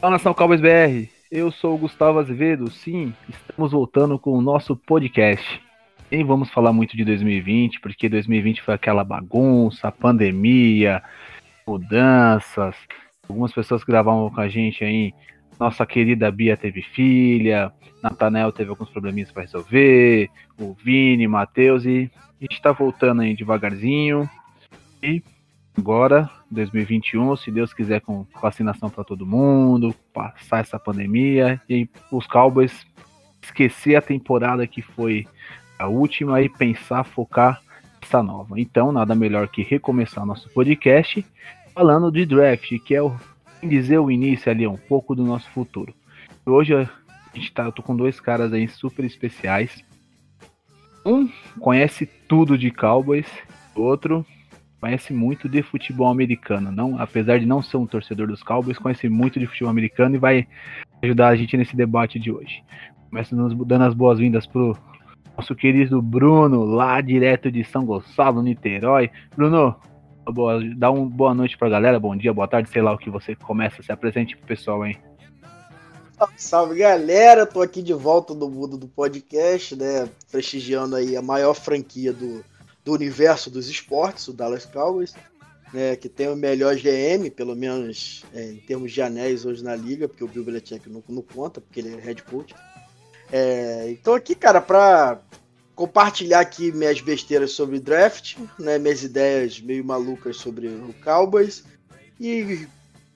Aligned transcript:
Fala 0.00 0.12
Nação 0.12 0.32
Cowboys 0.32 0.62
BR, 0.62 1.10
eu 1.30 1.52
sou 1.52 1.74
o 1.74 1.78
Gustavo 1.78 2.18
Azevedo. 2.18 2.70
Sim, 2.70 3.12
estamos 3.28 3.72
voltando 3.72 4.18
com 4.18 4.32
o 4.32 4.40
nosso 4.40 4.74
podcast. 4.74 5.60
Nem 6.10 6.24
vamos 6.24 6.48
falar 6.48 6.72
muito 6.72 6.96
de 6.96 7.04
2020, 7.04 7.80
porque 7.80 8.08
2020 8.08 8.62
foi 8.62 8.72
aquela 8.72 9.04
bagunça, 9.04 9.92
pandemia, 9.92 11.02
mudanças. 11.66 12.74
Algumas 13.28 13.52
pessoas 13.52 13.84
gravavam 13.84 14.30
com 14.30 14.40
a 14.40 14.48
gente 14.48 14.82
aí, 14.82 15.12
nossa 15.58 15.84
querida 15.84 16.30
Bia 16.30 16.56
teve 16.56 16.80
filha, 16.80 17.70
Natanel 18.02 18.52
teve 18.52 18.70
alguns 18.70 18.88
probleminhas 18.88 19.30
para 19.30 19.42
resolver, 19.42 20.30
o 20.58 20.72
Vini, 20.82 21.28
Matheus 21.28 21.84
e 21.84 22.10
a 22.40 22.44
gente 22.44 22.62
tá 22.62 22.72
voltando 22.72 23.20
aí 23.20 23.36
devagarzinho. 23.36 24.26
E 25.02 25.22
agora, 25.76 26.30
2021, 26.50 27.36
se 27.36 27.50
Deus 27.50 27.72
quiser, 27.72 28.00
com 28.00 28.26
vacinação 28.40 28.90
para 28.90 29.04
todo 29.04 29.26
mundo, 29.26 29.94
passar 30.12 30.60
essa 30.60 30.78
pandemia 30.78 31.60
e 31.68 31.88
os 32.10 32.26
Cowboys 32.26 32.86
esquecer 33.42 33.96
a 33.96 34.02
temporada 34.02 34.66
que 34.66 34.82
foi 34.82 35.26
a 35.78 35.88
última 35.88 36.42
e 36.42 36.48
pensar, 36.48 37.04
focar 37.04 37.62
essa 38.02 38.22
nova. 38.22 38.60
Então, 38.60 38.92
nada 38.92 39.14
melhor 39.14 39.48
que 39.48 39.62
recomeçar 39.62 40.26
nosso 40.26 40.48
podcast 40.50 41.24
falando 41.74 42.10
de 42.10 42.26
draft, 42.26 42.78
que 42.84 42.94
é 42.94 43.02
o 43.02 43.14
dizer 43.62 43.98
o 43.98 44.10
início 44.10 44.50
ali, 44.50 44.66
um 44.66 44.76
pouco 44.76 45.14
do 45.14 45.24
nosso 45.24 45.48
futuro. 45.50 45.94
Hoje 46.44 46.74
a 46.74 46.88
gente 47.34 47.52
tá, 47.52 47.64
eu 47.64 47.72
tô 47.72 47.82
com 47.82 47.94
dois 47.94 48.18
caras 48.18 48.52
aí 48.52 48.66
super 48.68 49.04
especiais. 49.04 49.84
Um 51.04 51.28
conhece 51.58 52.06
tudo 52.06 52.58
de 52.58 52.70
Cowboys, 52.70 53.26
outro 53.74 54.24
conhece 54.80 55.12
muito 55.12 55.48
de 55.48 55.62
futebol 55.62 56.08
americano. 56.08 56.72
Não, 56.72 56.98
apesar 56.98 57.38
de 57.38 57.46
não 57.46 57.62
ser 57.62 57.76
um 57.76 57.86
torcedor 57.86 58.26
dos 58.26 58.42
Cowboys, 58.42 58.78
conhece 58.78 59.08
muito 59.08 59.38
de 59.38 59.46
futebol 59.46 59.70
americano 59.70 60.16
e 60.16 60.18
vai 60.18 60.48
ajudar 61.02 61.28
a 61.28 61.36
gente 61.36 61.56
nesse 61.56 61.76
debate 61.76 62.18
de 62.18 62.32
hoje. 62.32 62.64
Começa 63.10 63.36
nos 63.36 63.54
dando 63.66 63.84
as 63.84 63.94
boas-vindas 63.94 64.46
pro 64.46 64.76
nosso 65.36 65.54
querido 65.54 66.00
Bruno, 66.00 66.64
lá 66.64 67.00
direto 67.00 67.50
de 67.50 67.62
São 67.64 67.84
Gonçalo, 67.84 68.42
Niterói. 68.42 69.10
Bruno, 69.36 69.76
boa, 70.26 70.60
dá 70.76 70.90
uma 70.90 71.06
boa 71.06 71.34
noite 71.34 71.58
pra 71.58 71.68
galera, 71.68 72.00
bom 72.00 72.16
dia, 72.16 72.32
boa 72.32 72.48
tarde, 72.48 72.70
sei 72.70 72.80
lá 72.80 72.92
o 72.92 72.98
que 72.98 73.10
você 73.10 73.34
começa, 73.34 73.82
se 73.82 73.92
apresente 73.92 74.36
pro 74.36 74.46
pessoal 74.46 74.82
aí. 74.82 74.96
Salve 76.36 76.78
galera, 76.78 77.46
tô 77.46 77.62
aqui 77.62 77.82
de 77.82 77.94
volta 77.94 78.34
no 78.34 78.50
mundo 78.50 78.76
do 78.76 78.86
podcast, 78.86 79.74
né? 79.74 80.06
Prestigiando 80.30 80.94
aí 80.94 81.16
a 81.16 81.22
maior 81.22 81.54
franquia 81.54 82.12
do, 82.12 82.44
do 82.90 82.94
universo 82.94 83.48
dos 83.48 83.68
esportes, 83.68 84.26
o 84.26 84.32
Dallas 84.32 84.66
Cowboys, 84.66 85.14
né? 85.72 85.94
Que 85.94 86.08
tem 86.08 86.28
o 86.28 86.34
melhor 86.34 86.74
GM, 86.74 87.30
pelo 87.30 87.54
menos 87.54 88.24
é, 88.34 88.50
em 88.50 88.56
termos 88.56 88.92
de 88.92 89.00
anéis 89.00 89.44
hoje 89.44 89.62
na 89.62 89.76
liga, 89.76 90.08
porque 90.08 90.24
o 90.24 90.28
Bill 90.28 90.44
Belichick 90.44 90.88
não, 90.88 91.02
não 91.08 91.22
conta, 91.22 91.60
porque 91.60 91.80
ele 91.80 91.94
é 91.94 92.00
head 92.00 92.22
coach. 92.24 92.54
É, 93.32 93.86
então 93.90 94.14
aqui, 94.14 94.34
cara, 94.34 94.60
pra 94.60 95.20
compartilhar 95.76 96.40
aqui 96.40 96.72
minhas 96.72 97.00
besteiras 97.00 97.52
sobre 97.52 97.78
draft, 97.78 98.36
né? 98.58 98.76
Minhas 98.78 99.04
ideias 99.04 99.60
meio 99.60 99.84
malucas 99.84 100.36
sobre 100.36 100.66
o 100.66 100.92
Cowboys 101.04 101.62
e 102.18 102.66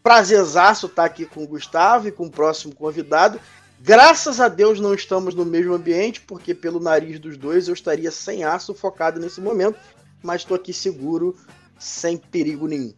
prazerzaço 0.03 0.87
estar 0.87 1.05
aqui 1.05 1.27
com 1.27 1.43
o 1.43 1.49
Gustavo 1.49 2.07
e 2.07 2.13
com 2.13 2.27
o 2.27 2.31
próximo 2.31 2.75
convidado. 2.75 3.41
Graças 3.87 4.41
a 4.41 4.49
Deus 4.49 4.81
não 4.81 4.95
estamos 4.95 5.35
no 5.35 5.45
mesmo 5.45 5.75
ambiente, 5.75 6.19
porque 6.23 6.55
pelo 6.55 6.81
nariz 6.81 7.21
dos 7.21 7.37
dois 7.37 7.69
eu 7.69 7.75
estaria 7.75 8.11
sem 8.11 8.43
aço 8.43 8.73
focado 8.73 9.21
nesse 9.21 9.43
momento, 9.43 9.79
mas 10.23 10.41
estou 10.41 10.55
aqui 10.55 10.73
seguro, 10.73 11.37
sem 11.79 12.17
perigo 12.17 12.67
nenhum. 12.67 12.95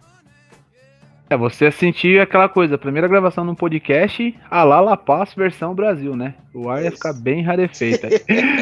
É, 1.29 1.37
você 1.37 1.73
sentiu 1.73 2.23
aquela 2.23 2.49
coisa, 2.49 2.79
primeira 2.79 3.09
gravação 3.09 3.45
num 3.45 3.57
podcast, 3.57 4.33
a 4.49 4.63
lá 4.63 4.81
La 4.81 4.97
Paz 4.97 5.35
versão 5.35 5.75
Brasil, 5.75 6.15
né? 6.15 6.37
O 6.55 6.71
ar 6.71 6.85
ia 6.85 6.93
ficar 6.93 7.15
bem 7.15 7.43
rarefeito. 7.43 8.07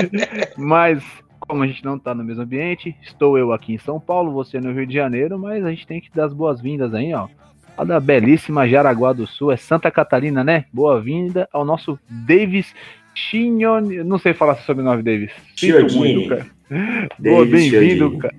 mas, 0.56 1.04
como 1.38 1.62
a 1.62 1.66
gente 1.66 1.84
não 1.84 1.98
tá 1.98 2.15
no 2.15 2.25
mesmo 2.25 2.43
ambiente, 2.43 2.97
estou 3.03 3.37
eu 3.37 3.53
aqui 3.53 3.75
em 3.75 3.78
São 3.78 4.00
Paulo, 4.00 4.32
você 4.32 4.59
no 4.59 4.72
Rio 4.72 4.87
de 4.87 4.94
Janeiro, 4.94 5.38
mas 5.38 5.62
a 5.62 5.69
gente 5.69 5.87
tem 5.87 6.00
que 6.00 6.10
dar 6.10 6.25
as 6.25 6.32
boas-vindas 6.32 6.94
aí, 6.94 7.12
ó, 7.12 7.28
a 7.76 7.84
da 7.84 7.98
belíssima 7.98 8.68
Jaraguá 8.68 9.12
do 9.12 9.26
Sul, 9.26 9.52
é 9.52 9.56
Santa 9.56 9.90
Catarina, 9.90 10.44
né? 10.44 10.64
Boa-vinda 10.72 11.48
ao 11.52 11.64
nosso 11.64 11.98
Davis 12.08 12.72
Chignoni. 13.14 14.02
Não 14.04 14.18
sei 14.18 14.32
falar 14.32 14.56
sobre 14.56 14.82
o 14.82 14.84
nome 14.84 15.02
Davis. 15.02 15.32
Sinto 15.56 16.28
cara. 16.28 16.46
Boa, 17.18 17.44
bem-vindo, 17.44 18.18
cara. 18.18 18.34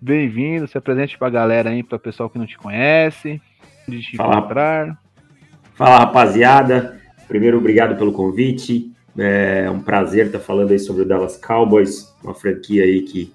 Bem-vindo, 0.00 0.68
se 0.68 0.76
apresente 0.76 1.18
pra 1.18 1.30
galera 1.30 1.70
aí, 1.70 1.82
para 1.82 1.96
o 1.96 2.00
pessoal 2.00 2.28
que 2.30 2.38
não 2.38 2.46
te 2.46 2.58
conhece, 2.58 3.40
de 3.88 4.00
te 4.00 4.16
Fala. 4.16 4.36
encontrar. 4.36 4.98
Fala, 5.74 5.98
rapaziada. 5.98 7.00
Primeiro, 7.26 7.58
obrigado 7.58 7.96
pelo 7.96 8.12
convite. 8.12 8.92
É 9.16 9.70
um 9.70 9.80
prazer 9.80 10.26
estar 10.26 10.40
falando 10.40 10.72
aí 10.72 10.78
sobre 10.78 11.02
o 11.02 11.04
Dallas 11.06 11.36
Cowboys, 11.36 12.14
uma 12.22 12.34
franquia 12.34 12.84
aí 12.84 13.02
que 13.02 13.32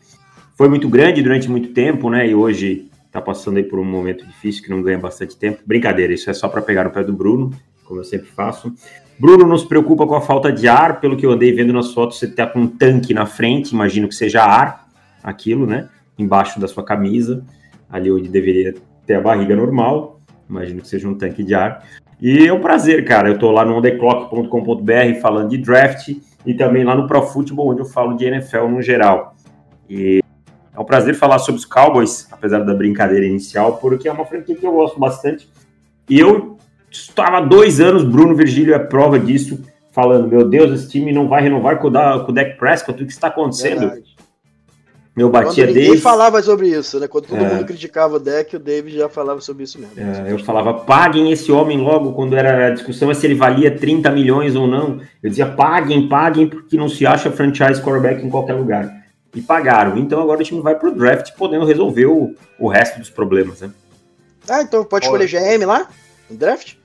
foi 0.55 0.69
muito 0.69 0.89
grande 0.89 1.21
durante 1.21 1.49
muito 1.49 1.69
tempo, 1.69 2.09
né? 2.09 2.27
E 2.27 2.35
hoje 2.35 2.88
tá 3.11 3.21
passando 3.21 3.57
aí 3.57 3.63
por 3.63 3.79
um 3.79 3.85
momento 3.85 4.25
difícil 4.25 4.63
que 4.63 4.69
não 4.69 4.81
ganha 4.81 4.99
bastante 4.99 5.35
tempo. 5.35 5.61
Brincadeira, 5.65 6.13
isso 6.13 6.29
é 6.29 6.33
só 6.33 6.47
para 6.47 6.61
pegar 6.61 6.83
no 6.83 6.91
pé 6.91 7.03
do 7.03 7.13
Bruno, 7.13 7.51
como 7.85 7.99
eu 7.99 8.03
sempre 8.03 8.27
faço. 8.27 8.73
Bruno 9.19 9.45
nos 9.45 9.65
preocupa 9.65 10.07
com 10.07 10.15
a 10.15 10.21
falta 10.21 10.51
de 10.51 10.67
ar, 10.67 11.01
pelo 11.01 11.17
que 11.17 11.25
eu 11.25 11.31
andei 11.31 11.51
vendo 11.51 11.73
nas 11.73 11.93
fotos, 11.93 12.19
você 12.19 12.27
tá 12.27 12.47
com 12.47 12.61
um 12.61 12.67
tanque 12.67 13.13
na 13.13 13.25
frente, 13.25 13.73
imagino 13.73 14.07
que 14.07 14.15
seja 14.15 14.43
ar, 14.43 14.87
aquilo, 15.23 15.65
né? 15.65 15.89
Embaixo 16.17 16.59
da 16.59 16.67
sua 16.67 16.83
camisa, 16.83 17.43
ali 17.89 18.11
onde 18.11 18.29
deveria 18.29 18.75
ter 19.05 19.15
a 19.15 19.21
barriga 19.21 19.55
normal, 19.55 20.21
imagino 20.49 20.81
que 20.81 20.87
seja 20.87 21.07
um 21.07 21.15
tanque 21.15 21.43
de 21.43 21.53
ar. 21.53 21.83
E 22.21 22.47
é 22.47 22.53
um 22.53 22.59
prazer, 22.59 23.05
cara. 23.05 23.29
Eu 23.29 23.39
tô 23.39 23.49
lá 23.51 23.65
no 23.65 23.77
ondeclock.com.br 23.77 25.19
falando 25.21 25.49
de 25.49 25.57
draft 25.57 26.09
e 26.45 26.53
também 26.53 26.83
lá 26.83 26.95
no 26.95 27.07
Pro 27.07 27.21
Football, 27.21 27.71
onde 27.71 27.81
eu 27.81 27.85
falo 27.85 28.15
de 28.15 28.25
NFL 28.25 28.67
no 28.67 28.81
geral. 28.81 29.35
E 29.89 30.21
é 30.73 30.79
um 30.79 30.85
prazer 30.85 31.15
falar 31.15 31.39
sobre 31.39 31.59
os 31.59 31.65
Cowboys, 31.65 32.27
apesar 32.31 32.59
da 32.59 32.73
brincadeira 32.73 33.25
inicial, 33.25 33.77
porque 33.77 34.07
é 34.07 34.11
uma 34.11 34.25
franquia 34.25 34.55
que 34.55 34.65
eu 34.65 34.71
gosto 34.71 34.99
bastante. 34.99 35.49
E 36.09 36.19
eu 36.19 36.57
estava 36.91 37.37
há 37.37 37.41
dois 37.41 37.79
anos, 37.79 38.03
Bruno 38.03 38.35
Virgílio 38.35 38.73
é 38.73 38.79
prova 38.79 39.19
disso, 39.19 39.59
falando: 39.91 40.27
meu 40.27 40.47
Deus, 40.47 40.71
esse 40.71 40.89
time 40.89 41.11
não 41.11 41.27
vai 41.27 41.41
renovar 41.41 41.79
com 41.79 41.87
o, 41.87 41.91
da, 41.91 42.19
com 42.19 42.31
o 42.31 42.35
Dak 42.35 42.57
Prescott, 42.57 43.01
o 43.01 43.05
que 43.05 43.11
está 43.11 43.27
acontecendo? 43.27 43.79
Verdade. 43.79 44.19
Meu 45.17 45.29
batia 45.29 45.65
Quando 45.65 45.75
ninguém 45.75 45.97
falava 45.97 46.41
sobre 46.41 46.69
isso, 46.69 46.97
né? 46.97 47.05
Quando 47.05 47.25
todo 47.25 47.43
é. 47.43 47.53
mundo 47.53 47.65
criticava 47.65 48.15
o 48.15 48.19
Deck, 48.19 48.55
o 48.55 48.59
David 48.59 48.95
já 48.95 49.09
falava 49.09 49.41
sobre 49.41 49.63
isso 49.63 49.77
mesmo. 49.77 49.95
É, 49.97 50.31
eu 50.31 50.39
falava, 50.39 50.73
paguem 50.73 51.29
esse 51.29 51.51
homem 51.51 51.77
logo, 51.77 52.13
quando 52.13 52.37
era 52.37 52.67
a 52.67 52.69
discussão 52.69 53.11
é 53.11 53.13
se 53.13 53.27
ele 53.27 53.35
valia 53.35 53.75
30 53.75 54.09
milhões 54.11 54.55
ou 54.55 54.65
não. 54.65 55.01
Eu 55.21 55.29
dizia, 55.29 55.45
paguem, 55.45 56.07
paguem, 56.07 56.47
porque 56.47 56.77
não 56.77 56.87
se 56.87 57.05
acha 57.05 57.29
franchise 57.29 57.81
quarterback 57.81 58.25
em 58.25 58.29
qualquer 58.29 58.53
lugar 58.53 58.98
e 59.33 59.41
pagaram. 59.41 59.97
Então 59.97 60.21
agora 60.21 60.41
o 60.41 60.43
time 60.43 60.61
vai 60.61 60.75
pro 60.75 60.91
draft 60.91 61.33
podendo 61.35 61.65
resolver 61.65 62.05
o, 62.05 62.35
o 62.57 62.67
resto 62.67 62.99
dos 62.99 63.09
problemas, 63.09 63.61
né? 63.61 63.71
Ah, 64.47 64.61
então 64.61 64.83
pode 64.83 65.05
escolher 65.05 65.27
GM 65.27 65.65
lá 65.65 65.87
no 66.29 66.37
draft? 66.37 66.75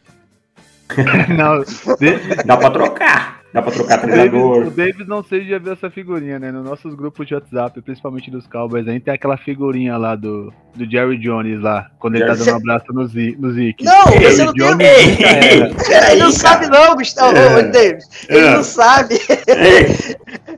não, 1.36 1.64
dá 2.44 2.56
pra 2.56 2.70
trocar. 2.70 3.43
Dá 3.54 3.62
pra 3.62 3.70
trocar 3.70 4.00
treinador. 4.00 4.66
O 4.66 4.70
David 4.72 5.08
não 5.08 5.22
sei 5.22 5.42
se 5.42 5.50
já 5.50 5.58
viu 5.60 5.74
essa 5.74 5.88
figurinha, 5.88 6.40
né? 6.40 6.50
Nos 6.50 6.64
nossos 6.64 6.92
grupos 6.92 7.24
de 7.24 7.34
WhatsApp, 7.34 7.80
principalmente 7.82 8.28
dos 8.28 8.48
Cowboys, 8.48 8.88
aí 8.88 8.98
tem 8.98 9.14
aquela 9.14 9.36
figurinha 9.36 9.96
lá 9.96 10.16
do, 10.16 10.52
do 10.74 10.90
Jerry 10.90 11.16
Jones 11.18 11.60
lá, 11.62 11.88
quando 12.00 12.16
ele 12.16 12.26
tá 12.26 12.34
dando 12.34 12.50
um 12.50 12.56
abraço 12.56 12.92
no, 12.92 13.06
Z, 13.06 13.36
no 13.38 13.52
Zeke. 13.52 13.84
Não, 13.84 14.06
Jerry 14.08 14.24
você 14.24 14.44
não 14.44 14.52
Jones, 14.54 14.76
tem. 14.76 15.18
Ele 16.10 16.20
não 16.20 16.32
sabe, 16.32 16.66
não, 16.66 16.96
Gustavo. 16.96 17.36
É. 17.36 17.62
David. 17.62 18.04
Ele 18.28 18.38
é. 18.44 18.50
não 18.50 18.64
sabe. 18.64 19.20
É. 19.46 20.16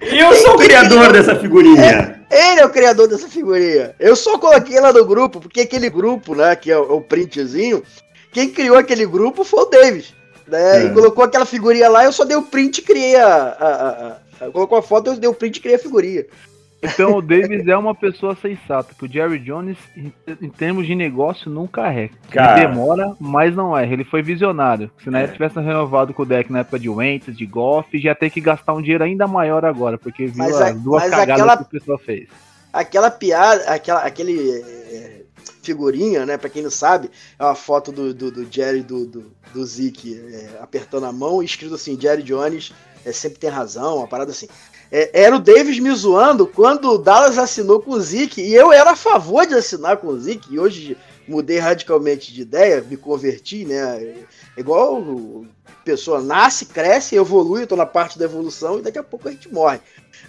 Eu 0.19 0.33
sou 0.33 0.55
o 0.55 0.59
criador 0.59 1.13
dessa 1.13 1.37
figurinha. 1.37 1.83
É, 2.31 2.53
ele 2.53 2.61
é 2.61 2.65
o 2.65 2.71
criador 2.71 3.09
dessa 3.09 3.29
figurinha. 3.29 3.95
Eu 4.01 4.17
só 4.17 4.39
coloquei 4.39 4.81
lá 4.81 4.91
no 4.93 5.05
grupo, 5.05 5.39
porque 5.39 5.61
aquele 5.61 5.91
grupo, 5.91 6.35
né, 6.35 6.57
que 6.57 6.71
é 6.71 6.79
o, 6.79 6.97
o 6.97 7.01
printzinho, 7.03 7.83
quem 8.33 8.49
criou 8.49 8.79
aquele 8.79 9.05
grupo 9.05 9.45
foi 9.45 9.65
o 9.65 9.67
David 9.67 10.17
né? 10.47 10.83
É. 10.83 10.87
E 10.87 10.91
colocou 10.91 11.25
aquela 11.25 11.47
figurinha 11.47 11.89
lá, 11.89 12.05
eu 12.05 12.13
só 12.13 12.25
dei 12.25 12.37
o 12.37 12.43
print 12.43 12.79
e 12.79 12.83
criei 12.83 13.17
a, 13.17 13.27
a, 13.27 13.69
a, 13.69 14.47
a, 14.47 14.51
Colocou 14.51 14.79
a 14.79 14.83
foto, 14.83 15.11
eu 15.11 15.17
dei 15.17 15.29
o 15.29 15.35
print 15.35 15.57
e 15.57 15.61
criei 15.61 15.77
a 15.77 15.81
figurinha. 15.81 16.25
Então 16.83 17.17
o 17.17 17.23
Davis 17.23 17.67
é 17.67 17.77
uma 17.77 17.95
pessoa 17.95 18.37
sensata, 18.37 18.95
que 18.97 19.05
o 19.05 19.11
Jerry 19.11 19.39
Jones, 19.39 19.79
em, 19.97 20.13
em 20.41 20.51
termos 20.51 20.87
de 20.87 20.95
negócio, 20.95 21.51
nunca 21.51 21.93
é. 21.93 22.11
Cara. 22.31 22.61
Ele 22.61 22.69
demora, 22.69 23.15
mas 23.19 23.55
não 23.55 23.77
é. 23.77 23.91
Ele 23.91 24.05
foi 24.05 24.23
visionário. 24.23 24.91
Se 25.03 25.11
na 25.11 25.21
é. 25.21 25.23
época 25.23 25.37
tivesse 25.37 25.61
renovado 25.61 26.13
com 26.15 26.23
o 26.23 26.27
deck 26.27 26.53
na 26.53 26.61
época 26.61 26.79
de 26.79 26.89
Wentz, 26.89 27.37
de 27.37 27.47
Goff, 27.47 27.99
já 27.99 28.15
tem 28.15 28.31
que 28.31 28.41
gastar 28.41 28.75
um 28.75 28.83
dinheiro 28.83 29.05
ainda 29.05 29.27
maior 29.27 29.65
agora, 29.65 29.99
porque 29.99 30.27
viu 30.27 30.39
mas 30.39 30.61
as 30.61 30.81
duas 30.81 31.03
cagadas 31.09 31.35
aquela, 31.35 31.57
que 31.57 31.63
o 31.63 31.67
pessoal 31.67 31.99
fez. 31.99 32.29
Aquela 32.73 33.11
piada, 33.11 33.65
aquela, 33.71 34.01
aquele 34.01 34.51
é, 34.51 35.23
figurinha, 35.67 36.25
né? 36.25 36.39
Pra 36.39 36.49
quem 36.49 36.63
não 36.63 36.71
sabe, 36.71 37.11
é 37.39 37.45
uma 37.45 37.55
foto 37.55 37.91
do, 37.91 38.15
do, 38.15 38.31
do 38.31 38.47
Jerry 38.51 38.83
do, 38.83 39.05
do, 39.05 39.33
do 39.53 39.67
Zeke 39.67 40.19
é, 40.33 40.59
apertando 40.61 41.05
a 41.05 41.13
mão 41.13 41.43
e 41.43 41.47
escrito 41.47 41.75
assim: 41.75 42.01
Jerry 42.01 42.23
Jones 42.23 42.73
é, 43.05 43.13
sempre 43.13 43.39
tem 43.39 43.51
razão, 43.51 43.99
uma 43.99 44.09
parada 44.09 44.31
assim. 44.31 44.49
É, 44.91 45.11
era 45.25 45.35
o 45.35 45.41
Davis 45.41 45.81
me 45.81 45.93
zoando 45.95 46.47
quando 46.47 46.93
o 46.93 46.99
Dallas 46.99 47.39
assinou 47.39 47.81
com 47.81 47.91
o 47.91 48.01
Zeke 48.01 48.41
e 48.41 48.55
eu 48.55 48.73
era 48.73 48.93
a 48.93 48.97
favor 48.97 49.45
de 49.45 49.55
assinar 49.55 49.97
com 49.97 50.07
o 50.07 50.21
Zeke. 50.21 50.55
E 50.55 50.61
hoje, 50.61 50.97
mudei 51.27 51.59
radicalmente 51.59 52.33
de 52.33 52.43
ideia, 52.43 52.81
me 52.81 52.97
converti, 52.97 53.65
né? 53.65 54.25
É 54.57 54.61
igual 54.61 55.45
pessoa 55.87 56.21
nasce, 56.21 56.67
cresce, 56.67 57.15
evolui, 57.15 57.63
eu 57.63 57.67
tô 57.69 57.77
na 57.77 57.87
parte 57.87 58.19
da 58.19 58.25
evolução 58.25 58.81
e 58.81 58.83
daqui 58.83 58.99
a 58.99 59.05
pouco 59.05 59.29
a 59.29 59.31
gente 59.31 59.53
morre. 59.53 59.79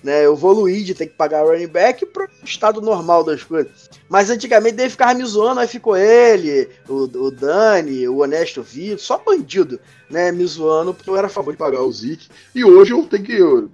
Né, 0.04 0.26
eu 0.26 0.34
evoluí 0.34 0.84
de 0.84 0.94
ter 0.94 1.08
que 1.08 1.16
pagar 1.16 1.44
running 1.44 1.68
back 1.68 2.06
para 2.06 2.26
o 2.26 2.46
estado 2.46 2.82
normal 2.82 3.24
das 3.24 3.44
coisas. 3.44 3.90
Mas 4.08 4.30
antigamente 4.30 4.76
dele 4.76 4.90
ficava 4.90 5.14
me 5.14 5.26
zoando, 5.26 5.60
aí 5.60 5.68
ficou 5.68 5.98
ele, 5.98 6.70
o, 6.88 7.04
o 7.04 7.32
Dani, 7.32 8.08
o 8.08 8.20
Honesto 8.20 8.62
Vitor, 8.62 9.00
só 9.00 9.18
bandido, 9.18 9.80
né, 10.10 10.32
me 10.32 10.46
zoando, 10.46 10.94
porque 10.94 11.10
eu 11.10 11.18
era 11.18 11.28
a 11.28 11.30
favor 11.30 11.52
de 11.52 11.58
pagar 11.58 11.82
o 11.82 11.92
Zeke. 11.92 12.30
E 12.54 12.64
hoje 12.64 12.92
eu 12.92 13.04
tenho 13.04 13.24
que 13.24 13.34
eu, 13.34 13.70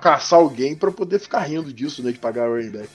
caçar 0.00 0.38
alguém 0.38 0.74
para 0.74 0.90
poder 0.90 1.18
ficar 1.18 1.40
rindo 1.40 1.72
disso, 1.72 2.02
né, 2.02 2.10
de 2.10 2.18
pagar 2.18 2.48
running 2.48 2.70
back. 2.70 2.88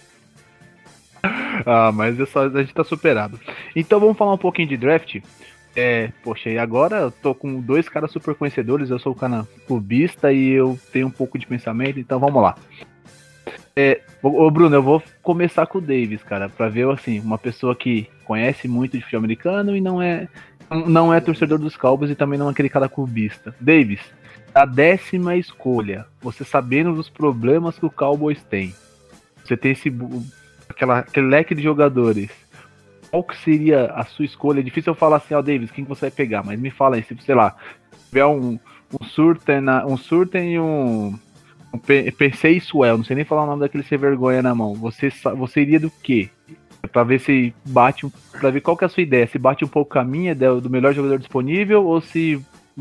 Ah, 1.65 1.91
mas 1.91 2.19
essa, 2.19 2.41
a 2.41 2.61
gente 2.61 2.73
tá 2.73 2.83
superado. 2.83 3.39
Então 3.75 3.99
vamos 3.99 4.17
falar 4.17 4.33
um 4.33 4.37
pouquinho 4.37 4.67
de 4.67 4.77
draft. 4.77 5.21
É, 5.75 6.09
poxa, 6.23 6.49
e 6.49 6.57
agora 6.57 6.97
eu 6.97 7.11
tô 7.11 7.35
com 7.35 7.59
dois 7.59 7.89
caras 7.89 8.11
super 8.11 8.33
conhecedores, 8.33 8.89
eu 8.89 8.97
sou 8.97 9.11
o 9.11 9.15
cara 9.15 9.45
clubista 9.67 10.31
e 10.31 10.51
eu 10.51 10.79
tenho 10.93 11.07
um 11.07 11.11
pouco 11.11 11.37
de 11.37 11.45
pensamento, 11.45 11.99
então 11.99 12.17
vamos 12.17 12.41
lá. 12.41 12.55
É, 13.75 13.99
ô 14.23 14.49
Bruno, 14.49 14.73
eu 14.73 14.81
vou 14.81 15.03
começar 15.21 15.65
com 15.67 15.79
o 15.79 15.81
Davis, 15.81 16.23
cara, 16.23 16.47
pra 16.47 16.69
ver, 16.69 16.89
assim, 16.89 17.19
uma 17.19 17.37
pessoa 17.37 17.75
que 17.75 18.09
conhece 18.23 18.69
muito 18.69 18.97
de 18.97 19.03
futebol 19.03 19.19
americano 19.19 19.75
e 19.75 19.81
não 19.81 20.01
é 20.01 20.29
não 20.87 21.13
é 21.13 21.19
torcedor 21.19 21.59
dos 21.59 21.77
Cowboys 21.77 22.09
e 22.09 22.15
também 22.15 22.39
não 22.39 22.47
é 22.47 22.51
aquele 22.51 22.69
cara 22.69 22.89
clubista. 22.89 23.53
Davis, 23.59 23.99
a 24.53 24.65
décima 24.65 25.35
escolha, 25.35 26.05
você 26.21 26.43
sabendo 26.43 26.93
dos 26.93 27.09
problemas 27.09 27.77
que 27.77 27.85
o 27.85 27.91
Cowboys 27.91 28.41
tem, 28.43 28.73
você 29.43 29.55
tem 29.55 29.73
esse 29.73 29.93
aquela, 30.69 30.99
aquele 30.99 31.27
leque 31.27 31.53
de 31.53 31.61
jogadores 31.61 32.31
qual 33.09 33.23
que 33.23 33.37
seria 33.37 33.85
a 33.87 34.05
sua 34.05 34.25
escolha? 34.25 34.59
É 34.59 34.63
difícil 34.63 34.91
eu 34.91 34.95
falar 34.95 35.17
assim, 35.17 35.33
ó, 35.33 35.39
oh, 35.39 35.41
Davis, 35.41 35.71
quem 35.71 35.83
você 35.83 36.01
vai 36.01 36.11
pegar? 36.11 36.43
Mas 36.43 36.59
me 36.59 36.71
fala 36.71 36.95
aí, 36.95 37.03
se, 37.03 37.15
sei 37.25 37.35
lá, 37.35 37.55
tiver 38.09 38.25
um, 38.25 38.59
um 38.99 39.05
Surten, 39.05 39.63
um 39.87 39.97
Surten 39.97 40.53
e 40.53 40.59
um, 40.59 41.17
um 41.73 41.77
PC 41.77 42.59
Swell, 42.59 42.97
não 42.97 43.03
sei 43.03 43.15
nem 43.15 43.25
falar 43.25 43.43
o 43.43 43.47
nome 43.47 43.61
daquele 43.61 43.83
sem 43.83 43.97
vergonha 43.97 44.41
na 44.41 44.55
mão, 44.55 44.73
você, 44.73 45.09
você 45.37 45.61
iria 45.61 45.79
do 45.79 45.91
quê? 46.03 46.29
Pra 46.91 47.03
ver 47.03 47.19
se 47.19 47.53
bate, 47.65 48.07
pra 48.39 48.51
ver 48.51 48.61
qual 48.61 48.77
que 48.77 48.83
é 48.83 48.87
a 48.87 48.89
sua 48.89 49.01
ideia, 49.03 49.27
se 49.27 49.39
bate 49.39 49.65
um 49.65 49.67
pouco 49.67 49.93
com 49.93 49.99
a 49.99 50.03
minha 50.03 50.35
do 50.35 50.69
melhor 50.69 50.93
jogador 50.93 51.17
disponível 51.17 51.83
ou 51.85 51.99
se 51.99 52.39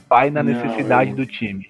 vai 0.09 0.31
na 0.31 0.43
necessidade 0.43 1.11
não, 1.11 1.19
eu, 1.19 1.25
do 1.25 1.27
time? 1.27 1.69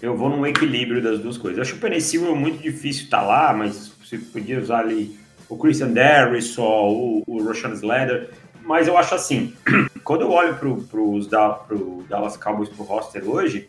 Eu 0.00 0.16
vou 0.16 0.28
num 0.28 0.46
equilíbrio 0.46 1.02
das 1.02 1.20
duas 1.20 1.36
coisas. 1.36 1.58
Eu 1.58 1.62
acho 1.62 1.76
o 1.76 1.78
Penicil 1.78 2.36
muito 2.36 2.62
difícil 2.62 3.04
estar 3.04 3.20
tá 3.20 3.26
lá, 3.26 3.52
mas 3.52 3.92
você 4.02 4.16
podia 4.16 4.60
usar 4.60 4.80
ali 4.80 5.16
o 5.52 5.58
Christian 5.58 5.92
Darris 5.92 6.56
ou 6.56 7.18
o, 7.18 7.24
o 7.26 7.44
Roshan 7.44 7.74
Slater, 7.74 8.30
mas 8.64 8.88
eu 8.88 8.96
acho 8.96 9.14
assim, 9.14 9.52
quando 10.02 10.22
eu 10.22 10.30
olho 10.30 10.54
para 10.54 10.68
o 10.68 10.82
pro 10.82 12.04
Dallas 12.08 12.38
Cowboys 12.38 12.70
pro 12.70 12.84
roster 12.84 13.28
hoje, 13.28 13.68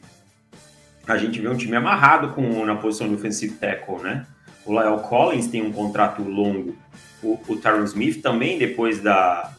a 1.05 1.17
gente 1.17 1.41
vê 1.41 1.49
um 1.49 1.57
time 1.57 1.75
amarrado 1.75 2.29
com, 2.29 2.65
na 2.65 2.75
posição 2.75 3.09
de 3.09 3.15
offensive 3.15 3.55
tackle, 3.55 3.97
né? 3.97 4.25
O 4.65 4.71
Lyle 4.71 5.01
Collins 5.09 5.47
tem 5.47 5.61
um 5.61 5.73
contrato 5.73 6.21
longo, 6.21 6.73
o, 7.21 7.37
o 7.49 7.57
Tyron 7.57 7.83
Smith 7.83 8.21
também, 8.21 8.57
depois 8.57 9.01
da, 9.01 9.51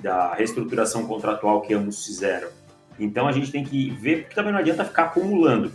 da 0.00 0.34
reestruturação 0.34 1.04
contratual 1.04 1.62
que 1.62 1.74
ambos 1.74 2.06
fizeram. 2.06 2.48
Então 2.96 3.26
a 3.26 3.32
gente 3.32 3.50
tem 3.50 3.64
que 3.64 3.90
ver, 3.90 4.22
porque 4.22 4.36
também 4.36 4.52
não 4.52 4.60
adianta 4.60 4.84
ficar 4.84 5.06
acumulando. 5.06 5.72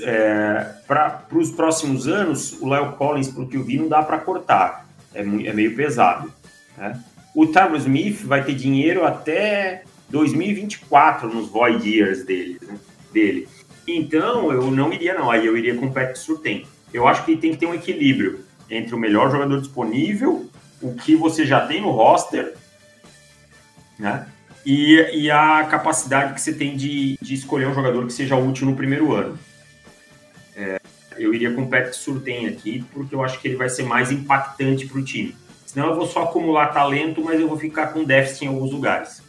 É, 0.00 0.72
para 0.86 1.26
os 1.32 1.50
próximos 1.50 2.08
anos, 2.08 2.58
o 2.62 2.64
Lyle 2.64 2.96
Collins, 2.96 3.28
para 3.28 3.42
o 3.42 3.46
que 3.46 3.58
eu 3.58 3.62
vi, 3.62 3.76
não 3.76 3.88
dá 3.88 4.02
para 4.02 4.18
cortar 4.18 4.82
é, 5.14 5.20
é 5.20 5.52
meio 5.52 5.74
pesado. 5.74 6.32
Né? 6.76 7.00
O 7.34 7.46
Tyron 7.46 7.76
Smith 7.76 8.22
vai 8.22 8.44
ter 8.44 8.54
dinheiro 8.54 9.04
até 9.04 9.84
2024 10.10 11.32
nos 11.32 11.48
Void 11.48 11.88
Years 11.88 12.24
dele, 12.24 12.58
né? 12.62 12.78
dele. 13.12 13.48
Então, 13.86 14.52
eu 14.52 14.70
não 14.70 14.92
iria 14.92 15.14
não, 15.14 15.30
aí 15.30 15.46
eu 15.46 15.56
iria 15.56 15.74
com 15.74 15.86
o 15.86 15.92
Patrick 15.92 16.18
Surtain. 16.18 16.64
Eu 16.92 17.08
acho 17.08 17.24
que 17.24 17.36
tem 17.36 17.52
que 17.52 17.56
ter 17.56 17.66
um 17.66 17.74
equilíbrio 17.74 18.44
entre 18.70 18.94
o 18.94 18.98
melhor 18.98 19.30
jogador 19.30 19.60
disponível, 19.60 20.48
o 20.80 20.94
que 20.94 21.16
você 21.16 21.44
já 21.44 21.66
tem 21.66 21.80
no 21.80 21.90
roster, 21.90 22.54
né? 23.98 24.26
E, 24.64 24.94
e 25.12 25.30
a 25.30 25.64
capacidade 25.64 26.34
que 26.34 26.40
você 26.40 26.52
tem 26.52 26.76
de, 26.76 27.18
de 27.20 27.34
escolher 27.34 27.66
um 27.66 27.74
jogador 27.74 28.06
que 28.06 28.12
seja 28.12 28.36
útil 28.36 28.66
no 28.66 28.76
primeiro 28.76 29.12
ano. 29.12 29.38
É, 30.54 30.80
eu 31.18 31.34
iria 31.34 31.52
com 31.52 31.62
o 31.62 31.68
Patrick 31.68 31.96
Surtain 31.96 32.46
aqui, 32.46 32.84
porque 32.92 33.14
eu 33.14 33.22
acho 33.22 33.40
que 33.40 33.48
ele 33.48 33.56
vai 33.56 33.68
ser 33.68 33.84
mais 33.84 34.10
impactante 34.10 34.86
para 34.86 34.98
o 34.98 35.04
time. 35.04 35.34
Senão 35.66 35.88
eu 35.88 35.96
vou 35.96 36.06
só 36.06 36.24
acumular 36.24 36.68
talento, 36.68 37.22
mas 37.22 37.40
eu 37.40 37.48
vou 37.48 37.58
ficar 37.58 37.88
com 37.88 38.04
déficit 38.04 38.44
em 38.44 38.48
alguns 38.48 38.72
lugares. 38.72 39.22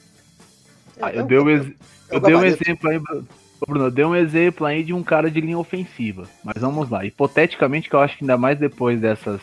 Ah, 1.01 1.11
eu, 1.11 1.25
dei 1.25 1.39
um, 1.39 1.49
ex... 1.49 1.71
eu 2.11 2.19
dei 2.19 2.35
um 2.35 2.43
exemplo 2.43 2.89
aí, 2.89 2.99
Bruno, 3.65 3.85
eu 3.85 3.91
dei 3.91 4.05
um 4.05 4.15
exemplo 4.15 4.65
aí 4.65 4.83
de 4.83 4.93
um 4.93 5.01
cara 5.01 5.31
de 5.31 5.39
linha 5.39 5.57
ofensiva. 5.57 6.27
Mas 6.43 6.61
vamos 6.61 6.89
lá. 6.89 7.05
Hipoteticamente, 7.05 7.89
que 7.89 7.95
eu 7.95 7.99
acho 7.99 8.17
que 8.17 8.23
ainda 8.23 8.37
mais 8.37 8.59
depois 8.59 8.99
dessas 8.99 9.39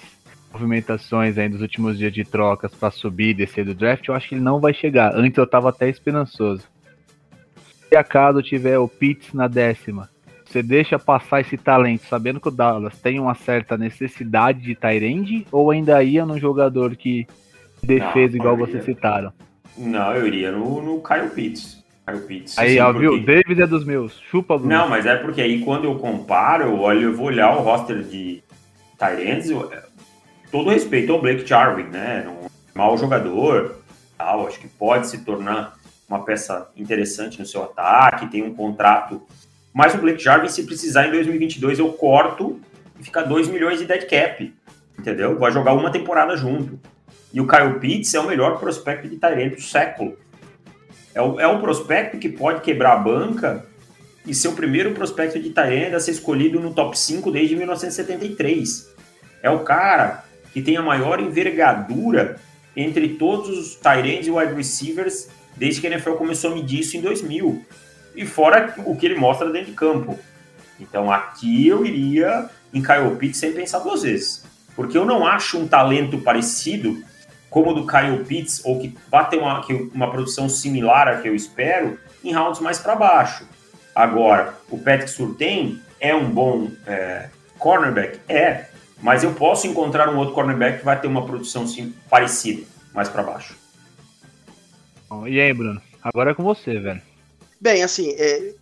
movimentações 0.52 1.38
aí 1.38 1.48
dos 1.48 1.62
últimos 1.62 1.96
dias 1.96 2.12
de 2.12 2.24
trocas 2.24 2.74
para 2.74 2.90
subir 2.90 3.30
e 3.30 3.34
descer 3.34 3.64
do 3.64 3.74
draft, 3.74 4.06
eu 4.06 4.14
acho 4.14 4.28
que 4.28 4.34
ele 4.34 4.42
não 4.42 4.60
vai 4.60 4.74
chegar. 4.74 5.14
Antes 5.14 5.38
eu 5.38 5.46
tava 5.46 5.70
até 5.70 5.88
esperançoso. 5.88 6.64
Se 7.88 7.96
acaso 7.96 8.42
tiver 8.42 8.78
o 8.78 8.86
Pitts 8.86 9.32
na 9.32 9.48
décima, 9.48 10.08
você 10.50 10.62
deixa 10.64 10.98
passar 10.98 11.40
esse 11.40 11.56
talento 11.56 12.06
sabendo 12.06 12.40
que 12.40 12.48
o 12.48 12.50
Dallas 12.50 12.98
tem 12.98 13.20
uma 13.20 13.34
certa 13.36 13.78
necessidade 13.78 14.60
de 14.60 14.74
Tyrande 14.74 15.46
ou 15.52 15.70
ainda 15.70 16.02
ia 16.02 16.26
num 16.26 16.38
jogador 16.38 16.96
que 16.96 17.26
defesa 17.80 18.36
igual 18.36 18.56
vocês 18.56 18.84
citaram? 18.84 19.32
Não, 19.78 20.12
eu 20.12 20.26
iria 20.26 20.50
no, 20.50 20.82
no 20.82 21.00
Kyle 21.00 21.30
Pitts. 21.30 21.84
Kyle 22.04 22.20
Pitts 22.22 22.58
aí, 22.58 22.80
ó, 22.80 22.92
viu? 22.92 23.24
Davis 23.24 23.58
é 23.60 23.66
dos 23.66 23.84
meus. 23.84 24.18
Chupa, 24.28 24.58
Bruno. 24.58 24.74
Não, 24.74 24.88
mas 24.88 25.06
é 25.06 25.14
porque 25.14 25.40
aí 25.40 25.64
quando 25.64 25.84
eu 25.84 25.94
comparo, 25.96 26.64
eu, 26.64 26.80
olho, 26.80 27.02
eu 27.02 27.16
vou 27.16 27.26
olhar 27.26 27.56
o 27.56 27.62
roster 27.62 28.02
de 28.02 28.42
Tyrands, 28.98 29.48
todo 30.50 30.70
respeito 30.70 31.12
ao 31.12 31.20
Blake 31.20 31.46
Jarvin, 31.46 31.84
né? 31.84 32.26
Um 32.28 32.48
mau 32.76 32.98
jogador, 32.98 33.76
tal, 34.18 34.48
acho 34.48 34.58
que 34.58 34.66
pode 34.66 35.06
se 35.06 35.24
tornar 35.24 35.78
uma 36.08 36.24
peça 36.24 36.68
interessante 36.76 37.38
no 37.38 37.46
seu 37.46 37.62
ataque, 37.62 38.26
tem 38.26 38.42
um 38.42 38.52
contrato 38.52 39.22
mas 39.72 39.94
o 39.94 39.98
Blake 39.98 40.22
Jarvin, 40.22 40.48
se 40.48 40.64
precisar 40.64 41.06
em 41.06 41.12
2022, 41.12 41.78
eu 41.78 41.92
corto 41.92 42.60
e 42.98 43.04
fica 43.04 43.22
2 43.22 43.48
milhões 43.48 43.78
de 43.78 43.84
dead 43.84 44.08
cap. 44.08 44.52
Entendeu? 44.98 45.38
Vai 45.38 45.52
jogar 45.52 45.72
uma 45.72 45.90
temporada 45.90 46.36
junto. 46.36 46.78
E 47.32 47.40
o 47.40 47.46
Kyle 47.46 47.78
Pitts 47.78 48.12
é 48.14 48.20
o 48.20 48.26
melhor 48.26 48.58
prospecto 48.58 49.08
de 49.08 49.16
Tyrant 49.16 49.54
do 49.54 49.62
século. 49.62 50.18
É 51.14 51.22
o, 51.22 51.40
é 51.40 51.46
o 51.46 51.60
prospecto 51.60 52.18
que 52.18 52.28
pode 52.28 52.60
quebrar 52.60 52.94
a 52.94 52.96
banca 52.96 53.64
e 54.26 54.34
ser 54.34 54.48
o 54.48 54.52
primeiro 54.52 54.92
prospecto 54.92 55.38
de 55.38 55.50
Tyrant 55.50 55.94
a 55.94 56.00
ser 56.00 56.10
escolhido 56.10 56.60
no 56.60 56.74
top 56.74 56.98
5 56.98 57.30
desde 57.30 57.56
1973. 57.56 58.90
É 59.42 59.50
o 59.50 59.60
cara 59.60 60.24
que 60.52 60.60
tem 60.60 60.76
a 60.76 60.82
maior 60.82 61.20
envergadura 61.20 62.38
entre 62.76 63.10
todos 63.10 63.48
os 63.48 63.74
Tyrants 63.76 64.26
e 64.26 64.30
wide 64.30 64.54
receivers 64.54 65.28
desde 65.56 65.80
que 65.80 65.86
a 65.86 65.90
NFL 65.90 66.12
começou 66.12 66.52
a 66.52 66.54
medir 66.54 66.80
isso 66.80 66.96
em 66.96 67.00
2000 67.00 67.64
e 68.14 68.26
fora 68.26 68.74
o 68.84 68.96
que 68.96 69.06
ele 69.06 69.16
mostra 69.16 69.50
dentro 69.50 69.70
de 69.70 69.76
campo. 69.76 70.18
Então 70.78 71.12
aqui 71.12 71.66
eu 71.66 71.84
iria 71.84 72.48
em 72.72 72.82
Kyle 72.82 73.16
Pitts 73.16 73.38
sem 73.38 73.52
pensar 73.52 73.80
duas 73.80 74.02
vezes. 74.02 74.44
Porque 74.74 74.96
eu 74.96 75.04
não 75.04 75.26
acho 75.26 75.58
um 75.58 75.68
talento 75.68 76.18
parecido 76.18 77.02
como 77.50 77.70
o 77.70 77.74
do 77.74 77.86
Kyle 77.86 78.24
Pitts, 78.24 78.64
ou 78.64 78.78
que 78.78 78.96
vai 79.10 79.28
ter 79.28 79.36
uma, 79.38 79.60
uma 79.92 80.10
produção 80.10 80.48
similar 80.48 81.08
a 81.08 81.20
que 81.20 81.28
eu 81.28 81.34
espero, 81.34 81.98
em 82.22 82.32
rounds 82.32 82.60
mais 82.60 82.78
para 82.78 82.94
baixo. 82.94 83.44
Agora, 83.94 84.54
o 84.70 84.78
Patrick 84.78 85.10
Surtain 85.10 85.80
é 85.98 86.14
um 86.14 86.30
bom 86.30 86.70
é, 86.86 87.28
cornerback? 87.58 88.20
É, 88.28 88.66
mas 89.02 89.24
eu 89.24 89.34
posso 89.34 89.66
encontrar 89.66 90.08
um 90.08 90.16
outro 90.16 90.34
cornerback 90.34 90.78
que 90.78 90.84
vai 90.84 90.98
ter 90.98 91.08
uma 91.08 91.26
produção 91.26 91.66
sim, 91.66 91.92
parecida, 92.08 92.62
mais 92.94 93.08
para 93.08 93.22
baixo. 93.22 93.56
E 95.26 95.40
aí, 95.40 95.52
Bruno? 95.52 95.82
Agora 96.02 96.30
é 96.30 96.34
com 96.34 96.44
você, 96.44 96.78
velho. 96.78 97.02
Bem, 97.60 97.82
assim, 97.82 98.12
é, 98.12 98.54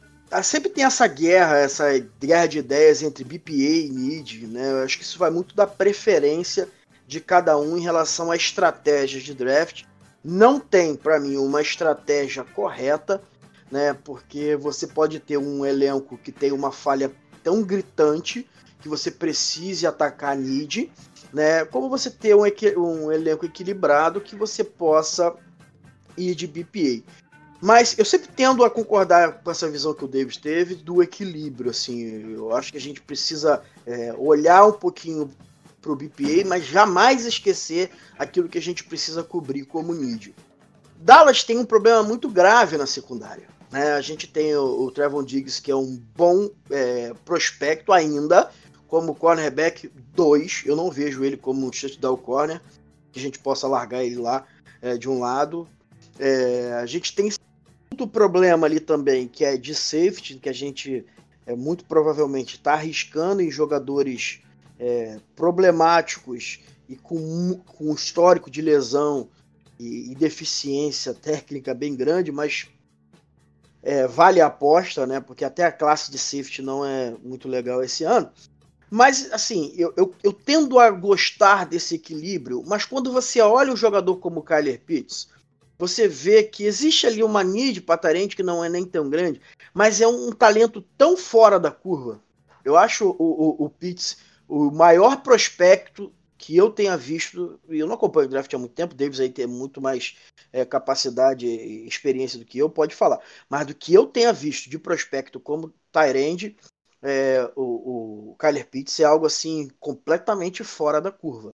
sempre 0.42 0.68
tem 0.68 0.82
essa 0.82 1.06
guerra, 1.06 1.56
essa 1.58 1.96
guerra 2.20 2.46
de 2.46 2.58
ideias 2.58 3.00
entre 3.00 3.22
BPA 3.22 3.52
e 3.52 3.88
NID, 3.88 4.48
né? 4.48 4.72
Eu 4.72 4.82
acho 4.82 4.98
que 4.98 5.04
isso 5.04 5.18
vai 5.18 5.30
muito 5.30 5.54
da 5.54 5.68
preferência 5.68 6.68
de 7.06 7.20
cada 7.20 7.56
um 7.56 7.78
em 7.78 7.80
relação 7.80 8.28
à 8.32 8.34
estratégia 8.34 9.20
de 9.20 9.32
draft. 9.32 9.84
Não 10.24 10.58
tem, 10.58 10.96
para 10.96 11.20
mim, 11.20 11.36
uma 11.36 11.62
estratégia 11.62 12.42
correta, 12.42 13.22
né? 13.70 13.94
Porque 13.94 14.56
você 14.56 14.84
pode 14.84 15.20
ter 15.20 15.38
um 15.38 15.64
elenco 15.64 16.18
que 16.18 16.32
tem 16.32 16.50
uma 16.50 16.72
falha 16.72 17.12
tão 17.44 17.62
gritante 17.62 18.48
que 18.80 18.88
você 18.88 19.12
precise 19.12 19.86
atacar 19.86 20.32
a 20.32 20.36
need, 20.36 20.90
né? 21.32 21.64
Como 21.64 21.88
você 21.88 22.10
ter 22.10 22.34
um, 22.34 22.42
um 22.76 23.12
elenco 23.12 23.46
equilibrado 23.46 24.20
que 24.20 24.34
você 24.34 24.64
possa 24.64 25.36
ir 26.16 26.34
de 26.34 26.48
BPA. 26.48 27.04
Mas 27.60 27.98
eu 27.98 28.04
sempre 28.04 28.28
tendo 28.34 28.64
a 28.64 28.70
concordar 28.70 29.42
com 29.42 29.50
essa 29.50 29.68
visão 29.68 29.92
que 29.92 30.04
o 30.04 30.08
Davis 30.08 30.36
teve 30.36 30.76
do 30.76 31.02
equilíbrio. 31.02 31.70
Assim, 31.70 32.32
eu 32.32 32.54
acho 32.54 32.70
que 32.70 32.78
a 32.78 32.80
gente 32.80 33.00
precisa 33.00 33.62
é, 33.84 34.14
olhar 34.16 34.64
um 34.64 34.72
pouquinho 34.72 35.30
para 35.80 35.92
o 35.92 35.96
BPA, 35.96 36.46
mas 36.46 36.64
jamais 36.64 37.24
esquecer 37.24 37.90
aquilo 38.18 38.48
que 38.48 38.58
a 38.58 38.62
gente 38.62 38.84
precisa 38.84 39.22
cobrir 39.24 39.64
como 39.64 39.92
need. 39.92 40.34
Dallas 40.96 41.44
tem 41.44 41.58
um 41.58 41.64
problema 41.64 42.02
muito 42.02 42.28
grave 42.28 42.76
na 42.76 42.86
secundária. 42.86 43.48
Né? 43.70 43.92
A 43.92 44.00
gente 44.00 44.26
tem 44.26 44.54
o, 44.56 44.82
o 44.82 44.90
Trevon 44.90 45.22
Diggs, 45.22 45.60
que 45.60 45.70
é 45.70 45.76
um 45.76 46.00
bom 46.16 46.48
é, 46.70 47.12
prospecto 47.24 47.92
ainda, 47.92 48.50
como 48.86 49.14
cornerback 49.14 49.90
2. 50.14 50.62
Eu 50.64 50.76
não 50.76 50.90
vejo 50.90 51.24
ele 51.24 51.36
como 51.36 51.66
um 51.66 51.70
touchdown 51.70 52.16
corner, 52.16 52.60
que 53.12 53.18
a 53.18 53.22
gente 53.22 53.38
possa 53.38 53.66
largar 53.66 54.04
ele 54.04 54.16
lá 54.16 54.44
é, 54.80 54.96
de 54.96 55.08
um 55.08 55.20
lado. 55.20 55.68
É, 56.18 56.72
a 56.80 56.86
gente 56.86 57.14
tem 57.14 57.30
muito 57.98 58.06
problema 58.06 58.64
ali 58.64 58.78
também, 58.78 59.26
que 59.26 59.44
é 59.44 59.56
de 59.56 59.74
safety, 59.74 60.38
que 60.38 60.48
a 60.48 60.52
gente 60.52 61.04
é, 61.44 61.56
muito 61.56 61.84
provavelmente 61.84 62.54
está 62.54 62.74
arriscando 62.74 63.42
em 63.42 63.50
jogadores 63.50 64.40
é, 64.78 65.18
problemáticos 65.34 66.60
e 66.88 66.94
com, 66.94 67.60
com 67.66 67.90
um 67.90 67.94
histórico 67.94 68.48
de 68.48 68.62
lesão 68.62 69.28
e, 69.80 70.12
e 70.12 70.14
deficiência 70.14 71.12
técnica 71.12 71.74
bem 71.74 71.96
grande, 71.96 72.30
mas 72.30 72.68
é, 73.82 74.06
vale 74.06 74.40
a 74.40 74.46
aposta, 74.46 75.04
né? 75.04 75.18
Porque 75.18 75.44
até 75.44 75.64
a 75.64 75.72
classe 75.72 76.08
de 76.12 76.18
safety 76.18 76.62
não 76.62 76.84
é 76.84 77.16
muito 77.24 77.48
legal 77.48 77.82
esse 77.82 78.04
ano. 78.04 78.30
Mas, 78.88 79.30
assim, 79.32 79.74
eu, 79.76 79.92
eu, 79.96 80.14
eu, 80.22 80.32
tendo 80.32 80.78
a 80.78 80.88
gostar 80.90 81.66
desse 81.66 81.96
equilíbrio, 81.96 82.62
mas 82.64 82.84
quando 82.84 83.12
você 83.12 83.40
olha 83.40 83.72
um 83.72 83.76
jogador 83.76 84.16
como 84.16 84.40
o 84.40 84.42
Kyler 84.42 84.80
Pitts, 84.80 85.28
você 85.78 86.08
vê 86.08 86.42
que 86.42 86.64
existe 86.64 87.06
ali 87.06 87.22
uma 87.22 87.44
need 87.44 87.80
patarente 87.82 88.34
que 88.34 88.42
não 88.42 88.64
é 88.64 88.68
nem 88.68 88.84
tão 88.84 89.08
grande, 89.08 89.40
mas 89.72 90.00
é 90.00 90.06
um, 90.06 90.28
um 90.28 90.32
talento 90.32 90.82
tão 90.96 91.16
fora 91.16 91.58
da 91.58 91.70
curva. 91.70 92.20
Eu 92.64 92.76
acho 92.76 93.08
o, 93.10 93.16
o, 93.18 93.64
o 93.66 93.70
Pitts 93.70 94.18
o 94.48 94.70
maior 94.70 95.22
prospecto 95.22 96.12
que 96.38 96.56
eu 96.56 96.70
tenha 96.70 96.96
visto, 96.96 97.60
e 97.68 97.78
eu 97.78 97.86
não 97.86 97.96
acompanho 97.96 98.26
o 98.26 98.30
draft 98.30 98.52
há 98.54 98.58
muito 98.58 98.74
tempo, 98.74 98.94
Davis 98.94 99.18
aí 99.20 99.28
tem 99.28 99.46
muito 99.46 99.80
mais 99.80 100.16
é, 100.52 100.64
capacidade 100.64 101.46
e 101.46 101.86
experiência 101.86 102.38
do 102.38 102.44
que 102.44 102.58
eu, 102.58 102.70
pode 102.70 102.94
falar. 102.94 103.20
Mas 103.48 103.66
do 103.66 103.74
que 103.74 103.92
eu 103.92 104.06
tenha 104.06 104.32
visto 104.32 104.70
de 104.70 104.78
prospecto 104.78 105.40
como 105.40 105.74
Tyrande, 105.92 106.56
é, 107.02 107.50
o, 107.56 108.30
o 108.30 108.36
Kyler 108.36 108.68
Pitts 108.68 108.98
é 109.00 109.04
algo 109.04 109.26
assim 109.26 109.68
completamente 109.80 110.62
fora 110.62 111.00
da 111.00 111.10
curva. 111.10 111.50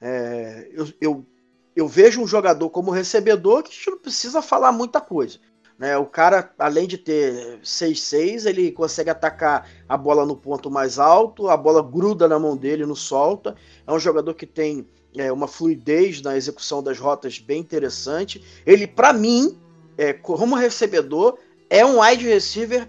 É, 0.00 0.70
eu, 0.72 0.86
eu, 0.98 1.26
eu, 1.74 1.88
vejo 1.88 2.20
um 2.20 2.26
jogador 2.26 2.68
como 2.70 2.90
recebedor 2.90 3.62
que 3.62 3.70
a 3.70 3.72
gente 3.72 3.90
não 3.90 3.98
precisa 3.98 4.42
falar 4.42 4.72
muita 4.72 5.00
coisa. 5.00 5.38
Né? 5.78 5.96
O 5.96 6.04
cara, 6.04 6.52
além 6.58 6.86
de 6.86 6.98
ter 6.98 7.58
6-6, 7.62 8.46
ele 8.46 8.70
consegue 8.70 9.08
atacar 9.08 9.66
a 9.88 9.96
bola 9.96 10.26
no 10.26 10.36
ponto 10.36 10.70
mais 10.70 10.98
alto, 10.98 11.48
a 11.48 11.56
bola 11.56 11.82
gruda 11.82 12.28
na 12.28 12.38
mão 12.38 12.54
dele, 12.56 12.84
não 12.84 12.94
solta. 12.94 13.56
É 13.86 13.92
um 13.92 13.98
jogador 13.98 14.34
que 14.34 14.44
tem 14.44 14.86
é, 15.16 15.32
uma 15.32 15.48
fluidez 15.48 16.20
na 16.20 16.36
execução 16.36 16.82
das 16.82 16.98
rotas 16.98 17.38
bem 17.38 17.60
interessante. 17.60 18.44
Ele, 18.66 18.86
para 18.86 19.12
mim, 19.12 19.58
é, 19.96 20.12
como 20.12 20.54
recebedor, 20.54 21.38
é 21.70 21.84
um 21.84 22.00
wide 22.00 22.26
receiver 22.26 22.88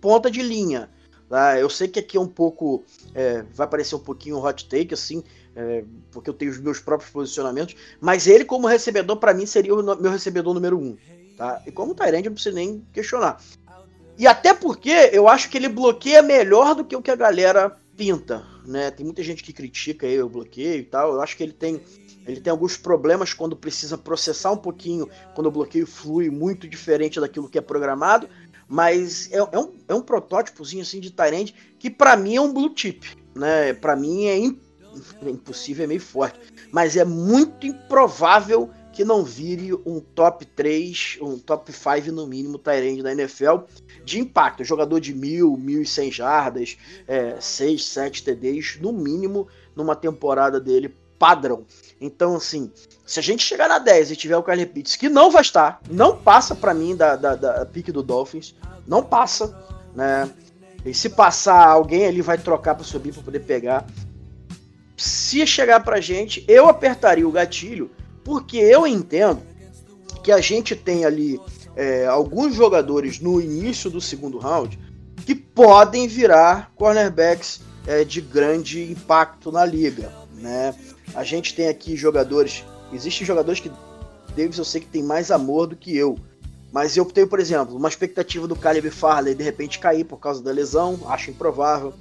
ponta 0.00 0.30
de 0.30 0.42
linha. 0.42 0.90
Tá? 1.28 1.58
Eu 1.58 1.70
sei 1.70 1.88
que 1.88 2.00
aqui 2.00 2.16
é 2.16 2.20
um 2.20 2.26
pouco. 2.26 2.84
É, 3.14 3.42
vai 3.54 3.66
parecer 3.66 3.94
um 3.94 4.00
pouquinho 4.00 4.44
hot 4.44 4.68
take, 4.68 4.92
assim, 4.92 5.22
é, 5.54 5.84
porque 6.10 6.30
eu 6.30 6.34
tenho 6.34 6.50
os 6.50 6.58
meus 6.58 6.78
próprios 6.78 7.10
posicionamentos, 7.10 7.76
mas 8.00 8.26
ele, 8.26 8.44
como 8.44 8.66
recebedor, 8.66 9.16
para 9.16 9.34
mim, 9.34 9.46
seria 9.46 9.74
o 9.74 9.82
meu 9.82 10.10
recebedor 10.10 10.54
número 10.54 10.78
um. 10.78 10.96
Tá? 11.36 11.62
E 11.66 11.72
como 11.72 11.94
Tyrande, 11.94 12.28
não 12.28 12.34
precisa 12.34 12.54
nem 12.54 12.86
questionar. 12.92 13.40
E 14.18 14.26
até 14.26 14.54
porque 14.54 15.10
eu 15.12 15.28
acho 15.28 15.48
que 15.48 15.56
ele 15.56 15.68
bloqueia 15.68 16.22
melhor 16.22 16.74
do 16.74 16.84
que 16.84 16.94
o 16.94 17.02
que 17.02 17.10
a 17.10 17.16
galera 17.16 17.76
pinta. 17.96 18.44
Né? 18.66 18.90
Tem 18.90 19.04
muita 19.04 19.22
gente 19.22 19.42
que 19.42 19.52
critica 19.52 20.06
aí 20.06 20.22
o 20.22 20.28
bloqueio 20.28 20.80
e 20.80 20.84
tal. 20.84 21.14
Eu 21.14 21.20
acho 21.20 21.36
que 21.36 21.42
ele 21.42 21.52
tem, 21.52 21.80
ele 22.26 22.40
tem 22.40 22.50
alguns 22.50 22.76
problemas 22.76 23.32
quando 23.34 23.56
precisa 23.56 23.98
processar 23.98 24.52
um 24.52 24.56
pouquinho, 24.56 25.08
quando 25.34 25.46
o 25.46 25.50
bloqueio 25.50 25.86
flui 25.86 26.30
muito 26.30 26.68
diferente 26.68 27.20
daquilo 27.20 27.48
que 27.48 27.58
é 27.58 27.62
programado. 27.62 28.28
Mas 28.68 29.30
é, 29.32 29.38
é 29.38 29.58
um, 29.58 29.72
é 29.88 29.94
um 29.94 30.02
protótipozinho 30.02 30.82
assim 30.82 31.00
de 31.00 31.10
Tyrande 31.10 31.54
que 31.78 31.90
para 31.90 32.16
mim 32.16 32.36
é 32.36 32.40
um 32.40 32.52
blue 32.52 32.72
chip. 32.74 33.06
Né? 33.34 33.72
Para 33.74 33.96
mim 33.96 34.26
é 34.26 34.38
impossível, 35.26 35.84
é 35.84 35.86
meio 35.86 36.00
forte. 36.00 36.38
Mas 36.70 36.96
é 36.96 37.04
muito 37.04 37.66
improvável 37.66 38.70
que 38.92 39.04
não 39.04 39.24
vire 39.24 39.72
um 39.86 40.00
top 40.00 40.44
3, 40.44 41.18
um 41.22 41.38
top 41.38 41.72
5 41.72 42.12
no 42.12 42.26
mínimo 42.26 42.58
Tyrande 42.58 43.02
da 43.02 43.12
NFL 43.12 43.60
de 44.04 44.20
impacto. 44.20 44.64
Jogador 44.64 45.00
de 45.00 45.14
mil, 45.14 45.56
mil 45.56 45.82
e 45.82 45.86
cem 45.86 46.12
jardas, 46.12 46.76
é, 47.08 47.40
6, 47.40 47.84
7 47.86 48.22
TDs, 48.22 48.78
no 48.80 48.92
mínimo, 48.92 49.48
numa 49.74 49.96
temporada 49.96 50.60
dele 50.60 50.94
padrão. 51.18 51.64
Então, 52.00 52.34
assim, 52.34 52.70
se 53.06 53.20
a 53.20 53.22
gente 53.22 53.44
chegar 53.44 53.68
na 53.68 53.78
10 53.78 54.10
e 54.10 54.16
tiver 54.16 54.36
o 54.36 54.42
Kyler 54.42 54.68
Pitts, 54.68 54.96
que 54.96 55.08
não 55.08 55.30
vai 55.30 55.42
estar, 55.42 55.80
não 55.88 56.16
passa 56.16 56.54
para 56.54 56.74
mim 56.74 56.96
da, 56.96 57.14
da, 57.14 57.36
da 57.36 57.64
pique 57.64 57.92
do 57.92 58.02
Dolphins, 58.02 58.56
não 58.86 59.04
passa, 59.04 59.56
né? 59.94 60.28
E 60.84 60.92
se 60.92 61.10
passar, 61.10 61.64
alguém 61.68 62.06
ali 62.06 62.20
vai 62.20 62.36
trocar 62.36 62.74
para 62.74 62.84
subir 62.84 63.12
para 63.12 63.22
poder 63.22 63.40
pegar. 63.40 63.86
Se 65.02 65.44
chegar 65.44 65.80
pra 65.80 66.00
gente, 66.00 66.44
eu 66.46 66.68
apertaria 66.68 67.26
o 67.26 67.32
gatilho 67.32 67.90
porque 68.22 68.56
eu 68.56 68.86
entendo 68.86 69.42
que 70.22 70.30
a 70.30 70.40
gente 70.40 70.76
tem 70.76 71.04
ali 71.04 71.40
é, 71.74 72.06
alguns 72.06 72.54
jogadores 72.54 73.18
no 73.18 73.40
início 73.40 73.90
do 73.90 74.00
segundo 74.00 74.38
round 74.38 74.78
que 75.26 75.34
podem 75.34 76.06
virar 76.06 76.70
cornerbacks 76.76 77.62
é, 77.84 78.04
de 78.04 78.20
grande 78.20 78.92
impacto 78.92 79.50
na 79.50 79.66
liga. 79.66 80.12
Né? 80.36 80.72
A 81.16 81.24
gente 81.24 81.52
tem 81.52 81.66
aqui 81.66 81.96
jogadores. 81.96 82.62
Existem 82.92 83.26
jogadores 83.26 83.58
que 83.58 83.72
Davis 84.36 84.56
eu 84.56 84.64
sei 84.64 84.82
que 84.82 84.86
tem 84.86 85.02
mais 85.02 85.32
amor 85.32 85.66
do 85.66 85.74
que 85.74 85.96
eu. 85.96 86.16
Mas 86.70 86.96
eu 86.96 87.04
tenho, 87.06 87.26
por 87.26 87.40
exemplo, 87.40 87.74
uma 87.76 87.88
expectativa 87.88 88.46
do 88.46 88.54
Caleb 88.54 88.88
Farley 88.88 89.34
de 89.34 89.42
repente 89.42 89.80
cair 89.80 90.04
por 90.04 90.18
causa 90.18 90.40
da 90.40 90.52
lesão, 90.52 91.00
acho 91.06 91.32
improvável. 91.32 91.92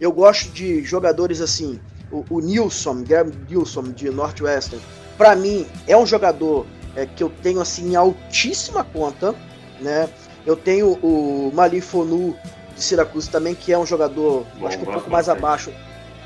Eu 0.00 0.10
gosto 0.10 0.50
de 0.50 0.82
jogadores 0.82 1.40
assim, 1.40 1.78
o, 2.10 2.24
o 2.30 2.40
Nilson, 2.40 3.02
Graham 3.02 3.32
Nilson 3.48 3.84
de 3.84 4.10
Northwestern, 4.10 4.82
para 5.16 5.34
mim 5.34 5.66
é 5.86 5.96
um 5.96 6.06
jogador 6.06 6.66
é, 6.94 7.06
que 7.06 7.22
eu 7.22 7.30
tenho 7.42 7.60
assim 7.60 7.92
em 7.92 7.96
altíssima 7.96 8.84
conta, 8.84 9.34
né? 9.80 10.08
Eu 10.46 10.56
tenho 10.56 10.92
o 11.02 11.52
Malifonu 11.54 12.34
de 12.74 12.82
Syracuse 12.82 13.28
também, 13.28 13.54
que 13.54 13.72
é 13.72 13.78
um 13.78 13.84
jogador, 13.84 14.46
bom, 14.58 14.66
acho 14.66 14.78
que 14.78 14.88
um 14.88 14.92
pouco 14.92 15.10
mais 15.10 15.28
abaixo 15.28 15.72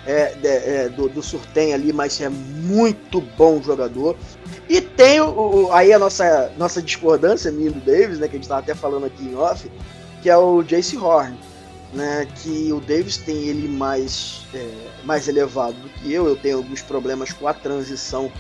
é, 0.07 0.35
é, 0.45 0.89
do, 0.89 1.09
do 1.09 1.23
Surtem 1.23 1.75
ali, 1.75 1.93
mas 1.93 2.21
é 2.21 2.29
muito 2.29 3.21
bom 3.21 3.61
jogador. 3.63 4.17
E 4.69 4.81
tem 4.81 5.21
o, 5.21 5.29
o, 5.29 5.73
aí 5.73 5.93
a 5.93 5.99
nossa, 5.99 6.53
nossa 6.57 6.81
discordância, 6.81 7.51
minha 7.51 7.71
do 7.71 7.81
Davis, 7.81 8.19
né, 8.19 8.29
que 8.29 8.35
a 8.35 8.39
gente 8.39 8.45
estava 8.45 8.61
até 8.61 8.75
falando 8.75 9.07
aqui 9.07 9.25
em 9.25 9.35
off, 9.35 9.71
que 10.23 10.31
é 10.31 10.37
o 10.37 10.63
Jace 10.63 10.97
Horn, 10.97 11.37
né, 11.93 12.27
que 12.37 12.73
o 12.73 12.81
Davis 12.81 13.17
tem 13.19 13.37
ele 13.49 13.69
mais, 13.69 14.47
é, 14.55 14.89
mais 15.05 15.29
elevado 15.29 15.75
do 15.75 15.89
que 15.91 16.13
eu, 16.13 16.27
eu 16.27 16.37
tenho 16.37 16.57
alguns 16.57 16.81
problemas 16.81 17.33
com 17.33 17.47
a 17.47 17.55
transição 17.55 18.33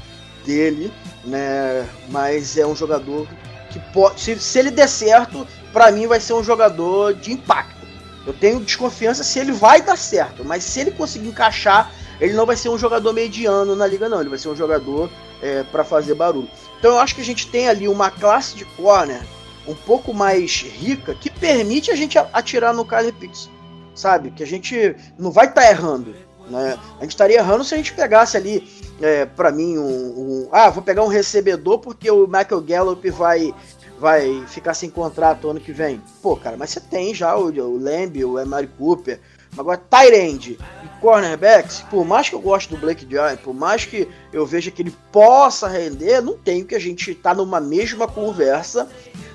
dele, 0.44 0.92
né? 1.25 1.87
Mas 2.09 2.56
é 2.56 2.66
um 2.66 2.75
jogador 2.75 3.28
que 3.71 3.78
pode, 3.92 4.21
se, 4.21 4.38
se 4.38 4.59
ele 4.59 4.71
der 4.71 4.88
certo, 4.88 5.47
para 5.73 5.90
mim 5.92 6.06
vai 6.06 6.21
ser 6.21 6.32
um 6.32 6.42
jogador 6.42 7.14
de 7.14 7.32
impacto. 7.32 7.82
Eu 8.26 8.32
tenho 8.32 8.61
desconfiança 8.61 9.25
se 9.25 9.38
ele 9.38 9.52
vai 9.52 9.82
dar 9.82 9.97
certo, 9.97 10.44
mas 10.44 10.62
se 10.62 10.80
ele 10.80 10.90
conseguir 10.92 11.28
encaixar, 11.28 11.90
ele 12.21 12.35
não 12.35 12.47
vai 12.47 12.56
ser 12.56 12.68
um 12.68 12.78
jogador 12.78 13.12
mediano 13.12 13.75
na 13.75 13.87
liga, 13.87 14.09
não. 14.09 14.21
Ele 14.21 14.28
vai 14.28 14.38
ser 14.38 14.49
um 14.49 14.56
jogador 14.56 15.11
é, 15.42 15.64
para 15.64 15.82
fazer 15.82 16.14
barulho. 16.14 16.49
Então 16.78 16.92
eu 16.92 16.99
acho 17.00 17.14
que 17.14 17.21
a 17.21 17.25
gente 17.25 17.49
tem 17.49 17.68
ali 17.68 17.88
uma 17.88 18.11
classe 18.11 18.54
de 18.54 18.64
corner 18.64 19.23
um 19.66 19.75
pouco 19.75 20.12
mais 20.12 20.62
rica 20.62 21.14
que 21.14 21.31
permite 21.31 21.90
a 21.90 21.97
gente 21.97 22.19
atirar 22.19 22.75
no 22.75 22.85
Kyler 22.85 23.12
Pitts, 23.14 23.50
sabe? 23.95 24.31
Que 24.31 24.42
a 24.42 24.47
gente 24.47 24.97
não 25.19 25.31
vai 25.31 25.47
estar 25.47 25.62
tá 25.62 25.71
errando. 25.71 26.14
Né? 26.49 26.78
A 26.99 27.02
gente 27.02 27.11
estaria 27.11 27.38
errando 27.38 27.64
se 27.64 27.75
a 27.75 27.76
gente 27.76 27.92
pegasse 27.95 28.37
ali, 28.37 28.69
é, 29.00 29.25
para 29.25 29.50
mim, 29.50 29.78
um, 29.78 29.85
um, 29.85 30.49
Ah, 30.52 30.71
vou 30.71 30.83
pegar 30.83 31.02
um 31.02 31.09
recebedor 31.09 31.78
porque 31.78 32.11
o 32.11 32.26
Michael 32.26 32.61
Gallup 32.61 33.11
vai, 33.11 33.54
vai 33.99 34.45
ficar 34.47 34.75
sem 34.75 34.90
contrato 34.90 35.49
ano 35.49 35.61
que 35.61 35.73
vem. 35.73 36.02
Pô, 36.21 36.37
cara, 36.37 36.57
mas 36.57 36.71
você 36.71 36.81
tem 36.81 37.14
já 37.14 37.37
o, 37.37 37.47
o 37.47 37.78
Lamb, 37.78 38.25
o 38.25 38.38
Emery 38.38 38.69
Cooper. 38.78 39.21
Agora, 39.57 39.76
Tyrande 39.78 40.59
e 40.83 40.91
cornerbacks, 41.02 41.85
por 41.90 42.06
mais 42.06 42.28
que 42.28 42.35
eu 42.37 42.40
goste 42.40 42.71
do 42.71 42.80
Blake 42.80 43.04
Giant, 43.11 43.38
por 43.38 43.52
mais 43.52 43.85
que 43.85 44.09
eu 44.32 44.47
veja 44.47 44.71
que 44.71 44.80
ele 44.80 44.94
possa 45.11 45.66
render, 45.66 46.23
não 46.23 46.38
tem 46.38 46.64
que 46.64 46.76
a 46.76 46.78
gente 46.78 47.12
tá 47.12 47.35
numa 47.35 47.61
mesma 47.61 48.06
conversa, 48.06 48.88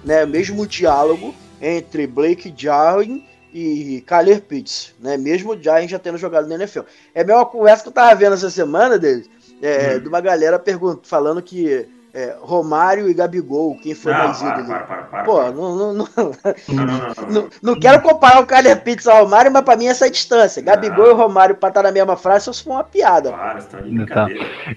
né, 0.04 0.26
mesmo 0.26 0.66
diálogo 0.66 1.36
entre 1.62 2.08
Blake 2.08 2.54
Giant 2.56 3.22
e 3.54 4.02
Kyler 4.08 4.42
Pitts, 4.42 4.96
né? 5.00 5.18
Mesmo 5.18 5.54
o 5.54 5.62
Giants 5.62 5.92
já 5.92 6.00
tendo 6.00 6.18
jogado 6.18 6.48
na 6.48 6.56
NFL. 6.56 6.82
É 7.14 7.22
a 7.22 7.26
mesma 7.26 7.46
conversa 7.46 7.84
que 7.84 7.90
eu 7.90 7.94
tava 7.94 8.16
vendo 8.16 8.34
essa 8.34 8.50
semana 8.50 8.98
deles, 8.98 9.30
é, 9.62 9.96
hum. 9.96 10.00
de 10.00 10.08
uma 10.08 10.22
galera 10.22 10.64
falando 11.04 11.42
que 11.42 11.88
é, 12.18 12.36
Romário 12.42 13.08
e 13.10 13.14
Gabigol, 13.14 13.78
quem 13.82 13.94
foi 13.94 14.12
Não, 14.12 14.20
mais 14.26 14.40
para, 14.40 14.50
ídolo? 14.54 14.68
para, 14.68 14.80
para, 14.80 15.04
para. 15.04 15.24
Pô, 15.24 15.44
não, 15.52 15.76
não, 15.76 15.94
não, 15.94 16.08
Não, 16.18 16.34
não, 16.68 16.86
não, 16.86 16.98
não. 16.98 17.32
não, 17.42 17.50
não 17.62 17.80
quero 17.80 18.02
comparar 18.02 18.40
o 18.42 18.46
Kyler 18.48 18.82
Pitts 18.84 19.08
ao 19.08 19.24
Romário, 19.24 19.52
mas 19.52 19.62
pra 19.64 19.76
mim 19.78 19.86
essa 19.88 20.06
é 20.06 20.08
a 20.08 20.12
distância. 20.12 20.62
Gabigol 20.64 21.06
Não. 21.06 21.12
e 21.12 21.16
Romário 21.16 21.56
pra 21.56 21.70
estar 21.70 21.84
na 21.84 21.92
mesma 21.92 22.18
frase, 22.18 22.52
se 22.52 22.64
for 22.64 22.72
uma 22.72 22.84
piada. 22.84 23.32
Para, 23.32 23.62
você 23.62 23.68
tá 23.68 23.78
Tá. 24.16 24.28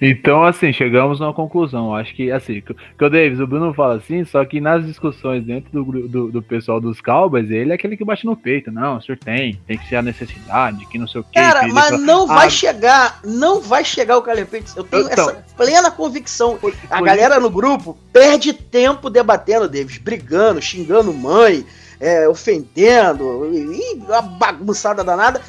Então, 0.00 0.44
assim, 0.44 0.72
chegamos 0.72 1.18
numa 1.20 1.32
conclusão. 1.32 1.94
Acho 1.94 2.14
que, 2.14 2.30
assim, 2.30 2.60
que 2.60 2.74
que 2.74 3.04
o 3.04 3.08
Davis, 3.10 3.40
o 3.40 3.46
Bruno 3.46 3.72
fala 3.72 3.96
assim, 3.96 4.24
só 4.24 4.44
que 4.44 4.60
nas 4.60 4.84
discussões 4.84 5.42
dentro 5.44 5.70
do, 5.72 6.08
do, 6.08 6.30
do 6.32 6.42
pessoal 6.42 6.80
dos 6.80 7.00
Cowboys, 7.00 7.50
ele 7.50 7.70
é 7.72 7.74
aquele 7.74 7.96
que 7.96 8.04
bate 8.04 8.26
no 8.26 8.36
peito. 8.36 8.70
Não, 8.70 8.98
o 8.98 9.02
senhor 9.02 9.16
tem, 9.18 9.58
tem 9.66 9.78
que 9.78 9.88
ser 9.88 9.96
a 9.96 10.02
necessidade, 10.02 10.84
que 10.86 10.98
não 10.98 11.06
sei 11.06 11.20
o 11.20 11.24
quê. 11.24 11.40
Cara, 11.40 11.60
que 11.60 11.72
mas 11.72 11.92
ele- 11.92 12.02
não 12.02 12.24
Ah, 12.30 12.34
vai 12.34 12.50
chegar, 12.50 13.20
não 13.24 13.60
vai 13.60 13.84
chegar 13.84 14.18
o 14.18 14.22
Kyler 14.22 14.46
Pitts. 14.46 14.76
Eu 14.76 14.84
tenho 14.84 15.06
Então. 15.10 15.30
essa 15.30 15.44
plena 15.56 15.90
convicção. 15.90 16.58
Foi- 16.58 16.74
A 16.90 16.98
foi 16.98 17.06
galera 17.06 17.29
no 17.38 17.50
grupo 17.50 17.96
perde 18.12 18.52
tempo 18.52 19.10
debatendo, 19.10 19.68
Davis, 19.68 19.98
brigando, 19.98 20.60
xingando 20.60 21.12
mãe, 21.12 21.64
é, 22.00 22.26
ofendendo, 22.28 23.50
e, 23.52 23.58
e 23.58 23.94
uma 23.94 24.22
bagunçada 24.22 25.04
danada, 25.04 25.40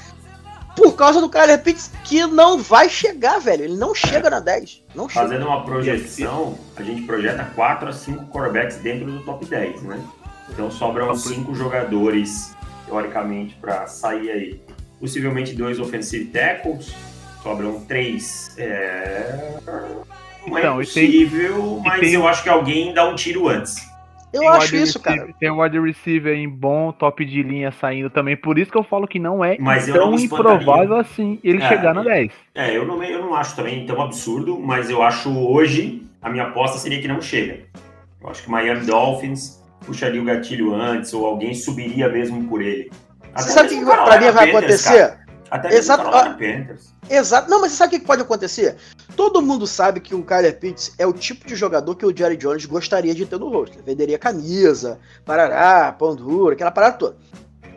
por 0.75 0.95
causa 0.95 1.19
do 1.19 1.29
Kyler 1.29 1.61
Pitts, 1.61 1.91
que 2.03 2.25
não 2.25 2.57
vai 2.57 2.89
chegar, 2.89 3.39
velho. 3.39 3.63
Ele 3.63 3.75
não 3.75 3.93
chega 3.93 4.29
na 4.29 4.39
10. 4.39 4.83
Não 4.95 5.07
chega. 5.07 5.25
Fazendo 5.25 5.45
uma 5.45 5.63
projeção, 5.63 6.57
a 6.75 6.83
gente 6.83 7.03
projeta 7.03 7.43
4 7.55 7.89
a 7.89 7.93
5 7.93 8.25
quarterbacks 8.27 8.77
dentro 8.77 9.11
do 9.11 9.19
top 9.23 9.45
10, 9.45 9.81
né? 9.83 10.01
Então 10.49 10.69
sobram 10.71 11.13
5 11.15 11.53
jogadores, 11.55 12.55
teoricamente, 12.85 13.55
para 13.55 13.87
sair 13.87 14.31
aí. 14.31 14.61
Possivelmente 14.99 15.55
dois 15.55 15.79
offensive 15.79 16.25
tackles, 16.25 16.93
sobram 17.41 17.81
três. 17.81 18.53
É... 18.57 19.57
Não 20.47 20.57
é 20.57 20.61
Então, 20.61 20.75
tem- 20.77 20.85
possível, 20.85 21.81
e 21.83 21.87
mas 21.87 21.99
tem- 21.99 22.13
eu 22.13 22.27
acho 22.27 22.43
que 22.43 22.49
alguém 22.49 22.93
dá 22.93 23.07
um 23.07 23.15
tiro 23.15 23.47
antes. 23.47 23.89
Eu 24.33 24.39
tem 24.39 24.49
acho 24.49 24.75
isso, 24.77 24.97
receiver- 24.99 25.21
cara. 25.25 25.35
Tem 25.39 25.51
um 25.51 25.61
wide 25.61 25.79
receiver 25.79 26.33
em 26.37 26.47
bom, 26.47 26.91
top 26.93 27.25
de 27.25 27.43
linha 27.43 27.69
saindo 27.71 28.09
também. 28.09 28.37
Por 28.37 28.57
isso 28.57 28.71
que 28.71 28.77
eu 28.77 28.83
falo 28.83 29.05
que 29.05 29.19
não 29.19 29.43
é 29.43 29.57
Mas 29.59 29.85
tão 29.87 30.11
não 30.11 30.17
improvável 30.17 30.95
assim 30.97 31.37
ele 31.43 31.61
É, 31.61 31.67
chegar 31.67 31.93
na 31.93 32.01
e- 32.01 32.05
10. 32.05 32.31
É, 32.55 32.75
eu 32.75 32.85
não, 32.85 33.03
eu 33.03 33.19
não 33.21 33.35
acho 33.35 33.55
também 33.57 33.85
tão 33.85 34.01
absurdo, 34.01 34.57
mas 34.57 34.89
eu 34.89 35.03
acho 35.03 35.29
hoje, 35.37 36.03
a 36.21 36.29
minha 36.29 36.45
aposta 36.45 36.77
seria 36.77 37.01
que 37.01 37.07
não 37.09 37.21
chega. 37.21 37.59
Eu 38.23 38.29
acho 38.29 38.41
que 38.43 38.47
o 38.47 38.51
Miami 38.51 38.85
Dolphins 38.85 39.61
puxaria 39.85 40.21
o 40.21 40.25
gatilho 40.25 40.73
antes, 40.73 41.13
ou 41.13 41.25
alguém 41.25 41.53
subiria 41.53 42.07
mesmo 42.07 42.43
por 42.47 42.61
ele. 42.61 42.89
Você 43.35 43.43
Até 43.43 43.51
sabe 43.51 43.67
o 43.75 43.79
que 43.79 43.85
pra 43.85 44.19
mim 44.19 44.31
vai 44.31 44.51
Panthers, 44.51 44.87
acontecer? 44.87 45.17
Até 45.51 45.75
Exato. 45.75 46.05
Carolina 46.05 46.37
Panthers. 46.37 46.95
Exato. 47.09 47.49
Não, 47.49 47.59
mas 47.59 47.73
você 47.73 47.77
sabe 47.77 47.97
o 47.97 47.99
que 47.99 48.05
pode 48.05 48.21
acontecer? 48.21 48.77
Todo 49.17 49.41
mundo 49.41 49.67
sabe 49.67 49.99
que 49.99 50.15
o 50.15 50.23
Kyler 50.23 50.57
Pitts 50.57 50.93
é 50.97 51.05
o 51.05 51.11
tipo 51.11 51.45
de 51.45 51.55
jogador 51.55 51.93
que 51.95 52.05
o 52.05 52.15
Jerry 52.15 52.37
Jones 52.37 52.65
gostaria 52.65 53.13
de 53.13 53.25
ter 53.25 53.37
no 53.37 53.49
rosto. 53.49 53.75
Ele 53.75 53.83
venderia 53.83 54.17
camisa, 54.17 54.97
parará, 55.25 55.91
pão 55.91 56.15
duro, 56.15 56.53
aquela 56.53 56.71
parada 56.71 56.97
toda. 56.97 57.17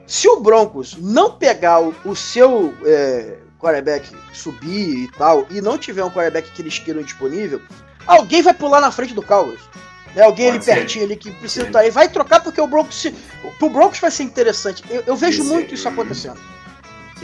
Se 0.07 0.29
o 0.29 0.41
Broncos 0.41 0.97
não 0.99 1.33
pegar 1.33 1.81
o, 1.81 1.93
o 2.05 2.15
seu 2.15 2.73
é, 2.85 3.39
quarterback 3.59 4.09
subir 4.33 5.05
e 5.05 5.09
tal, 5.09 5.45
e 5.51 5.61
não 5.61 5.77
tiver 5.77 6.05
um 6.05 6.11
quarterback 6.11 6.53
que 6.53 6.63
eles 6.63 6.79
queiram 6.79 7.03
disponível, 7.03 7.61
alguém 8.07 8.41
vai 8.41 8.55
pular 8.55 8.81
na 8.81 8.93
frente 8.93 9.15
do 9.15 9.23
Cowboys. 9.23 9.61
Né? 10.15 10.23
Alguém 10.23 10.47
Pode 10.47 10.59
ali 10.59 10.65
ser. 10.65 10.75
pertinho 10.77 11.05
ali 11.07 11.17
que 11.17 11.33
precisa 11.33 11.67
estar 11.67 11.81
aí. 11.81 11.91
Vai 11.91 12.09
trocar 12.09 12.41
porque 12.41 12.61
o 12.61 12.69
Broncos. 12.69 13.01
Se, 13.01 13.13
pro 13.59 13.69
Broncos 13.69 13.99
vai 13.99 14.13
ser 14.13 14.23
interessante. 14.23 14.85
Eu, 14.89 15.03
eu 15.09 15.17
vejo 15.17 15.43
Sim. 15.43 15.49
muito 15.49 15.75
isso 15.75 15.89
acontecendo. 15.89 16.39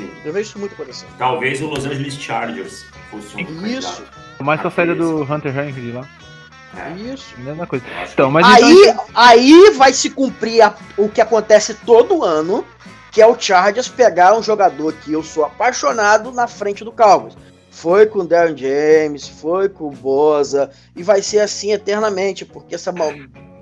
Sim. 0.01 0.11
Eu 0.25 0.33
vejo 0.33 0.49
isso 0.51 0.59
muito 0.59 0.73
acontecendo. 0.75 1.11
Talvez 1.19 1.61
o 1.61 1.67
Los 1.67 1.85
Angeles 1.87 2.15
Chargers 2.15 2.85
fosse 3.11 3.37
um 3.37 3.67
Isso. 3.67 4.03
Mais 4.41 4.61
com 4.61 4.69
a 4.69 4.71
saída 4.71 4.95
do 4.95 5.23
Hunter 5.23 5.57
Henry 5.59 5.81
de 5.81 5.93
lá. 5.93 6.09
É, 6.77 6.93
Isso. 7.13 7.35
Mesma 7.39 7.67
coisa. 7.67 7.85
Então, 8.13 8.31
mas 8.31 8.47
aí, 8.47 8.73
então, 8.73 9.05
aí 9.15 9.71
vai 9.77 9.93
se 9.93 10.09
cumprir 10.11 10.63
a- 10.63 10.75
o 10.97 11.09
que 11.09 11.21
acontece 11.21 11.75
todo 11.75 12.23
ano, 12.25 12.65
que 13.11 13.21
é 13.21 13.27
o 13.27 13.39
Chargers 13.39 13.89
pegar 13.89 14.39
um 14.39 14.43
jogador 14.43 14.93
que 14.95 15.13
eu 15.13 15.23
sou 15.23 15.45
apaixonado 15.45 16.31
na 16.31 16.47
frente 16.47 16.85
do 16.85 16.93
Cowboys. 16.93 17.37
Foi 17.73 18.07
com 18.07 18.21
o 18.21 18.27
Darren 18.27 18.57
James, 18.57 19.27
foi 19.29 19.69
com 19.69 19.89
o 19.89 19.91
Boza, 19.91 20.71
e 20.95 21.03
vai 21.03 21.23
ser 21.23 21.41
assim 21.41 21.73
eternamente, 21.73 22.45
porque 22.45 22.75
essa 22.75 22.93
mal- 22.93 23.13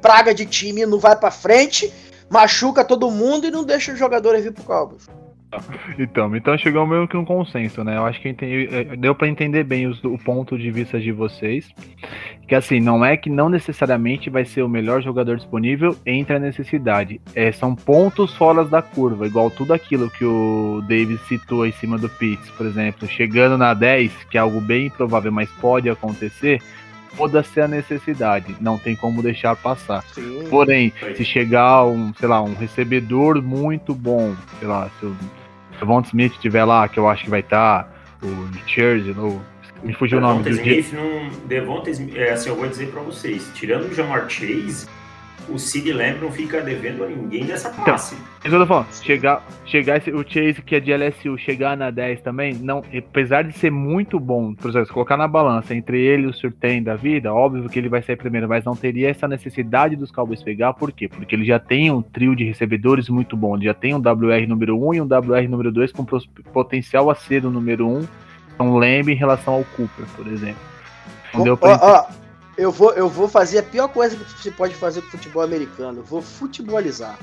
praga 0.02 0.34
de 0.34 0.44
time 0.46 0.84
não 0.86 0.98
vai 0.98 1.16
pra 1.16 1.30
frente, 1.30 1.92
machuca 2.30 2.84
todo 2.84 3.10
mundo 3.10 3.46
e 3.46 3.50
não 3.50 3.64
deixa 3.64 3.92
os 3.92 3.98
jogadores 3.98 4.44
vir 4.44 4.52
pro 4.52 4.64
Cowboys. 4.64 5.06
Então, 5.98 6.34
então 6.36 6.56
chegou 6.58 6.86
meio 6.86 7.08
que 7.08 7.16
um 7.16 7.24
consenso, 7.24 7.82
né? 7.82 7.96
Eu 7.96 8.04
acho 8.04 8.20
que 8.20 8.28
entendi- 8.28 8.68
eh, 8.70 8.96
deu 8.96 9.14
pra 9.14 9.26
entender 9.28 9.64
bem 9.64 9.86
os- 9.86 10.02
o 10.04 10.16
ponto 10.18 10.56
de 10.58 10.70
vista 10.70 11.00
de 11.00 11.10
vocês. 11.10 11.68
Que 12.46 12.54
assim, 12.54 12.80
não 12.80 13.04
é 13.04 13.16
que 13.16 13.28
não 13.28 13.48
necessariamente 13.48 14.30
vai 14.30 14.44
ser 14.44 14.62
o 14.62 14.68
melhor 14.68 15.02
jogador 15.02 15.36
disponível 15.36 15.96
entre 16.06 16.36
a 16.36 16.38
necessidade. 16.38 17.20
É, 17.34 17.50
são 17.52 17.74
pontos 17.74 18.34
fora 18.34 18.64
da 18.64 18.80
curva, 18.80 19.26
igual 19.26 19.50
tudo 19.50 19.72
aquilo 19.74 20.08
que 20.10 20.24
o 20.24 20.82
Davis 20.88 21.20
citou 21.22 21.66
em 21.66 21.72
cima 21.72 21.98
do 21.98 22.08
Pitts, 22.08 22.50
por 22.50 22.64
exemplo. 22.66 23.06
Chegando 23.08 23.58
na 23.58 23.74
10, 23.74 24.12
que 24.30 24.38
é 24.38 24.40
algo 24.40 24.60
bem 24.60 24.86
improvável, 24.86 25.30
mas 25.32 25.50
pode 25.60 25.90
acontecer, 25.90 26.62
foda-se 27.14 27.60
a 27.60 27.68
necessidade. 27.68 28.54
Não 28.60 28.78
tem 28.78 28.94
como 28.96 29.22
deixar 29.22 29.56
passar. 29.56 30.02
Sim. 30.12 30.44
Porém, 30.48 30.90
Foi. 30.98 31.14
se 31.16 31.24
chegar 31.24 31.84
um, 31.84 32.14
sei 32.14 32.28
lá, 32.28 32.40
um 32.40 32.54
recebedor 32.54 33.42
muito 33.42 33.94
bom, 33.94 34.34
sei 34.58 34.68
lá, 34.68 34.88
se 35.00 35.04
o 35.06 35.16
Devon 35.78 36.00
Smith 36.02 36.32
estiver 36.32 36.64
lá, 36.64 36.88
que 36.88 36.98
eu 36.98 37.08
acho 37.08 37.24
que 37.24 37.30
vai 37.30 37.40
estar, 37.40 37.92
o 38.22 38.48
Churchill, 38.66 39.14
ou 39.18 39.40
me 39.82 39.92
fugiu 39.94 40.18
o 40.18 40.20
nome 40.20 40.42
Devonta 40.42 40.62
do. 40.62 40.68
Smith 40.68 40.92
não. 40.92 41.46
Devonta 41.46 41.90
Smith, 41.90 42.16
é, 42.16 42.30
assim, 42.30 42.48
eu 42.48 42.56
vou 42.56 42.68
dizer 42.68 42.90
pra 42.90 43.00
vocês, 43.02 43.50
tirando 43.54 43.90
o 43.90 43.94
Jamar 43.94 44.28
Chase, 44.28 44.88
o 45.48 45.58
Sid 45.58 45.92
Lamb 45.92 46.20
não 46.20 46.30
fica 46.30 46.60
devendo 46.60 47.04
a 47.04 47.06
ninguém 47.06 47.44
dessa 47.44 47.68
Então, 47.70 47.84
classe. 47.84 48.14
Isso 48.14 48.40
que 48.42 48.54
eu 48.54 48.60
tô 48.60 48.66
falando, 48.66 48.92
chegar, 49.02 49.46
chegar 49.64 49.96
esse, 49.96 50.10
o 50.10 50.22
Chase 50.22 50.62
que 50.62 50.76
é 50.76 50.80
de 50.80 50.92
LSU, 50.92 51.36
chegar 51.38 51.76
na 51.76 51.90
10 51.90 52.20
também, 52.20 52.54
não, 52.54 52.82
apesar 52.96 53.42
de 53.42 53.52
ser 53.52 53.70
muito 53.70 54.18
bom, 54.20 54.54
por 54.54 54.70
exemplo, 54.70 54.86
se 54.86 54.92
colocar 54.92 55.16
na 55.16 55.26
balança 55.26 55.74
entre 55.74 56.00
ele 56.00 56.24
e 56.24 56.26
o 56.26 56.32
Surtain 56.32 56.82
da 56.82 56.94
vida, 56.94 57.32
óbvio 57.32 57.68
que 57.68 57.78
ele 57.78 57.88
vai 57.88 58.02
sair 58.02 58.16
primeiro, 58.16 58.48
mas 58.48 58.64
não 58.64 58.76
teria 58.76 59.10
essa 59.10 59.26
necessidade 59.26 59.96
dos 59.96 60.10
Cowboys 60.10 60.42
pegar, 60.42 60.72
por 60.74 60.92
quê? 60.92 61.08
Porque 61.08 61.34
ele 61.34 61.44
já 61.44 61.58
tem 61.58 61.90
um 61.90 62.02
trio 62.02 62.36
de 62.36 62.44
recebedores 62.44 63.08
muito 63.08 63.36
bom, 63.36 63.56
ele 63.56 63.64
já 63.64 63.74
tem 63.74 63.94
um 63.94 63.98
WR 63.98 64.46
número 64.46 64.78
1 64.88 64.94
e 64.94 65.00
um 65.00 65.04
WR 65.06 65.48
número 65.48 65.72
2 65.72 65.92
com 65.92 66.04
potencial 66.52 67.10
a 67.10 67.14
ser 67.14 67.44
o 67.44 67.50
número 67.50 67.88
1, 67.88 68.08
então 68.54 68.76
lembre 68.76 69.12
em 69.12 69.16
relação 69.16 69.54
ao 69.54 69.64
Cooper, 69.64 70.06
por 70.16 70.26
exemplo. 70.26 70.68
Não 71.34 71.44
deu 71.44 71.56
pra 71.56 71.70
Ó, 71.70 71.78
ó, 71.82 72.06
eu, 72.58 72.72
vou, 72.72 72.90
eu 72.94 73.08
vou 73.08 73.28
fazer 73.28 73.58
a 73.60 73.62
pior 73.62 73.86
coisa 73.86 74.16
que 74.16 74.42
você 74.42 74.50
pode 74.50 74.74
fazer 74.74 75.00
com 75.00 75.06
o 75.06 75.10
futebol 75.12 75.42
americano. 75.42 76.02
Vou 76.02 76.20
futebolizar. 76.20 77.16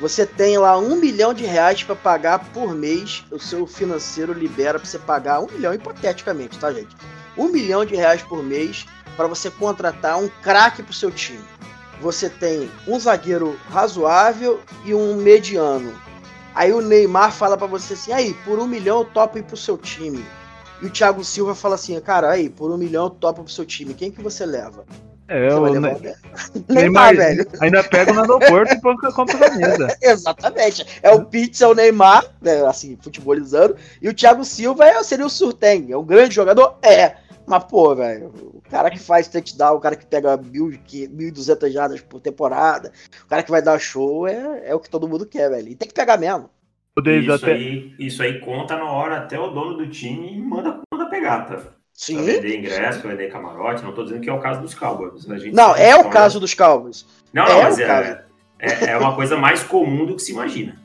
Você 0.00 0.24
tem 0.24 0.56
lá 0.56 0.78
um 0.78 0.94
milhão 0.94 1.34
de 1.34 1.44
reais 1.44 1.82
para 1.82 1.96
pagar 1.96 2.38
por 2.52 2.72
mês. 2.72 3.24
O 3.32 3.38
seu 3.40 3.66
financeiro 3.66 4.32
libera 4.32 4.78
para 4.78 4.88
você 4.88 4.98
pagar 4.98 5.40
um 5.40 5.48
milhão, 5.50 5.74
hipoteticamente, 5.74 6.56
tá, 6.56 6.72
gente? 6.72 6.96
Um 7.36 7.48
milhão 7.48 7.84
de 7.84 7.96
reais 7.96 8.22
por 8.22 8.44
mês 8.44 8.86
para 9.16 9.26
você 9.26 9.50
contratar 9.50 10.18
um 10.18 10.28
craque 10.40 10.84
pro 10.84 10.94
seu 10.94 11.10
time. 11.10 11.44
Você 12.00 12.30
tem 12.30 12.70
um 12.86 12.98
zagueiro 12.98 13.58
razoável 13.68 14.60
e 14.84 14.94
um 14.94 15.16
mediano. 15.16 15.92
Aí 16.54 16.72
o 16.72 16.80
Neymar 16.80 17.32
fala 17.32 17.56
para 17.56 17.66
você 17.66 17.94
assim: 17.94 18.12
aí, 18.12 18.34
por 18.44 18.60
um 18.60 18.68
milhão 18.68 19.00
eu 19.00 19.04
topo 19.04 19.36
ir 19.36 19.42
pro 19.42 19.56
seu 19.56 19.76
time. 19.76 20.24
E 20.82 20.86
o 20.86 20.90
Thiago 20.90 21.22
Silva 21.24 21.54
fala 21.54 21.74
assim, 21.74 21.98
cara, 22.00 22.30
aí, 22.30 22.48
por 22.48 22.70
um 22.70 22.76
milhão 22.76 23.04
eu 23.04 23.10
topo 23.10 23.42
pro 23.44 23.52
seu 23.52 23.64
time. 23.66 23.92
Quem 23.94 24.10
que 24.10 24.22
você 24.22 24.46
leva? 24.46 24.84
É, 25.28 25.48
você 25.50 25.54
o 25.56 25.80
Ne- 25.80 25.80
Ne- 25.80 25.98
Neymar, 26.00 26.14
Neymar, 26.68 27.16
velho. 27.16 27.46
Ainda 27.60 27.84
pega 27.84 28.12
no 28.12 28.20
aeroporto 28.20 28.74
e 28.74 28.80
põe 28.80 28.96
contra 28.96 29.36
a 29.36 29.50
camisa. 29.50 29.96
Exatamente. 30.02 30.84
É 31.02 31.10
o 31.12 31.24
Pitts, 31.24 31.60
é 31.60 31.68
o 31.68 31.74
Neymar, 31.74 32.24
né, 32.42 32.64
assim, 32.66 32.98
futebolizando. 33.00 33.76
E 34.02 34.08
o 34.08 34.14
Thiago 34.14 34.44
Silva 34.44 34.86
é, 34.86 35.00
seria 35.04 35.24
o 35.26 35.30
Surten. 35.30 35.92
É 35.92 35.96
um 35.96 36.04
grande 36.04 36.34
jogador? 36.34 36.78
É. 36.82 37.14
Mas, 37.46 37.64
pô, 37.64 37.94
velho, 37.94 38.32
o 38.54 38.62
cara 38.70 38.90
que 38.90 38.98
faz 38.98 39.26
touchdown, 39.28 39.76
o 39.76 39.80
cara 39.80 39.96
que 39.96 40.06
pega 40.06 40.36
mil, 40.36 40.70
que- 40.84 41.08
1.200 41.08 41.70
jardas 41.72 42.00
por 42.00 42.20
temporada, 42.20 42.92
o 43.24 43.28
cara 43.28 43.42
que 43.42 43.50
vai 43.50 43.60
dar 43.62 43.78
show 43.78 44.26
é, 44.26 44.62
é 44.66 44.74
o 44.74 44.78
que 44.80 44.88
todo 44.90 45.08
mundo 45.08 45.26
quer, 45.26 45.48
velho. 45.50 45.68
E 45.68 45.74
tem 45.74 45.88
que 45.88 45.94
pegar 45.94 46.16
mesmo. 46.16 46.48
Isso 46.98 47.32
até, 47.32 47.52
aí, 47.52 47.94
isso 47.98 48.22
aí 48.22 48.40
conta 48.40 48.76
na 48.76 48.84
hora 48.84 49.18
até 49.18 49.38
o 49.38 49.48
dono 49.48 49.76
do 49.76 49.86
time 49.86 50.40
manda, 50.40 50.80
manda 50.92 51.08
pegar, 51.08 51.42
tá? 51.44 51.54
Pra 51.56 51.62
Sim. 51.94 52.22
vender 52.24 52.58
ingresso, 52.58 53.00
pra 53.00 53.10
vender 53.12 53.30
camarote. 53.30 53.82
Não 53.82 53.92
tô 53.92 54.02
dizendo 54.02 54.20
que 54.20 54.28
é 54.30 54.32
o 54.32 54.40
caso 54.40 54.60
dos 54.60 54.74
Cowboys. 54.74 55.30
A 55.30 55.38
gente 55.38 55.54
Não, 55.54 55.74
é 55.76 55.94
o 55.94 56.10
caso 56.10 56.40
dos 56.40 56.52
Cowboys. 56.52 57.06
Não, 57.32 57.44
é 57.44 57.48
não, 57.48 57.58
o 57.60 57.62
mas 57.62 57.78
caso. 57.78 58.08
é, 58.10 58.24
é, 58.58 58.84
é 58.92 58.98
uma 58.98 59.14
coisa 59.14 59.36
mais 59.36 59.62
comum 59.62 60.04
do 60.04 60.16
que 60.16 60.22
se 60.22 60.32
imagina. 60.32 60.76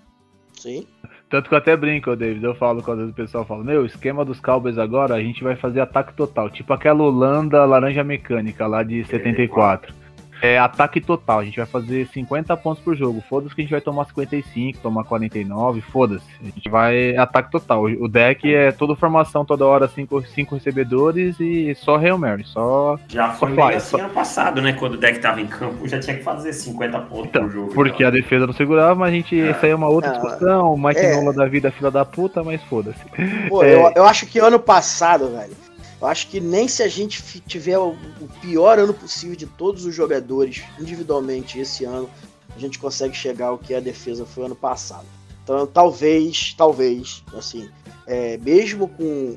Sim. 0.53 0.87
Tanto 1.29 1.49
que 1.49 1.55
eu 1.55 1.57
até 1.57 1.75
brinco, 1.75 2.11
ô, 2.11 2.15
Davis. 2.15 2.43
Eu 2.43 2.55
falo 2.55 2.83
quando 2.83 2.99
às 2.99 3.05
vezes 3.05 3.13
o 3.13 3.15
pessoal 3.15 3.45
fala: 3.45 3.63
Meu, 3.63 3.81
o 3.81 3.85
esquema 3.85 4.23
dos 4.23 4.39
Cowboys 4.39 4.77
agora, 4.77 5.15
a 5.15 5.21
gente 5.21 5.43
vai 5.43 5.55
fazer 5.55 5.81
ataque 5.81 6.13
total. 6.13 6.49
Tipo 6.49 6.71
aquela 6.73 7.03
Holanda 7.03 7.65
laranja 7.65 8.03
mecânica 8.03 8.67
lá 8.67 8.83
de 8.83 9.03
74. 9.05 9.93
É 10.41 10.57
ataque 10.57 11.01
total. 11.01 11.39
A 11.39 11.45
gente 11.45 11.57
vai 11.57 11.65
fazer 11.65 12.07
50 12.07 12.55
pontos 12.57 12.83
por 12.83 12.95
jogo. 12.95 13.23
Foda-se 13.29 13.53
que 13.53 13.61
a 13.61 13.63
gente 13.63 13.71
vai 13.71 13.81
tomar 13.81 14.05
55, 14.05 14.79
tomar 14.79 15.03
49, 15.03 15.81
foda-se. 15.81 16.25
A 16.41 16.45
gente 16.45 16.69
vai 16.69 17.15
ataque 17.17 17.51
total. 17.51 17.83
O 17.83 18.07
deck 18.07 18.53
é 18.53 18.71
toda 18.71 18.95
formação, 18.95 19.43
toda 19.43 19.65
hora, 19.65 19.87
5 19.87 20.05
cinco, 20.05 20.21
cinco 20.27 20.55
recebedores 20.55 21.39
e 21.39 21.73
só 21.75 21.97
Real 21.97 22.17
Mary. 22.17 22.43
Só. 22.45 22.97
Já 23.07 23.31
foi 23.31 23.49
só 23.49 23.55
meio 23.55 23.77
assim 23.77 23.97
só... 23.97 23.97
ano 23.97 24.09
passado, 24.09 24.61
né? 24.61 24.73
Quando 24.73 24.93
o 24.93 24.97
deck 24.97 25.19
tava 25.19 25.41
em 25.41 25.47
campo, 25.47 25.87
já 25.87 25.99
tinha 25.99 26.15
que 26.17 26.23
fazer 26.23 26.53
50 26.53 26.99
pontos 27.01 27.27
então, 27.27 27.43
por 27.43 27.51
jogo. 27.51 27.73
Porque 27.73 28.03
então. 28.03 28.07
a 28.07 28.11
defesa 28.11 28.47
não 28.47 28.53
segurava, 28.53 28.95
mas 28.95 29.09
a 29.09 29.15
gente. 29.15 29.39
É. 29.39 29.51
Isso 29.51 29.65
aí 29.65 29.71
é 29.71 29.75
uma 29.75 29.89
outra 29.89 30.11
discussão. 30.11 30.73
O 30.73 30.77
Mike 30.77 30.99
é. 30.99 31.15
Nola 31.15 31.33
da 31.33 31.45
vida, 31.47 31.71
fila 31.71 31.91
da 31.91 32.05
puta, 32.05 32.43
mas 32.43 32.61
foda-se. 32.63 32.99
Pô, 33.49 33.63
é... 33.63 33.73
eu, 33.73 33.91
eu 33.95 34.05
acho 34.05 34.25
que 34.25 34.39
ano 34.39 34.59
passado, 34.59 35.31
velho 35.31 35.65
eu 36.05 36.09
acho 36.09 36.27
que 36.27 36.39
nem 36.39 36.67
se 36.67 36.83
a 36.83 36.87
gente 36.87 37.19
tiver 37.47 37.79
o, 37.79 37.97
pior 38.39 38.77
ano 38.77 38.93
possível 38.93 39.35
de 39.35 39.47
todos 39.47 39.85
os 39.85 39.95
jogadores 39.95 40.63
individualmente 40.79 41.57
esse 41.57 41.83
ano, 41.83 42.07
a 42.55 42.59
gente 42.59 42.77
consegue 42.77 43.15
chegar 43.15 43.47
ao 43.47 43.57
que 43.57 43.73
a 43.73 43.79
defesa 43.79 44.23
foi 44.23 44.45
ano 44.45 44.55
passado. 44.55 45.07
Então, 45.43 45.65
talvez, 45.65 46.53
talvez, 46.55 47.23
assim, 47.35 47.67
é, 48.05 48.37
mesmo 48.37 48.87
com 48.87 49.35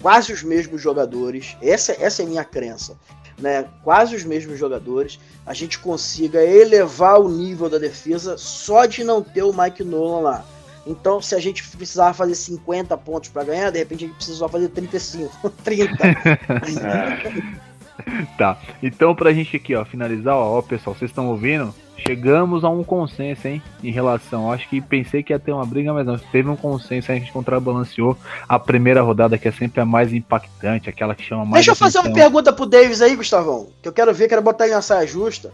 quase 0.00 0.32
os 0.32 0.42
mesmos 0.42 0.80
jogadores, 0.80 1.58
essa, 1.60 1.92
essa 1.92 2.22
é 2.22 2.26
minha 2.26 2.44
crença, 2.44 2.96
né? 3.38 3.68
Quase 3.84 4.16
os 4.16 4.24
mesmos 4.24 4.58
jogadores, 4.58 5.20
a 5.44 5.52
gente 5.52 5.78
consiga 5.78 6.42
elevar 6.42 7.20
o 7.20 7.28
nível 7.28 7.68
da 7.68 7.76
defesa 7.76 8.38
só 8.38 8.86
de 8.86 9.04
não 9.04 9.22
ter 9.22 9.42
o 9.42 9.52
Mike 9.52 9.84
Nolan 9.84 10.20
lá. 10.20 10.44
Então, 10.86 11.20
se 11.20 11.34
a 11.34 11.38
gente 11.38 11.62
precisava 11.76 12.12
fazer 12.12 12.34
50 12.34 12.96
pontos 12.98 13.28
para 13.30 13.44
ganhar, 13.44 13.70
de 13.70 13.78
repente 13.78 14.04
a 14.04 14.06
gente 14.08 14.16
precisou 14.16 14.48
fazer 14.48 14.68
35, 14.68 15.50
30. 15.62 15.94
tá. 18.36 18.58
Então, 18.82 19.14
pra 19.14 19.32
gente 19.32 19.56
aqui, 19.56 19.74
ó, 19.74 19.84
finalizar, 19.84 20.34
ó, 20.34 20.58
ó 20.58 20.62
pessoal, 20.62 20.94
vocês 20.94 21.10
estão 21.10 21.28
ouvindo? 21.28 21.74
Chegamos 21.96 22.64
a 22.64 22.68
um 22.68 22.82
consenso, 22.82 23.46
hein, 23.46 23.62
em 23.82 23.92
relação. 23.92 24.50
Acho 24.50 24.68
que 24.68 24.80
pensei 24.80 25.22
que 25.22 25.32
ia 25.32 25.38
ter 25.38 25.52
uma 25.52 25.64
briga, 25.64 25.92
mas 25.92 26.04
não. 26.04 26.18
Teve 26.18 26.48
um 26.48 26.56
consenso, 26.56 27.12
a 27.12 27.14
gente 27.14 27.30
contrabalanceou 27.30 28.16
a 28.48 28.58
primeira 28.58 29.02
rodada, 29.02 29.38
que 29.38 29.46
é 29.46 29.52
sempre 29.52 29.80
a 29.80 29.84
mais 29.84 30.12
impactante, 30.12 30.88
aquela 30.88 31.14
que 31.14 31.22
chama 31.22 31.44
mais. 31.44 31.54
Deixa 31.64 31.70
eu 31.70 31.76
fazer 31.76 31.98
uma 32.00 32.12
pergunta 32.12 32.52
pro 32.52 32.66
Davis 32.66 33.00
aí, 33.00 33.14
Gustavão, 33.14 33.68
que 33.80 33.88
eu 33.88 33.92
quero 33.92 34.12
ver, 34.12 34.28
quero 34.28 34.42
botar 34.42 34.64
ele 34.64 34.74
na 34.74 34.82
saia 34.82 35.06
justa. 35.06 35.52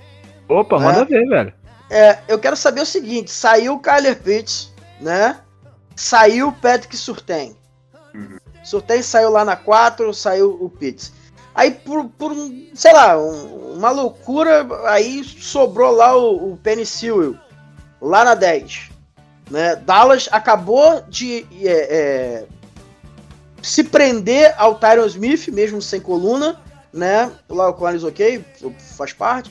Opa, 0.48 0.78
manda 0.78 1.04
ver, 1.04 1.26
velho. 1.26 1.52
É, 1.90 2.18
eu 2.28 2.38
quero 2.38 2.56
saber 2.56 2.80
o 2.80 2.86
seguinte: 2.86 3.30
saiu 3.30 3.74
o 3.74 3.80
Kyler 3.80 4.16
Pitts, 4.16 4.72
né? 5.00 5.40
Saiu 5.96 6.48
o 6.48 6.52
Patrick 6.52 6.96
Surtain. 6.96 7.56
Uhum. 8.14 8.38
Surtain 8.62 9.02
saiu 9.02 9.30
lá 9.30 9.44
na 9.44 9.56
4, 9.56 10.12
saiu 10.12 10.56
o 10.60 10.68
Pitts. 10.68 11.12
Aí 11.54 11.72
por, 11.72 12.04
por 12.10 12.32
sei 12.74 12.92
lá, 12.92 13.18
um, 13.18 13.74
uma 13.74 13.90
loucura, 13.90 14.66
aí 14.86 15.24
sobrou 15.24 15.90
lá 15.90 16.16
o, 16.16 16.52
o 16.52 16.56
Penny 16.56 16.86
Sewell, 16.86 17.36
lá 18.00 18.24
na 18.24 18.34
10. 18.34 18.90
Né? 19.50 19.76
Dallas 19.76 20.28
acabou 20.30 21.02
de 21.08 21.46
é, 21.62 21.96
é, 21.96 22.46
se 23.62 23.82
prender 23.82 24.54
ao 24.56 24.76
Tyron 24.76 25.06
Smith, 25.06 25.48
mesmo 25.48 25.80
sem 25.80 26.00
coluna, 26.00 26.60
né? 26.92 27.30
Lá 27.48 27.68
o 27.68 27.74
Collins 27.74 28.04
ok, 28.04 28.44
faz 28.96 29.12
parte. 29.12 29.50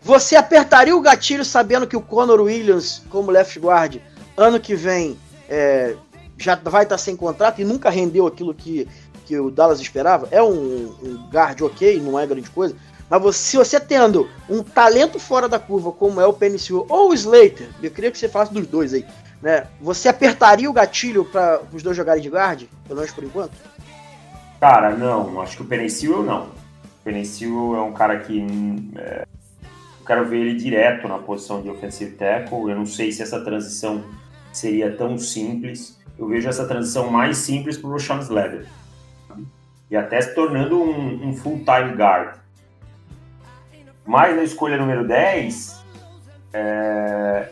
Você 0.00 0.34
apertaria 0.34 0.96
o 0.96 1.00
gatilho 1.00 1.44
sabendo 1.44 1.86
que 1.86 1.96
o 1.96 2.00
Conor 2.00 2.40
Williams, 2.40 3.02
como 3.08 3.30
left 3.30 3.58
guard, 3.60 3.98
ano 4.42 4.60
que 4.60 4.74
vem 4.74 5.16
é, 5.48 5.94
já 6.38 6.54
vai 6.56 6.82
estar 6.84 6.98
sem 6.98 7.16
contrato 7.16 7.60
e 7.60 7.64
nunca 7.64 7.90
rendeu 7.90 8.26
aquilo 8.26 8.54
que, 8.54 8.88
que 9.24 9.38
o 9.38 9.50
Dallas 9.50 9.80
esperava. 9.80 10.28
É 10.30 10.42
um, 10.42 10.94
um 11.02 11.28
guard 11.32 11.60
ok, 11.62 12.00
não 12.00 12.18
é 12.18 12.26
grande 12.26 12.50
coisa. 12.50 12.74
Mas 13.08 13.22
você, 13.22 13.38
se 13.38 13.56
você 13.56 13.78
tendo 13.78 14.28
um 14.48 14.62
talento 14.62 15.18
fora 15.18 15.48
da 15.48 15.58
curva, 15.58 15.92
como 15.92 16.20
é 16.20 16.26
o 16.26 16.32
Penicil 16.32 16.86
ou 16.88 17.10
o 17.10 17.14
Slater, 17.14 17.68
eu 17.82 17.90
queria 17.90 18.10
que 18.10 18.18
você 18.18 18.28
falasse 18.28 18.52
dos 18.52 18.66
dois 18.66 18.94
aí, 18.94 19.04
né? 19.42 19.66
Você 19.80 20.08
apertaria 20.08 20.68
o 20.68 20.72
gatilho 20.72 21.24
para 21.24 21.60
os 21.72 21.82
dois 21.82 21.96
jogarem 21.96 22.22
de 22.22 22.30
guard, 22.30 22.62
pelo 22.86 23.00
menos 23.00 23.12
por 23.12 23.24
enquanto? 23.24 23.52
Cara, 24.58 24.96
não. 24.96 25.40
Acho 25.40 25.56
que 25.56 25.62
o 25.62 25.66
Penicil 25.66 26.22
não. 26.22 26.44
O 26.44 27.04
Penicil 27.04 27.76
é 27.76 27.82
um 27.82 27.92
cara 27.92 28.20
que. 28.20 28.46
É, 28.96 29.26
eu 30.00 30.06
quero 30.06 30.24
ver 30.26 30.38
ele 30.38 30.54
direto 30.54 31.06
na 31.06 31.18
posição 31.18 31.60
de 31.60 31.68
offensive 31.68 32.12
tackle. 32.12 32.70
Eu 32.70 32.76
não 32.76 32.86
sei 32.86 33.12
se 33.12 33.22
essa 33.22 33.40
transição 33.40 34.02
seria 34.52 34.94
tão 34.96 35.18
simples. 35.18 35.98
Eu 36.18 36.26
vejo 36.28 36.48
essa 36.48 36.66
transição 36.66 37.10
mais 37.10 37.38
simples 37.38 37.76
para 37.76 37.88
o 37.88 37.92
Roshan 37.92 38.20
Slater. 38.20 38.66
E 39.90 39.96
até 39.96 40.20
se 40.20 40.34
tornando 40.34 40.80
um, 40.80 41.28
um 41.28 41.34
full-time 41.34 41.94
guard. 41.94 42.38
Mas 44.06 44.34
na 44.36 44.42
escolha 44.42 44.76
número 44.76 45.06
10, 45.06 45.82
é... 46.52 47.48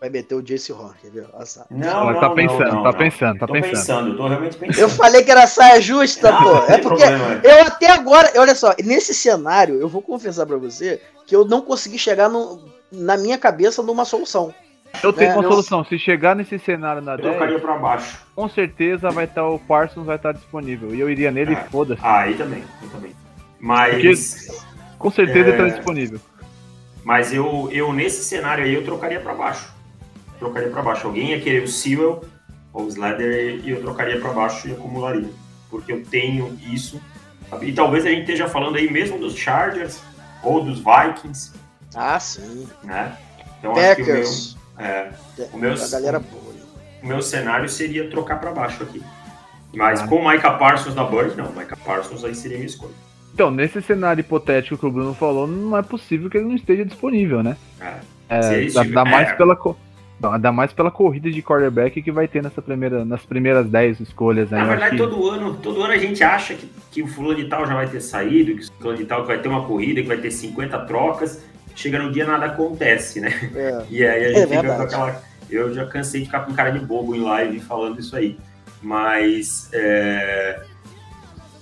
vai 0.00 0.08
meter 0.08 0.34
o 0.34 0.42
Jace 0.42 0.72
Horn, 0.72 0.94
quer 1.00 1.10
ver? 1.10 1.28
Nossa. 1.32 1.66
Não, 1.70 2.12
não, 2.12 2.20
tá 2.20 2.30
pensando, 2.30 2.64
não, 2.64 2.74
não, 2.76 2.82
tá 2.84 2.92
pensando, 2.92 3.38
tá 3.38 3.46
tô 3.46 3.52
pensando. 3.52 3.70
pensando. 3.72 4.16
Tô 4.16 4.28
realmente 4.28 4.56
pensando. 4.56 4.80
Eu 4.80 4.88
falei 4.88 5.24
que 5.24 5.30
era 5.30 5.46
saia 5.46 5.80
justa, 5.80 6.32
pô. 6.32 6.56
É 6.72 6.78
porque 6.78 7.04
problema. 7.04 7.40
eu 7.42 7.64
até 7.64 7.90
agora, 7.90 8.30
olha 8.36 8.54
só, 8.54 8.74
nesse 8.84 9.12
cenário, 9.12 9.80
eu 9.80 9.88
vou 9.88 10.00
confessar 10.00 10.46
para 10.46 10.56
você 10.56 11.00
que 11.26 11.34
eu 11.34 11.44
não 11.44 11.60
consegui 11.60 11.98
chegar 11.98 12.28
no, 12.28 12.67
na 12.90 13.16
minha 13.16 13.38
cabeça 13.38 13.82
numa 13.82 14.04
solução. 14.04 14.54
Eu 15.02 15.12
tenho 15.12 15.32
uma 15.34 15.42
solução. 15.42 15.84
Se 15.84 15.98
chegar 15.98 16.34
nesse 16.34 16.58
cenário 16.58 17.02
na 17.02 17.16
10, 17.16 17.28
trocaria 17.28 17.58
para 17.58 17.76
baixo. 17.76 18.18
Com 18.34 18.48
certeza 18.48 19.10
vai 19.10 19.24
estar 19.24 19.46
o 19.46 19.58
Parsons 19.58 20.06
vai 20.06 20.16
estar 20.16 20.32
disponível. 20.32 20.94
E 20.94 21.00
eu 21.00 21.10
iria 21.10 21.30
nele 21.30 21.54
é. 21.54 21.62
e 21.62 21.70
foda-se. 21.70 22.00
Ah, 22.02 22.20
aí 22.20 22.34
também, 22.34 22.64
eu 22.82 22.88
também. 22.88 23.14
Mas 23.60 24.46
Porque, 24.46 24.62
com 24.98 25.10
certeza 25.10 25.50
é... 25.50 25.52
ele 25.52 25.62
está 25.62 25.76
disponível. 25.76 26.20
Mas 27.04 27.32
eu, 27.32 27.68
eu 27.72 27.92
nesse 27.92 28.24
cenário 28.24 28.64
aí 28.64 28.74
eu 28.74 28.84
trocaria 28.84 29.20
para 29.20 29.34
baixo. 29.34 29.72
Trocaria 30.38 30.70
para 30.70 30.82
baixo. 30.82 31.06
Alguém 31.06 31.30
ia 31.30 31.40
querer 31.40 31.62
o 31.62 31.68
Sewell 31.68 32.24
ou 32.72 32.84
o 32.84 32.88
Slater 32.88 33.60
e 33.64 33.70
eu 33.70 33.80
trocaria 33.80 34.20
para 34.20 34.32
baixo 34.32 34.68
e 34.68 34.72
acumularia. 34.72 35.30
Porque 35.70 35.92
eu 35.92 36.04
tenho 36.04 36.58
isso. 36.72 37.00
E 37.62 37.72
talvez 37.72 38.04
a 38.04 38.10
gente 38.10 38.22
esteja 38.22 38.48
falando 38.48 38.76
aí 38.76 38.90
mesmo 38.90 39.18
dos 39.18 39.36
Chargers 39.36 40.02
ou 40.42 40.62
dos 40.62 40.78
Vikings 40.78 41.52
ah, 41.94 42.18
sim. 42.20 42.66
Né? 42.84 43.16
Então 43.58 43.74
Packers. 43.74 44.28
acho 44.28 44.56
que 44.56 44.58
o 44.76 44.78
meu, 44.78 44.86
é, 44.86 45.12
o 45.52 45.58
meu, 45.58 45.72
a 45.72 45.88
galera 45.88 46.18
boa. 46.18 46.48
O 47.02 47.06
meu 47.06 47.22
cenário 47.22 47.68
seria 47.68 48.10
trocar 48.10 48.40
para 48.40 48.50
baixo 48.50 48.82
aqui. 48.82 49.02
Mas 49.74 50.00
ah. 50.00 50.06
com 50.08 50.16
o 50.16 50.28
Micah 50.28 50.52
Parsons 50.52 50.94
na 50.94 51.04
Bird, 51.04 51.36
não. 51.36 51.52
Micah 51.52 51.76
Parsons 51.76 52.24
aí 52.24 52.34
seria 52.34 52.56
a 52.56 52.58
minha 52.58 52.68
escolha. 52.68 52.94
Então, 53.32 53.50
nesse 53.50 53.80
cenário 53.80 54.20
hipotético 54.20 54.76
que 54.76 54.86
o 54.86 54.90
Bruno 54.90 55.14
falou, 55.14 55.46
não 55.46 55.76
é 55.76 55.82
possível 55.82 56.28
que 56.28 56.36
ele 56.36 56.46
não 56.46 56.56
esteja 56.56 56.84
disponível, 56.84 57.42
né? 57.42 57.56
É. 57.80 57.94
é 58.28 58.70
dá, 58.70 58.82
dá 58.82 59.04
mais 59.04 59.28
é. 59.28 59.34
pela 59.34 59.54
não, 60.20 60.32
ainda 60.32 60.50
mais 60.50 60.72
pela 60.72 60.90
corrida 60.90 61.30
de 61.30 61.40
quarterback 61.40 62.02
que 62.02 62.10
vai 62.10 62.26
ter 62.26 62.42
nessa 62.42 62.60
primeira, 62.60 63.04
nas 63.04 63.24
primeiras 63.24 63.68
10 63.68 64.00
escolhas. 64.00 64.50
Né? 64.50 64.58
Na 64.58 64.64
verdade, 64.64 64.96
que... 64.96 64.96
todo, 64.96 65.30
ano, 65.30 65.54
todo 65.54 65.80
ano 65.80 65.92
a 65.92 65.98
gente 65.98 66.24
acha 66.24 66.54
que, 66.54 66.68
que 66.90 67.02
o 67.02 67.06
fulano 67.06 67.36
de 67.36 67.44
tal 67.44 67.64
já 67.64 67.74
vai 67.74 67.86
ter 67.86 68.00
saído, 68.00 68.56
que 68.56 68.62
o 68.62 68.72
fulano 68.80 68.98
de 68.98 69.04
tal 69.04 69.24
vai 69.24 69.38
ter 69.38 69.48
uma 69.48 69.64
corrida, 69.64 70.02
que 70.02 70.08
vai 70.08 70.16
ter 70.16 70.32
50 70.32 70.76
trocas. 70.80 71.44
Chega 71.78 72.00
no 72.00 72.10
dia 72.10 72.26
nada 72.26 72.46
acontece, 72.46 73.20
né? 73.20 73.32
É. 73.54 73.84
E 73.88 74.04
aí 74.04 74.24
a 74.24 74.28
gente 74.30 74.40
é 74.40 74.46
fica 74.48 74.76
com 74.76 74.82
aquela. 74.82 75.22
Eu 75.48 75.72
já 75.72 75.86
cansei 75.86 76.20
de 76.20 76.26
ficar 76.26 76.40
com 76.40 76.52
cara 76.52 76.70
de 76.70 76.80
bobo 76.80 77.14
em 77.14 77.20
live 77.20 77.60
falando 77.60 78.00
isso 78.00 78.16
aí. 78.16 78.36
Mas 78.82 79.70
é... 79.72 80.60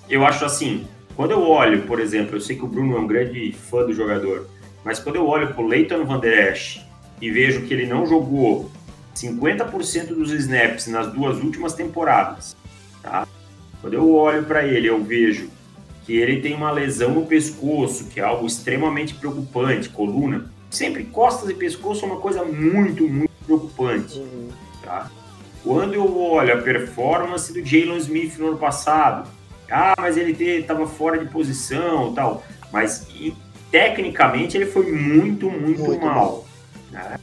eu 0.08 0.24
acho 0.24 0.42
assim, 0.46 0.86
quando 1.14 1.32
eu 1.32 1.42
olho, 1.42 1.82
por 1.82 2.00
exemplo, 2.00 2.36
eu 2.36 2.40
sei 2.40 2.56
que 2.56 2.64
o 2.64 2.66
Bruno 2.66 2.96
é 2.96 3.00
um 3.00 3.06
grande 3.06 3.52
fã 3.52 3.84
do 3.84 3.92
jogador, 3.92 4.48
mas 4.82 4.98
quando 4.98 5.16
eu 5.16 5.26
olho 5.26 5.52
pro 5.52 5.66
Leighton 5.66 6.04
Van 6.06 6.18
Der 6.18 6.52
Esch 6.52 6.82
e 7.20 7.30
vejo 7.30 7.66
que 7.66 7.74
ele 7.74 7.86
não 7.86 8.06
jogou 8.06 8.70
50% 9.14 10.14
dos 10.14 10.30
snaps 10.30 10.86
nas 10.86 11.12
duas 11.12 11.36
últimas 11.38 11.74
temporadas, 11.74 12.56
tá? 13.02 13.28
Quando 13.82 13.94
eu 13.94 14.14
olho 14.14 14.44
para 14.44 14.64
ele, 14.64 14.88
eu 14.88 15.02
vejo 15.04 15.50
que 16.06 16.16
ele 16.16 16.40
tem 16.40 16.54
uma 16.54 16.70
lesão 16.70 17.12
no 17.12 17.26
pescoço, 17.26 18.06
que 18.06 18.20
é 18.20 18.22
algo 18.22 18.46
extremamente 18.46 19.14
preocupante, 19.14 19.88
coluna. 19.88 20.48
Sempre 20.70 21.04
costas 21.04 21.50
e 21.50 21.54
pescoço 21.54 22.04
é 22.04 22.08
uma 22.08 22.20
coisa 22.20 22.44
muito, 22.44 23.08
muito 23.08 23.32
preocupante, 23.44 24.18
uhum. 24.18 24.48
tá? 24.82 25.10
Quando 25.64 25.94
eu 25.94 26.16
olho 26.16 26.54
a 26.54 26.62
performance 26.62 27.52
do 27.52 27.64
Jalen 27.64 27.98
Smith 27.98 28.38
no 28.38 28.48
ano 28.48 28.56
passado, 28.56 29.28
ah, 29.68 29.94
mas 29.98 30.16
ele 30.16 30.32
estava 30.40 30.86
fora 30.86 31.18
de 31.18 31.28
posição 31.28 32.14
tal, 32.14 32.44
mas 32.72 33.08
e, 33.10 33.34
tecnicamente 33.68 34.56
ele 34.56 34.66
foi 34.66 34.92
muito, 34.92 35.50
muito, 35.50 35.82
muito 35.82 36.04
mal. 36.04 36.46
Né? 36.90 37.18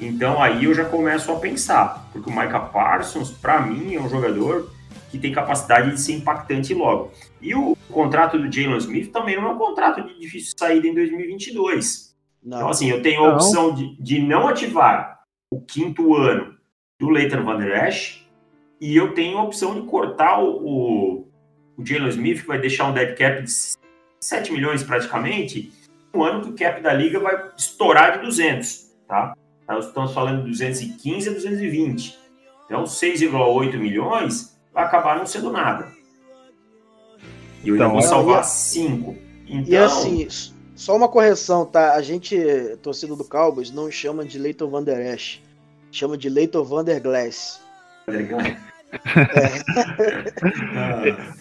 Então 0.00 0.42
aí 0.42 0.64
eu 0.64 0.74
já 0.74 0.84
começo 0.84 1.30
a 1.30 1.36
pensar, 1.36 2.08
porque 2.12 2.28
o 2.28 2.34
Micah 2.34 2.58
Parsons, 2.58 3.30
para 3.30 3.60
mim, 3.60 3.94
é 3.94 4.00
um 4.00 4.08
jogador 4.08 4.68
que 5.10 5.18
tem 5.18 5.32
capacidade 5.32 5.92
de 5.92 6.00
ser 6.00 6.14
impactante 6.14 6.74
logo. 6.74 7.12
E 7.40 7.54
o 7.54 7.76
contrato 7.90 8.38
do 8.38 8.50
Jalen 8.50 8.78
Smith 8.78 9.12
também 9.12 9.36
não 9.36 9.48
é 9.48 9.52
um 9.52 9.58
contrato 9.58 10.02
de 10.02 10.18
difícil 10.18 10.54
saída 10.56 10.86
em 10.86 10.94
2022. 10.94 12.16
Não. 12.42 12.58
Então, 12.58 12.68
assim, 12.68 12.90
eu 12.90 13.02
tenho 13.02 13.24
a 13.24 13.34
opção 13.34 13.74
de, 13.74 13.96
de 14.00 14.20
não 14.20 14.48
ativar 14.48 15.20
o 15.50 15.60
quinto 15.60 16.14
ano 16.14 16.56
do 16.98 17.08
Leighton 17.08 17.44
Van 17.44 17.58
Der 17.58 17.88
Esch 17.88 18.26
e 18.80 18.96
eu 18.96 19.14
tenho 19.14 19.38
a 19.38 19.42
opção 19.42 19.74
de 19.74 19.86
cortar 19.86 20.42
o, 20.42 20.56
o, 20.64 21.28
o 21.76 21.84
Jalen 21.84 22.08
Smith, 22.08 22.42
que 22.42 22.46
vai 22.46 22.58
deixar 22.58 22.86
um 22.86 22.92
dead 22.92 23.16
cap 23.16 23.42
de 23.42 23.50
7 24.20 24.52
milhões 24.52 24.82
praticamente, 24.82 25.72
um 26.14 26.22
ano 26.22 26.42
que 26.42 26.50
o 26.50 26.54
cap 26.54 26.80
da 26.80 26.92
liga 26.92 27.18
vai 27.18 27.50
estourar 27.56 28.18
de 28.18 28.24
200, 28.24 28.92
tá? 29.06 29.34
Nós 29.68 29.86
estamos 29.86 30.12
falando 30.12 30.44
de 30.44 30.50
215 30.50 31.28
a 31.28 31.32
220. 31.32 32.18
Então, 32.64 32.84
6,8 32.84 33.78
milhões 33.78 34.58
vai 34.72 34.84
acabar 34.84 35.18
não 35.18 35.26
sendo 35.26 35.50
nada. 35.50 35.95
E 37.64 37.68
eu 37.68 37.76
então, 37.76 37.90
vou 37.90 38.02
salvar 38.02 38.44
5. 38.44 39.16
Então... 39.48 39.64
E 39.66 39.76
assim, 39.76 40.28
só 40.74 40.96
uma 40.96 41.08
correção, 41.08 41.64
tá? 41.64 41.94
A 41.94 42.02
gente, 42.02 42.36
torcida 42.82 43.16
do 43.16 43.24
Cowboys, 43.24 43.70
não 43.70 43.90
chama 43.90 44.24
de 44.24 44.38
Leighton 44.38 44.68
Van 44.68 44.82
Der 44.82 45.14
Esch. 45.14 45.40
Chama 45.90 46.18
de 46.18 46.28
Leighton 46.28 46.64
Van 46.64 46.84
Der 46.84 47.00
Glass. 47.00 47.60
É. 48.08 48.56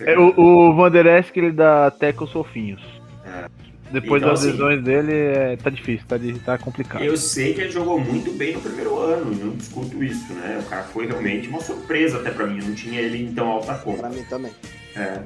é, 0.11 0.17
o, 0.17 0.39
o 0.39 0.75
Van 0.75 0.89
Der 0.89 1.05
Esch, 1.05 1.31
ele 1.35 1.51
dá 1.51 1.91
teco 1.91 2.25
sofinhos. 2.27 2.81
É. 3.25 3.49
Depois 3.91 4.21
então, 4.21 4.33
das 4.33 4.43
assim, 4.43 4.51
lesões 4.51 4.83
dele, 4.83 5.13
é, 5.13 5.57
tá 5.57 5.69
difícil, 5.69 6.05
tá, 6.07 6.15
tá 6.43 6.57
complicado. 6.57 7.03
Eu 7.03 7.15
sei 7.15 7.53
que 7.53 7.61
ele 7.61 7.71
jogou 7.71 7.99
muito 7.99 8.31
bem 8.31 8.53
no 8.53 8.61
primeiro 8.61 8.97
ano, 8.97 9.31
não 9.31 9.55
discuto 9.55 10.03
isso, 10.03 10.33
né? 10.33 10.59
O 10.65 10.69
cara 10.69 10.83
foi 10.83 11.05
realmente 11.05 11.47
uma 11.47 11.61
surpresa 11.61 12.19
até 12.19 12.31
para 12.31 12.47
mim, 12.47 12.59
eu 12.59 12.65
não 12.65 12.75
tinha 12.75 12.99
ele 12.99 13.23
em 13.23 13.33
tão 13.33 13.47
alta 13.47 13.75
conta. 13.75 13.99
Pra 13.99 14.09
mim 14.09 14.23
também. 14.23 14.51
É. 14.95 15.19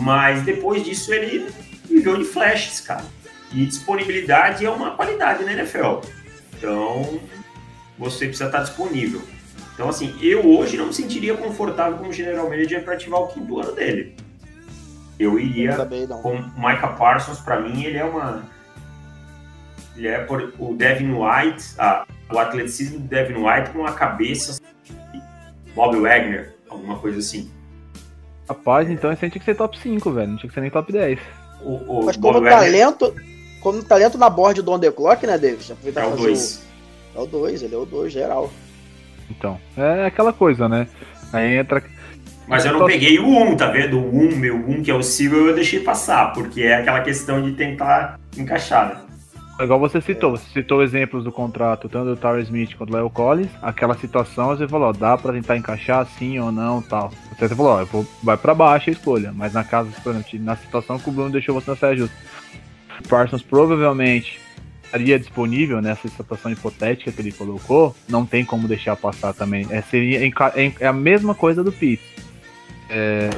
Mas 0.00 0.42
depois 0.42 0.84
disso 0.84 1.12
ele 1.12 1.50
viveu 1.84 2.16
de 2.16 2.24
flashes, 2.24 2.80
cara. 2.80 3.04
E 3.52 3.64
disponibilidade 3.64 4.64
é 4.64 4.70
uma 4.70 4.92
qualidade 4.92 5.44
na 5.44 5.52
NFL. 5.52 6.00
Então, 6.56 7.20
você 7.98 8.26
precisa 8.26 8.46
estar 8.46 8.62
disponível. 8.62 9.22
Então, 9.74 9.88
assim, 9.88 10.16
eu 10.22 10.46
hoje 10.46 10.76
não 10.76 10.86
me 10.86 10.94
sentiria 10.94 11.36
confortável 11.36 11.98
como 11.98 12.12
general 12.12 12.48
manager 12.48 12.82
para 12.82 12.94
ativar 12.94 13.20
o 13.20 13.28
quinto 13.28 13.60
ano 13.60 13.72
dele. 13.72 14.16
Eu 15.18 15.38
iria 15.38 15.72
eu 15.72 16.18
com 16.18 16.38
Micah 16.56 16.94
Parsons, 16.98 17.40
para 17.40 17.60
mim, 17.60 17.84
ele 17.84 17.98
é 17.98 18.04
uma. 18.04 18.44
Ele 19.96 20.08
é 20.08 20.18
por, 20.24 20.52
o 20.58 20.74
Devin 20.74 21.12
White, 21.12 21.74
ah, 21.78 22.06
o 22.30 22.38
atleticismo 22.38 23.00
do 23.00 23.08
Devin 23.08 23.34
White 23.34 23.70
com 23.70 23.86
a 23.86 23.92
cabeça 23.92 24.60
Bob 25.74 25.98
Wagner, 25.98 26.54
alguma 26.68 26.98
coisa 26.98 27.18
assim. 27.18 27.50
Rapaz, 28.48 28.88
então 28.90 29.12
esse 29.12 29.24
aí 29.24 29.30
tinha 29.30 29.40
que 29.40 29.44
ser 29.44 29.56
top 29.56 29.78
5, 29.78 30.10
velho. 30.12 30.28
Não 30.28 30.36
tinha 30.36 30.48
que 30.48 30.54
ser 30.54 30.60
nem 30.60 30.70
top 30.70 30.92
10. 30.92 31.18
O, 31.62 32.00
o 32.00 32.06
Mas 32.06 32.16
como 32.16 32.34
Bob 32.34 32.48
talento, 32.48 33.06
Wagner... 33.06 33.24
como 33.60 33.82
talento 33.82 34.18
na 34.18 34.30
board 34.30 34.62
do 34.62 34.72
On 34.72 34.78
The 34.78 34.90
Clock, 34.90 35.26
né, 35.26 35.36
David? 35.36 35.74
É 35.94 36.06
o 36.06 36.16
2. 36.16 36.66
O... 37.14 37.18
É 37.18 37.22
o 37.22 37.26
2, 37.26 37.62
ele 37.62 37.74
é 37.74 37.78
o 37.78 37.86
2 37.86 38.12
geral. 38.12 38.50
Então, 39.30 39.58
é 39.76 40.06
aquela 40.06 40.32
coisa, 40.32 40.68
né? 40.68 40.86
Aí 41.32 41.56
entra 41.56 41.82
mas 42.46 42.64
eu 42.64 42.72
não 42.72 42.86
peguei 42.86 43.18
o 43.18 43.26
1, 43.26 43.56
tá 43.56 43.66
vendo? 43.66 43.98
O 43.98 44.16
1, 44.16 44.36
meu 44.36 44.54
1, 44.54 44.82
que 44.82 44.90
é 44.90 44.94
o 44.94 45.02
Silver, 45.02 45.48
eu 45.48 45.54
deixei 45.54 45.80
passar, 45.80 46.32
porque 46.32 46.62
é 46.62 46.76
aquela 46.76 47.00
questão 47.00 47.42
de 47.42 47.52
tentar 47.52 48.20
encaixar, 48.36 48.88
né? 48.88 49.00
Igual 49.58 49.80
você 49.80 50.02
citou, 50.02 50.32
você 50.32 50.44
citou 50.52 50.82
exemplos 50.82 51.24
do 51.24 51.32
contrato, 51.32 51.88
tanto 51.88 52.10
do 52.10 52.16
Tyler 52.16 52.42
Smith 52.42 52.76
quanto 52.76 52.90
do 52.90 52.96
Leo 52.96 53.08
Collins, 53.08 53.50
aquela 53.62 53.96
situação 53.96 54.48
você 54.48 54.68
falou, 54.68 54.88
ó, 54.88 54.92
dá 54.92 55.16
pra 55.16 55.32
tentar 55.32 55.56
encaixar 55.56 56.06
sim 56.18 56.38
ou 56.38 56.52
não, 56.52 56.82
tal. 56.82 57.10
Você 57.38 57.54
falou, 57.54 57.80
ó, 57.80 57.84
vou, 57.86 58.06
vai 58.22 58.36
pra 58.36 58.54
baixo 58.54 58.90
a 58.90 58.92
escolha, 58.92 59.32
mas 59.34 59.54
na 59.54 59.64
casa, 59.64 59.90
na 60.40 60.56
situação 60.56 60.98
que 60.98 61.08
o 61.08 61.12
Bruno 61.12 61.30
deixou 61.30 61.54
você 61.54 61.70
na 61.70 61.76
saia 61.76 61.96
justa. 61.96 62.16
Parsons 63.08 63.42
provavelmente 63.42 64.38
estaria 64.84 65.18
disponível 65.18 65.80
nessa 65.80 66.06
situação 66.06 66.52
hipotética 66.52 67.10
que 67.10 67.20
ele 67.20 67.32
colocou, 67.32 67.96
não 68.08 68.26
tem 68.26 68.44
como 68.44 68.68
deixar 68.68 68.94
passar 68.94 69.32
também. 69.32 69.66
É, 69.70 69.80
seria, 69.80 70.26
é, 70.26 70.72
é 70.80 70.86
a 70.86 70.92
mesma 70.92 71.34
coisa 71.34 71.64
do 71.64 71.72
Pitts 71.72 72.16
é, 72.88 73.30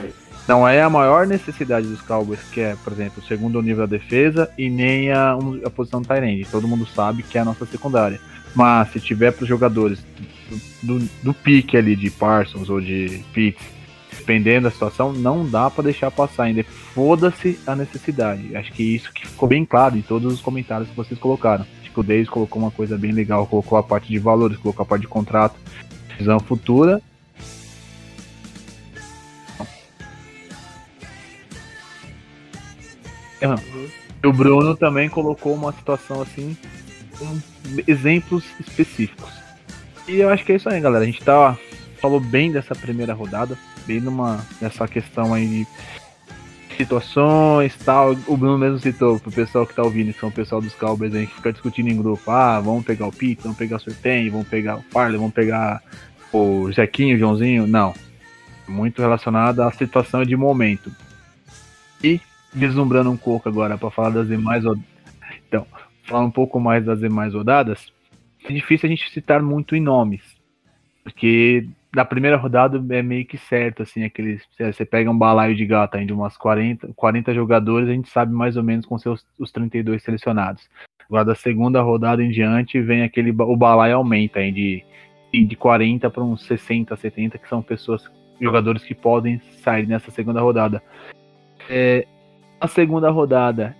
não 0.48 0.66
é 0.66 0.80
a 0.80 0.88
maior 0.88 1.26
necessidade 1.26 1.86
dos 1.86 2.00
Cowboys, 2.00 2.40
que 2.50 2.62
é, 2.62 2.74
por 2.82 2.90
exemplo, 2.90 3.22
o 3.22 3.26
segundo 3.26 3.60
nível 3.60 3.86
da 3.86 3.98
defesa 3.98 4.50
e 4.56 4.70
nem 4.70 5.12
a, 5.12 5.36
a 5.62 5.68
posição 5.68 6.00
do 6.00 6.08
Tyrande. 6.08 6.48
Todo 6.50 6.66
mundo 6.66 6.86
sabe 6.86 7.22
que 7.22 7.36
é 7.36 7.42
a 7.42 7.44
nossa 7.44 7.66
secundária. 7.66 8.18
Mas 8.54 8.90
se 8.90 8.98
tiver 8.98 9.30
para 9.30 9.42
os 9.42 9.48
jogadores 9.48 10.02
do, 10.82 10.98
do, 11.22 11.34
pique 11.34 11.76
ali 11.76 11.94
de 11.94 12.10
Parsons 12.10 12.70
ou 12.70 12.80
de 12.80 13.22
Pitts, 13.34 13.62
dependendo 14.16 14.62
da 14.62 14.70
situação, 14.70 15.12
não 15.12 15.46
dá 15.46 15.68
para 15.68 15.84
deixar 15.84 16.10
passar 16.10 16.44
ainda. 16.44 16.64
Foda-se 16.94 17.60
a 17.66 17.76
necessidade. 17.76 18.56
Acho 18.56 18.72
que 18.72 18.82
isso 18.82 19.12
que 19.12 19.28
ficou 19.28 19.50
bem 19.50 19.66
claro 19.66 19.98
em 19.98 20.02
todos 20.02 20.32
os 20.32 20.40
comentários 20.40 20.88
que 20.88 20.96
vocês 20.96 21.20
colocaram. 21.20 21.66
Acho 21.82 21.92
que 21.92 22.00
o 22.00 22.02
Davis 22.02 22.28
colocou 22.30 22.62
uma 22.62 22.70
coisa 22.70 22.96
bem 22.96 23.12
legal, 23.12 23.46
colocou 23.46 23.76
a 23.76 23.82
parte 23.82 24.08
de 24.08 24.18
valores, 24.18 24.56
colocou 24.56 24.82
a 24.82 24.86
parte 24.86 25.02
de 25.02 25.08
contrato, 25.08 25.56
visão 26.18 26.40
futura 26.40 27.02
Uhum. 33.42 33.88
O 34.24 34.32
Bruno 34.32 34.76
também 34.76 35.08
colocou 35.08 35.54
uma 35.54 35.72
situação 35.72 36.20
assim, 36.20 36.56
com 37.18 37.40
exemplos 37.86 38.44
específicos. 38.58 39.30
E 40.08 40.16
eu 40.16 40.28
acho 40.28 40.44
que 40.44 40.52
é 40.52 40.56
isso 40.56 40.68
aí, 40.68 40.80
galera. 40.80 41.04
A 41.04 41.06
gente 41.06 41.22
tá, 41.22 41.56
falou 42.00 42.18
bem 42.18 42.50
dessa 42.50 42.74
primeira 42.74 43.14
rodada, 43.14 43.56
bem 43.86 44.00
numa 44.00 44.44
nessa 44.60 44.88
questão 44.88 45.34
aí 45.34 45.46
de 45.46 45.66
situações 46.76 47.76
tal. 47.84 48.16
O 48.26 48.36
Bruno 48.36 48.56
mesmo 48.56 48.78
citou 48.78 49.18
pro 49.20 49.30
pessoal 49.30 49.66
que 49.66 49.74
tá 49.74 49.82
ouvindo, 49.82 50.12
que 50.12 50.20
são 50.20 50.28
o 50.28 50.32
pessoal 50.32 50.60
dos 50.60 50.74
Cowboys 50.74 51.14
aí, 51.14 51.26
que 51.26 51.34
fica 51.34 51.52
discutindo 51.52 51.88
em 51.90 51.96
grupo. 51.96 52.30
Ah, 52.30 52.60
vamos 52.60 52.84
pegar 52.84 53.06
o 53.06 53.12
Pete, 53.12 53.42
vamos 53.42 53.58
pegar 53.58 53.76
o 53.76 53.80
Sorteio, 53.80 54.32
vamos 54.32 54.48
pegar 54.48 54.76
o 54.76 54.82
Farley, 54.90 55.18
vamos 55.18 55.34
pegar 55.34 55.82
o 56.32 56.72
Zequinho, 56.72 57.16
o 57.16 57.18
Joãozinho. 57.18 57.66
Não. 57.66 57.94
Muito 58.66 59.02
relacionado 59.02 59.60
à 59.60 59.70
situação 59.72 60.24
de 60.24 60.36
momento. 60.36 60.90
E 62.02 62.20
vislumbrando 62.52 63.10
um 63.10 63.16
pouco 63.16 63.48
agora 63.48 63.76
para 63.76 63.90
falar 63.90 64.10
das 64.10 64.28
demais 64.28 64.64
então 65.48 65.66
falar 66.04 66.24
um 66.24 66.30
pouco 66.30 66.58
mais 66.58 66.84
das 66.84 67.00
demais 67.00 67.34
rodadas 67.34 67.92
é 68.44 68.52
difícil 68.52 68.86
a 68.86 68.90
gente 68.90 69.10
citar 69.10 69.42
muito 69.42 69.76
em 69.76 69.80
nomes 69.80 70.22
porque 71.02 71.66
da 71.94 72.04
primeira 72.04 72.36
rodada 72.36 72.82
é 72.94 73.02
meio 73.02 73.24
que 73.24 73.38
certo 73.38 73.82
assim 73.82 74.04
aqueles 74.04 74.42
você 74.58 74.84
pega 74.84 75.10
um 75.10 75.16
balaio 75.16 75.56
de 75.56 75.64
gato 75.64 75.98
de 76.04 76.12
umas 76.12 76.36
40 76.36 76.92
40 76.94 77.34
jogadores 77.34 77.88
a 77.88 77.92
gente 77.92 78.10
sabe 78.10 78.32
mais 78.32 78.56
ou 78.56 78.62
menos 78.62 78.84
com 78.84 78.98
seus 78.98 79.24
os 79.38 79.50
32 79.50 80.02
selecionados. 80.02 80.68
Agora 81.08 81.24
da 81.24 81.34
segunda 81.34 81.80
rodada 81.80 82.22
em 82.22 82.30
diante 82.30 82.80
vem 82.80 83.02
aquele 83.02 83.30
o 83.30 83.56
balaio 83.56 83.96
aumenta 83.96 84.40
aí 84.40 84.52
de 84.52 84.84
de 85.32 85.56
40 85.56 86.10
para 86.10 86.22
uns 86.22 86.44
60 86.44 86.94
70 86.94 87.38
que 87.38 87.48
são 87.48 87.62
pessoas 87.62 88.02
jogadores 88.40 88.84
que 88.84 88.94
podem 88.94 89.40
sair 89.62 89.86
nessa 89.86 90.10
segunda 90.10 90.40
rodada. 90.40 90.82
É, 91.68 92.06
na 92.60 92.66
segunda 92.68 93.10
rodada, 93.10 93.76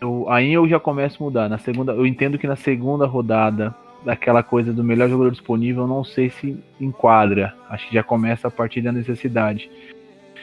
eu, 0.00 0.26
aí 0.28 0.52
eu 0.52 0.68
já 0.68 0.78
começo 0.78 1.22
a 1.22 1.24
mudar. 1.24 1.48
Na 1.48 1.58
segunda, 1.58 1.92
eu 1.92 2.06
entendo 2.06 2.38
que 2.38 2.46
na 2.46 2.56
segunda 2.56 3.06
rodada, 3.06 3.74
daquela 4.04 4.42
coisa 4.42 4.72
do 4.72 4.84
melhor 4.84 5.08
jogador 5.08 5.30
disponível, 5.30 5.86
não 5.86 6.04
sei 6.04 6.30
se 6.30 6.62
enquadra. 6.80 7.54
Acho 7.68 7.88
que 7.88 7.94
já 7.94 8.02
começa 8.02 8.48
a 8.48 8.50
partir 8.50 8.82
da 8.82 8.92
necessidade. 8.92 9.70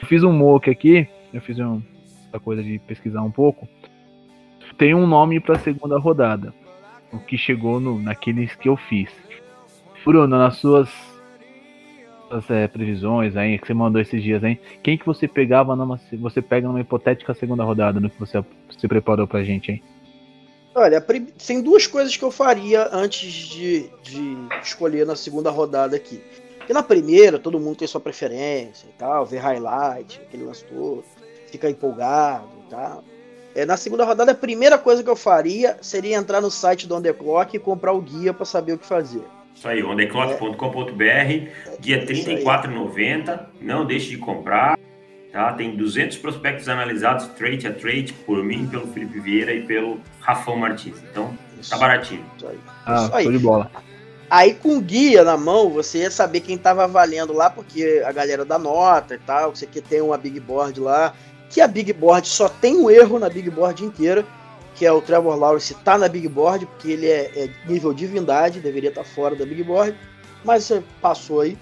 Eu 0.01 0.07
fiz 0.07 0.23
um 0.23 0.33
mock 0.33 0.69
aqui, 0.69 1.07
eu 1.33 1.41
fiz 1.41 1.59
um, 1.59 1.81
essa 2.27 2.39
coisa 2.39 2.63
de 2.63 2.79
pesquisar 2.79 3.21
um 3.21 3.31
pouco. 3.31 3.67
Tem 4.77 4.95
um 4.95 5.05
nome 5.05 5.39
para 5.39 5.55
a 5.55 5.59
segunda 5.59 5.99
rodada, 5.99 6.53
o 7.11 7.19
que 7.19 7.37
chegou 7.37 7.79
no, 7.79 7.99
naqueles 7.99 8.55
que 8.55 8.67
eu 8.67 8.75
fiz. 8.75 9.09
Bruno, 10.03 10.37
nas 10.37 10.57
suas 10.57 11.12
essas 12.37 12.49
é, 12.49 12.67
previsões 12.67 13.35
aí 13.35 13.57
que 13.57 13.67
você 13.67 13.73
mandou 13.73 14.01
esses 14.01 14.21
dias, 14.21 14.43
hein? 14.43 14.59
Quem 14.81 14.97
que 14.97 15.05
você 15.05 15.27
pegava 15.27 15.75
numa. 15.75 15.99
Você 16.19 16.41
pega 16.41 16.67
numa 16.67 16.81
hipotética 16.81 17.33
segunda 17.33 17.63
rodada 17.63 17.99
no 17.99 18.09
que 18.09 18.19
você 18.19 18.43
se 18.77 18.87
preparou 18.87 19.27
pra 19.27 19.43
gente, 19.43 19.71
hein? 19.71 19.83
Olha, 20.75 20.99
tem 21.45 21.61
duas 21.61 21.85
coisas 21.85 22.17
que 22.17 22.23
eu 22.23 22.31
faria 22.31 22.89
antes 22.91 23.31
de, 23.31 23.89
de 24.01 24.35
escolher 24.63 25.05
na 25.05 25.15
segunda 25.15 25.51
rodada 25.51 25.95
aqui. 25.95 26.19
Porque 26.57 26.73
na 26.73 26.81
primeira, 26.81 27.37
todo 27.37 27.59
mundo 27.59 27.77
tem 27.77 27.87
sua 27.87 28.01
preferência 28.01 28.87
e 28.87 28.93
tal, 28.97 29.25
vê 29.25 29.37
highlight, 29.37 30.19
aquele 30.21 30.45
lance 30.45 30.63
todo, 30.65 31.03
fica 31.51 31.69
empolgado 31.69 32.47
e 32.65 32.69
tal. 32.71 33.03
É, 33.53 33.65
na 33.65 33.77
segunda 33.77 34.03
rodada, 34.03 34.31
a 34.31 34.35
primeira 34.35 34.77
coisa 34.79 35.03
que 35.03 35.09
eu 35.09 35.15
faria 35.15 35.77
seria 35.79 36.17
entrar 36.17 36.41
no 36.41 36.49
site 36.49 36.87
do 36.87 36.95
Underclock 36.95 37.55
e 37.55 37.59
comprar 37.59 37.93
o 37.93 38.01
guia 38.01 38.33
para 38.33 38.45
saber 38.45 38.73
o 38.73 38.79
que 38.79 38.85
fazer. 38.85 39.23
Isso 39.55 39.67
aí, 39.67 39.83
ondeclock.com.br, 39.83 41.49
guia 41.79 41.99
R$ 41.99 42.05
34,90. 42.05 43.39
Não 43.61 43.85
deixe 43.85 44.09
de 44.09 44.17
comprar. 44.17 44.77
Tá? 45.31 45.51
Tem 45.53 45.75
200 45.75 46.17
prospectos 46.17 46.69
analisados 46.69 47.25
trade 47.29 47.65
a 47.65 47.73
trade 47.73 48.13
por 48.13 48.43
mim, 48.43 48.67
pelo 48.67 48.87
Felipe 48.87 49.19
Vieira 49.19 49.53
e 49.53 49.63
pelo 49.63 49.99
Rafão 50.19 50.55
Martins. 50.55 50.97
Então, 51.09 51.35
Isso. 51.59 51.71
tá 51.71 51.77
baratinho. 51.77 52.23
Isso 52.37 52.47
aí. 52.47 52.59
Ah, 52.85 53.03
Isso 53.05 53.15
aí. 53.15 53.31
de 53.31 53.39
bola. 53.39 53.71
Aí 54.29 54.53
com 54.55 54.81
guia 54.81 55.23
na 55.23 55.37
mão, 55.37 55.69
você 55.69 55.99
ia 55.99 56.11
saber 56.11 56.39
quem 56.39 56.57
tava 56.57 56.87
valendo 56.87 57.33
lá, 57.33 57.49
porque 57.49 58.03
a 58.05 58.11
galera 58.11 58.43
dá 58.43 58.57
nota 58.57 59.15
e 59.15 59.19
tal, 59.19 59.55
você 59.55 59.65
que 59.67 59.81
tem 59.81 60.01
uma 60.01 60.17
big 60.17 60.39
board 60.39 60.79
lá, 60.79 61.13
que 61.49 61.61
a 61.61 61.67
big 61.67 61.93
board 61.93 62.27
só 62.27 62.49
tem 62.49 62.75
um 62.75 62.89
erro 62.89 63.19
na 63.19 63.29
big 63.29 63.49
board 63.49 63.83
inteira, 63.83 64.25
que 64.75 64.85
é 64.85 64.91
o 64.91 65.01
Trevor 65.01 65.35
Lawrence, 65.35 65.73
tá 65.75 65.97
na 65.97 66.07
Big 66.07 66.27
Board, 66.27 66.65
porque 66.65 66.91
ele 66.91 67.07
é, 67.07 67.31
é 67.35 67.49
nível 67.65 67.93
divindade, 67.93 68.59
deveria 68.59 68.89
estar 68.89 69.03
tá 69.03 69.09
fora 69.09 69.35
da 69.35 69.45
Big 69.45 69.63
Board, 69.63 69.97
mas 70.43 70.63
você 70.63 70.83
passou 71.01 71.41
aí. 71.41 71.57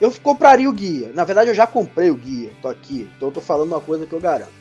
eu 0.00 0.10
compraria 0.22 0.68
o 0.68 0.72
guia. 0.72 1.10
Na 1.14 1.24
verdade, 1.24 1.50
eu 1.50 1.54
já 1.54 1.66
comprei 1.66 2.10
o 2.10 2.16
guia. 2.16 2.50
Tô 2.60 2.68
aqui. 2.68 3.08
Então 3.16 3.28
eu 3.28 3.32
tô 3.32 3.40
falando 3.40 3.68
uma 3.68 3.80
coisa 3.80 4.06
que 4.06 4.12
eu 4.12 4.20
garanto. 4.20 4.52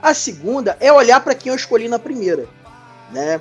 A 0.00 0.14
segunda 0.14 0.76
é 0.80 0.92
olhar 0.92 1.20
para 1.20 1.34
quem 1.34 1.50
eu 1.50 1.56
escolhi 1.56 1.88
na 1.88 1.98
primeira, 1.98 2.46
né? 3.12 3.40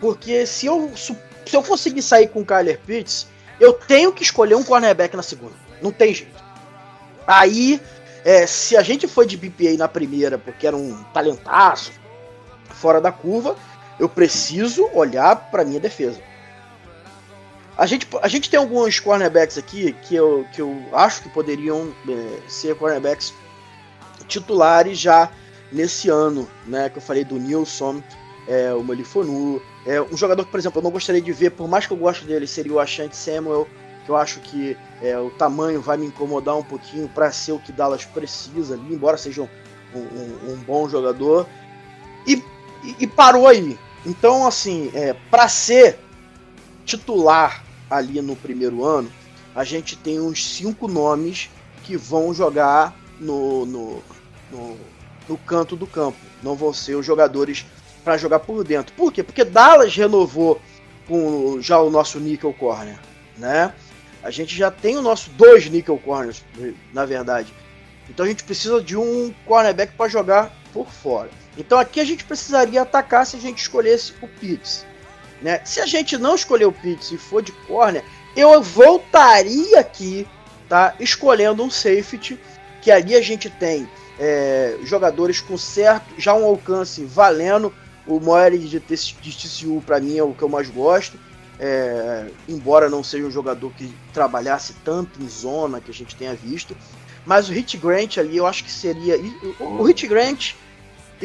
Porque 0.00 0.44
se 0.46 0.66
eu 0.66 0.90
se 0.96 1.56
eu 1.56 1.62
conseguir 1.62 2.02
sair 2.02 2.28
com 2.28 2.40
o 2.40 2.46
Kyler 2.46 2.80
Pitts, 2.84 3.26
eu 3.60 3.72
tenho 3.72 4.12
que 4.12 4.22
escolher 4.22 4.54
um 4.54 4.64
cornerback 4.64 5.14
na 5.16 5.22
segunda. 5.22 5.54
Não 5.80 5.92
tem 5.92 6.14
jeito. 6.14 6.42
Aí, 7.26 7.80
é, 8.24 8.46
se 8.46 8.76
a 8.76 8.82
gente 8.82 9.06
foi 9.06 9.26
de 9.26 9.36
BPA 9.36 9.76
na 9.76 9.88
primeira, 9.88 10.38
porque 10.38 10.66
era 10.66 10.76
um 10.76 11.02
talentaço, 11.12 11.92
fora 12.82 13.00
da 13.00 13.12
curva, 13.12 13.54
eu 13.98 14.08
preciso 14.08 14.90
olhar 14.92 15.36
para 15.50 15.64
minha 15.64 15.78
defesa. 15.78 16.20
A 17.78 17.86
gente, 17.86 18.06
a 18.20 18.28
gente 18.28 18.50
tem 18.50 18.58
alguns 18.58 18.98
cornerbacks 18.98 19.56
aqui 19.56 19.92
que 20.02 20.14
eu, 20.14 20.44
que 20.52 20.60
eu 20.60 20.76
acho 20.92 21.22
que 21.22 21.28
poderiam 21.28 21.94
é, 22.08 22.48
ser 22.48 22.74
cornerbacks 22.74 23.32
titulares 24.26 24.98
já 24.98 25.30
nesse 25.70 26.08
ano, 26.10 26.48
né? 26.66 26.90
Que 26.90 26.98
eu 26.98 27.02
falei 27.02 27.24
do 27.24 27.36
Nilson, 27.36 28.02
é, 28.46 28.74
o 28.74 28.82
Melifonu. 28.82 29.62
É, 29.86 30.02
um 30.02 30.16
jogador 30.16 30.44
que, 30.44 30.50
por 30.50 30.60
exemplo, 30.60 30.80
eu 30.80 30.82
não 30.82 30.90
gostaria 30.90 31.22
de 31.22 31.32
ver, 31.32 31.50
por 31.50 31.68
mais 31.68 31.86
que 31.86 31.92
eu 31.92 31.96
goste 31.96 32.26
dele, 32.26 32.46
seria 32.46 32.72
o 32.72 32.80
Ashante 32.80 33.16
Samuel, 33.16 33.66
que 34.04 34.10
eu 34.10 34.16
acho 34.16 34.40
que 34.40 34.76
é, 35.00 35.18
o 35.18 35.30
tamanho 35.30 35.80
vai 35.80 35.96
me 35.96 36.06
incomodar 36.06 36.56
um 36.56 36.62
pouquinho 36.62 37.08
para 37.08 37.30
ser 37.32 37.52
o 37.52 37.58
que 37.58 37.72
Dallas 37.72 38.04
precisa 38.04 38.74
ali, 38.74 38.94
embora 38.94 39.16
seja 39.16 39.42
um, 39.42 39.48
um, 39.98 40.52
um 40.52 40.56
bom 40.56 40.88
jogador. 40.88 41.46
E, 42.26 42.42
e, 42.82 42.96
e, 43.00 43.06
parou 43.06 43.46
aí. 43.46 43.78
Então, 44.04 44.46
assim, 44.46 44.90
é, 44.94 45.14
para 45.30 45.48
ser 45.48 45.98
titular 46.84 47.64
ali 47.90 48.20
no 48.20 48.34
primeiro 48.34 48.84
ano, 48.84 49.10
a 49.54 49.64
gente 49.64 49.96
tem 49.96 50.20
uns 50.20 50.44
cinco 50.44 50.88
nomes 50.88 51.50
que 51.84 51.96
vão 51.96 52.32
jogar 52.32 52.96
no, 53.20 53.66
no, 53.66 54.02
no, 54.50 54.78
no 55.28 55.38
canto 55.38 55.76
do 55.76 55.86
campo. 55.86 56.18
Não 56.42 56.56
vão 56.56 56.72
ser 56.72 56.94
os 56.94 57.06
jogadores 57.06 57.64
para 58.02 58.16
jogar 58.16 58.40
por 58.40 58.64
dentro. 58.64 58.94
Por 58.94 59.12
quê? 59.12 59.22
Porque 59.22 59.44
Dallas 59.44 59.94
renovou 59.94 60.60
com 61.06 61.60
já 61.60 61.80
o 61.80 61.90
nosso 61.90 62.18
nickel 62.18 62.52
corner, 62.52 62.98
né? 63.36 63.72
A 64.22 64.30
gente 64.30 64.56
já 64.56 64.70
tem 64.70 64.96
o 64.96 65.02
nosso 65.02 65.30
dois 65.30 65.68
nickel 65.68 65.98
corners, 65.98 66.44
na 66.92 67.04
verdade. 67.04 67.52
Então 68.08 68.24
a 68.24 68.28
gente 68.28 68.44
precisa 68.44 68.80
de 68.80 68.96
um 68.96 69.34
cornerback 69.46 69.94
para 69.94 70.08
jogar 70.08 70.52
por 70.72 70.88
fora. 70.90 71.30
Então 71.56 71.78
aqui 71.78 72.00
a 72.00 72.04
gente 72.04 72.24
precisaria 72.24 72.82
atacar 72.82 73.26
se 73.26 73.36
a 73.36 73.40
gente 73.40 73.58
escolhesse 73.58 74.14
o 74.22 74.28
Pitts. 74.28 74.86
Né? 75.40 75.60
Se 75.64 75.80
a 75.80 75.86
gente 75.86 76.16
não 76.16 76.34
escolher 76.34 76.66
o 76.66 76.72
Pitts 76.72 77.10
e 77.10 77.18
for 77.18 77.42
de 77.42 77.52
corner, 77.52 78.04
eu 78.36 78.62
voltaria 78.62 79.80
aqui, 79.80 80.26
tá? 80.68 80.94
Escolhendo 80.98 81.62
um 81.62 81.70
safety, 81.70 82.38
que 82.80 82.90
ali 82.90 83.14
a 83.14 83.20
gente 83.20 83.50
tem 83.50 83.88
é, 84.18 84.78
jogadores 84.82 85.40
com 85.40 85.58
certo, 85.58 86.14
já 86.18 86.34
um 86.34 86.44
alcance 86.44 87.04
valendo. 87.04 87.72
O 88.06 88.18
Moery 88.18 88.58
de, 88.58 88.80
de 88.80 88.80
TCU 88.80 89.82
para 89.84 90.00
mim 90.00 90.18
é 90.18 90.22
o 90.22 90.32
que 90.32 90.42
eu 90.42 90.48
mais 90.48 90.68
gosto. 90.70 91.18
É, 91.60 92.26
embora 92.48 92.90
não 92.90 93.04
seja 93.04 93.24
um 93.24 93.30
jogador 93.30 93.70
que 93.74 93.92
trabalhasse 94.12 94.74
tanto 94.84 95.22
em 95.22 95.28
zona 95.28 95.80
que 95.80 95.90
a 95.90 95.94
gente 95.94 96.16
tenha 96.16 96.34
visto. 96.34 96.76
Mas 97.24 97.48
o 97.48 97.52
Hit 97.52 97.76
Grant 97.76 98.18
ali 98.18 98.36
eu 98.36 98.46
acho 98.46 98.64
que 98.64 98.72
seria. 98.72 99.16
O 99.60 99.84
Hit 99.84 100.06
Grant 100.08 100.54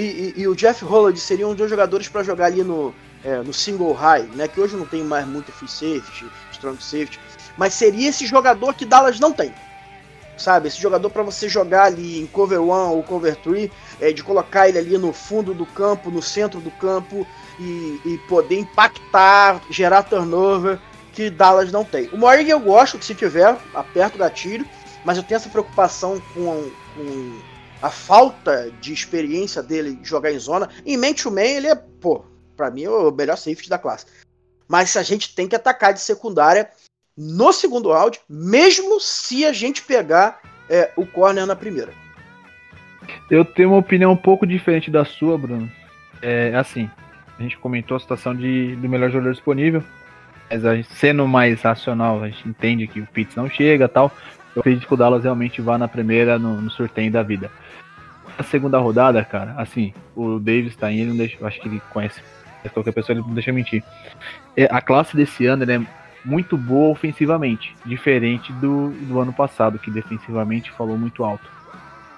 e, 0.01 0.33
e, 0.37 0.47
o 0.47 0.55
Jeff 0.55 0.83
Holland 0.85 1.19
seriam 1.19 1.55
dois 1.55 1.69
jogadores 1.69 2.07
para 2.07 2.23
jogar 2.23 2.45
ali 2.45 2.63
no, 2.63 2.93
é, 3.23 3.37
no 3.37 3.53
single 3.53 3.93
high, 3.93 4.29
né? 4.35 4.47
Que 4.47 4.61
hoje 4.61 4.75
não 4.75 4.85
tem 4.85 5.03
mais 5.03 5.27
muito 5.27 5.51
free 5.51 5.67
safety, 5.67 6.25
strong 6.51 6.81
safety. 6.81 7.19
Mas 7.57 7.73
seria 7.73 8.09
esse 8.09 8.25
jogador 8.25 8.73
que 8.73 8.85
Dallas 8.85 9.19
não 9.19 9.33
tem. 9.33 9.53
Sabe? 10.37 10.67
Esse 10.67 10.79
jogador 10.79 11.09
para 11.09 11.23
você 11.23 11.49
jogar 11.49 11.85
ali 11.85 12.21
em 12.21 12.27
cover 12.27 12.61
1 12.61 12.69
ou 12.91 13.01
cover 13.01 13.35
3, 13.37 13.71
é, 13.99 14.11
de 14.11 14.23
colocar 14.23 14.69
ele 14.69 14.77
ali 14.77 14.97
no 14.97 15.11
fundo 15.11 15.53
do 15.53 15.65
campo, 15.65 16.11
no 16.11 16.21
centro 16.21 16.59
do 16.59 16.69
campo 16.69 17.25
e, 17.59 17.99
e 18.05 18.17
poder 18.27 18.59
impactar, 18.59 19.59
gerar 19.71 20.03
turnover 20.03 20.79
que 21.11 21.31
Dallas 21.31 21.71
não 21.71 21.83
tem. 21.83 22.07
O 22.13 22.17
Morgan 22.17 22.43
eu 22.43 22.59
gosto 22.59 22.99
que 22.99 23.05
se 23.05 23.15
tiver, 23.15 23.57
aperta 23.73 24.15
o 24.15 24.19
gatilho, 24.19 24.63
mas 25.03 25.17
eu 25.17 25.23
tenho 25.23 25.37
essa 25.37 25.49
preocupação 25.49 26.21
com, 26.35 26.69
com 26.95 27.39
a 27.81 27.89
falta 27.89 28.71
de 28.81 28.93
experiência 28.93 29.61
dele 29.61 29.99
jogar 30.03 30.31
em 30.31 30.39
zona. 30.39 30.69
Em 30.85 30.97
man 30.97 31.13
to 31.13 31.31
man, 31.31 31.41
ele 31.41 31.67
é, 31.67 31.75
pô, 31.75 32.25
pra 32.55 32.71
mim 32.71 32.87
o 32.87 33.11
melhor 33.11 33.37
safety 33.37 33.69
da 33.69 33.77
classe. 33.77 34.05
Mas 34.67 34.97
a 34.97 35.03
gente 35.03 35.33
tem 35.33 35.47
que 35.47 35.55
atacar 35.55 35.93
de 35.93 36.01
secundária 36.01 36.69
no 37.17 37.51
segundo 37.51 37.91
round, 37.91 38.19
mesmo 38.29 38.99
se 38.99 39.45
a 39.45 39.51
gente 39.51 39.81
pegar 39.81 40.39
é, 40.69 40.91
o 40.95 41.05
corner 41.05 41.45
na 41.45 41.55
primeira. 41.55 41.91
Eu 43.29 43.43
tenho 43.43 43.69
uma 43.69 43.79
opinião 43.79 44.11
um 44.11 44.17
pouco 44.17 44.45
diferente 44.45 44.91
da 44.91 45.05
sua, 45.05 45.37
Bruno. 45.37 45.71
É 46.21 46.53
assim, 46.55 46.89
a 47.37 47.41
gente 47.41 47.57
comentou 47.57 47.97
a 47.97 47.99
situação 47.99 48.35
de, 48.35 48.75
do 48.75 48.89
melhor 48.89 49.09
jogador 49.09 49.31
disponível, 49.31 49.83
mas 50.49 50.61
gente, 50.61 50.93
sendo 50.93 51.27
mais 51.27 51.61
racional, 51.61 52.23
a 52.23 52.29
gente 52.29 52.47
entende 52.47 52.87
que 52.87 52.99
o 52.99 53.07
Pitts 53.07 53.35
não 53.35 53.49
chega 53.49 53.87
tal. 53.87 54.11
Eu 54.57 54.61
acredito 54.61 54.87
que 54.87 54.93
o 54.93 54.97
Dallas 54.97 55.23
realmente 55.23 55.61
vá 55.61 55.77
na 55.77 55.87
primeira 55.87 56.39
no, 56.39 56.59
no 56.59 56.71
sorteio 56.71 57.11
da 57.11 57.21
vida. 57.21 57.51
A 58.37 58.41
segunda 58.41 58.79
rodada, 58.79 59.23
cara, 59.23 59.53
assim, 59.55 59.93
o 60.15 60.39
Davis 60.39 60.75
tá 60.75 60.91
indo, 60.91 61.21
acho 61.23 61.61
que 61.61 61.67
ele 61.67 61.79
conhece 61.91 62.21
qualquer 62.73 62.91
pessoa, 62.91 63.15
ele 63.15 63.25
não 63.25 63.35
deixa 63.35 63.53
mentir. 63.53 63.83
É, 64.55 64.65
a 64.65 64.81
classe 64.81 65.15
desse 65.15 65.45
ano 65.45 65.63
é 65.63 65.79
muito 66.25 66.57
boa 66.57 66.89
ofensivamente, 66.89 67.75
diferente 67.85 68.51
do, 68.53 68.89
do 68.89 69.19
ano 69.19 69.31
passado, 69.31 69.77
que 69.77 69.91
defensivamente 69.91 70.71
falou 70.71 70.97
muito 70.97 71.23
alto 71.23 71.57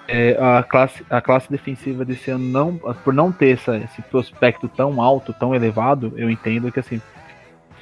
é, 0.09 0.35
a, 0.39 0.63
classe, 0.63 1.05
a 1.07 1.21
classe 1.21 1.49
defensiva 1.51 2.03
desse 2.03 2.31
ano, 2.31 2.43
não, 2.43 2.75
por 3.03 3.13
não 3.13 3.31
ter 3.31 3.51
essa, 3.51 3.77
esse 3.77 4.01
prospecto 4.01 4.67
tão 4.67 4.99
alto, 4.99 5.31
tão 5.31 5.53
elevado, 5.53 6.11
eu 6.17 6.29
entendo 6.29 6.71
que 6.71 6.79
assim, 6.79 6.99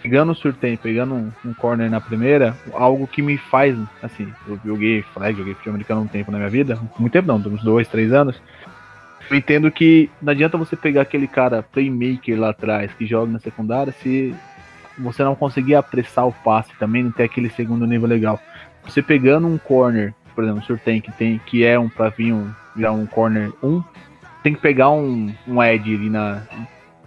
pegando 0.08 0.32
o 0.32 0.36
surteio, 0.36 0.78
pegando 0.78 1.16
um, 1.16 1.32
um, 1.44 1.54
corner 1.54 1.90
na 1.90 2.00
primeira, 2.00 2.56
algo 2.74 3.06
que 3.06 3.22
me 3.22 3.38
faz, 3.38 3.78
assim, 4.02 4.32
eu 4.48 4.60
joguei 4.64 5.02
flag, 5.14 5.38
joguei 5.38 5.54
futebol 5.54 5.74
americano 5.74 6.02
um 6.02 6.08
tempo 6.08 6.32
na 6.32 6.38
minha 6.38 6.50
vida, 6.50 6.80
muito 6.98 7.12
tempo 7.12 7.28
não, 7.28 7.36
uns 7.36 7.64
dois, 7.64 7.88
três 7.88 8.14
anos. 8.14 8.42
Eu 9.30 9.36
entendo 9.36 9.70
que 9.70 10.10
não 10.22 10.32
adianta 10.32 10.58
você 10.58 10.76
pegar 10.76 11.02
aquele 11.02 11.28
cara 11.28 11.62
playmaker 11.62 12.40
lá 12.40 12.52
atrás 12.52 12.94
que 12.94 13.06
joga 13.06 13.32
na 13.32 13.40
secundária 13.40 13.94
se 14.02 14.34
você 14.98 15.24
não 15.24 15.36
conseguir 15.36 15.76
apressar 15.76 16.26
o 16.26 16.32
passe 16.32 16.72
também, 16.80 17.04
não 17.04 17.12
ter 17.12 17.24
aquele 17.24 17.50
segundo 17.50 17.86
nível 17.86 18.08
legal. 18.08 18.40
Você 18.86 19.02
pegando 19.02 19.46
um 19.46 19.58
corner 19.58 20.14
por 20.38 20.44
exemplo, 20.44 20.62
o 20.62 20.66
Surtain 20.66 21.02
que 21.02 21.12
tem, 21.12 21.42
que 21.48 21.66
é 21.66 21.80
um 21.80 21.90
pra 21.90 22.10
vir 22.10 22.32
um, 22.32 22.54
virar 22.76 22.92
um 22.92 23.08
corner 23.08 23.52
1, 23.64 23.84
tem 24.44 24.54
que 24.54 24.62
pegar 24.62 24.92
um, 24.92 25.34
um 25.48 25.64
Ed 25.64 25.96
ali 25.96 26.12
na. 26.12 26.44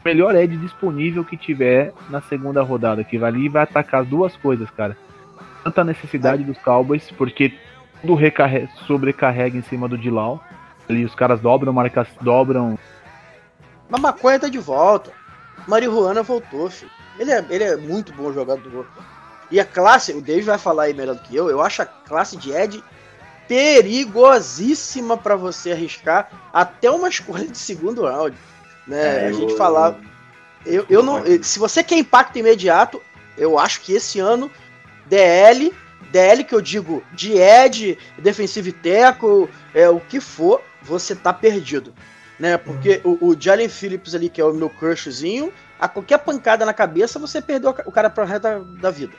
Melhor 0.04 0.34
Ed 0.34 0.56
disponível 0.56 1.24
que 1.24 1.36
tiver 1.36 1.92
na 2.08 2.22
segunda 2.22 2.62
rodada, 2.62 3.04
que 3.04 3.18
vai 3.18 3.30
ali 3.30 3.44
e 3.44 3.48
vai 3.48 3.62
atacar 3.62 4.02
as 4.02 4.08
duas 4.08 4.34
coisas, 4.36 4.70
cara. 4.70 4.96
Tanta 5.62 5.84
necessidade 5.84 6.42
dos 6.42 6.56
Cowboys, 6.58 7.10
porque 7.10 7.52
tudo 8.00 8.14
recarrega, 8.14 8.68
sobrecarrega 8.86 9.58
em 9.58 9.62
cima 9.62 9.86
do 9.86 9.98
Dilau. 9.98 10.42
Ali 10.88 11.04
os 11.04 11.14
caras 11.14 11.40
dobram, 11.40 11.72
marcas 11.72 12.08
dobram. 12.20 12.78
Mas 13.88 14.00
Maconha 14.00 14.40
tá 14.40 14.48
de 14.48 14.58
volta. 14.58 15.12
Marihuana 15.68 16.22
voltou, 16.22 16.70
filho. 16.70 16.90
Ele 17.18 17.30
é, 17.30 17.44
ele 17.50 17.64
é 17.64 17.76
muito 17.76 18.12
bom 18.14 18.32
jogador. 18.32 18.86
E 19.50 19.60
a 19.60 19.64
classe, 19.64 20.12
o 20.12 20.22
Dave 20.22 20.42
vai 20.42 20.58
falar 20.58 20.84
aí 20.84 20.94
melhor 20.94 21.16
do 21.16 21.22
que 21.22 21.36
eu, 21.36 21.50
eu 21.50 21.60
acho 21.60 21.82
a 21.82 21.86
classe 21.86 22.36
de 22.36 22.52
Ed 22.52 22.82
perigosíssima 23.48 25.16
para 25.16 25.34
você 25.34 25.72
arriscar 25.72 26.30
até 26.52 26.88
uma 26.88 27.08
escolha 27.08 27.48
de 27.48 27.58
segundo 27.58 28.04
round. 28.04 28.36
Né? 28.90 29.24
É, 29.24 29.28
a 29.28 29.32
gente 29.32 29.52
eu... 29.52 29.56
falar. 29.56 29.96
Eu, 30.66 30.84
eu 30.90 31.02
não. 31.02 31.22
Se 31.42 31.58
você 31.58 31.82
quer 31.82 31.96
impacto 31.96 32.36
imediato, 32.36 33.00
eu 33.38 33.58
acho 33.58 33.80
que 33.80 33.94
esse 33.94 34.18
ano, 34.18 34.50
DL, 35.06 35.72
DL 36.10 36.42
que 36.44 36.54
eu 36.54 36.60
digo 36.60 37.02
de 37.12 37.38
Ed, 37.38 37.96
defensive 38.18 38.72
tackle, 38.72 39.48
é 39.72 39.88
o 39.88 40.00
que 40.00 40.20
for, 40.20 40.60
você 40.82 41.14
tá 41.14 41.32
perdido. 41.32 41.94
Né? 42.38 42.56
Porque 42.58 43.00
uhum. 43.04 43.18
o, 43.20 43.28
o 43.28 43.40
Jalen 43.40 43.68
Phillips 43.68 44.14
ali, 44.14 44.28
que 44.28 44.40
é 44.40 44.44
o 44.44 44.52
meu 44.52 44.68
crushzinho, 44.68 45.52
a 45.78 45.86
qualquer 45.86 46.18
pancada 46.18 46.66
na 46.66 46.74
cabeça, 46.74 47.18
você 47.18 47.40
perdeu 47.40 47.70
o 47.86 47.92
cara 47.92 48.10
pra 48.10 48.24
reta 48.24 48.60
da 48.80 48.90
vida. 48.90 49.14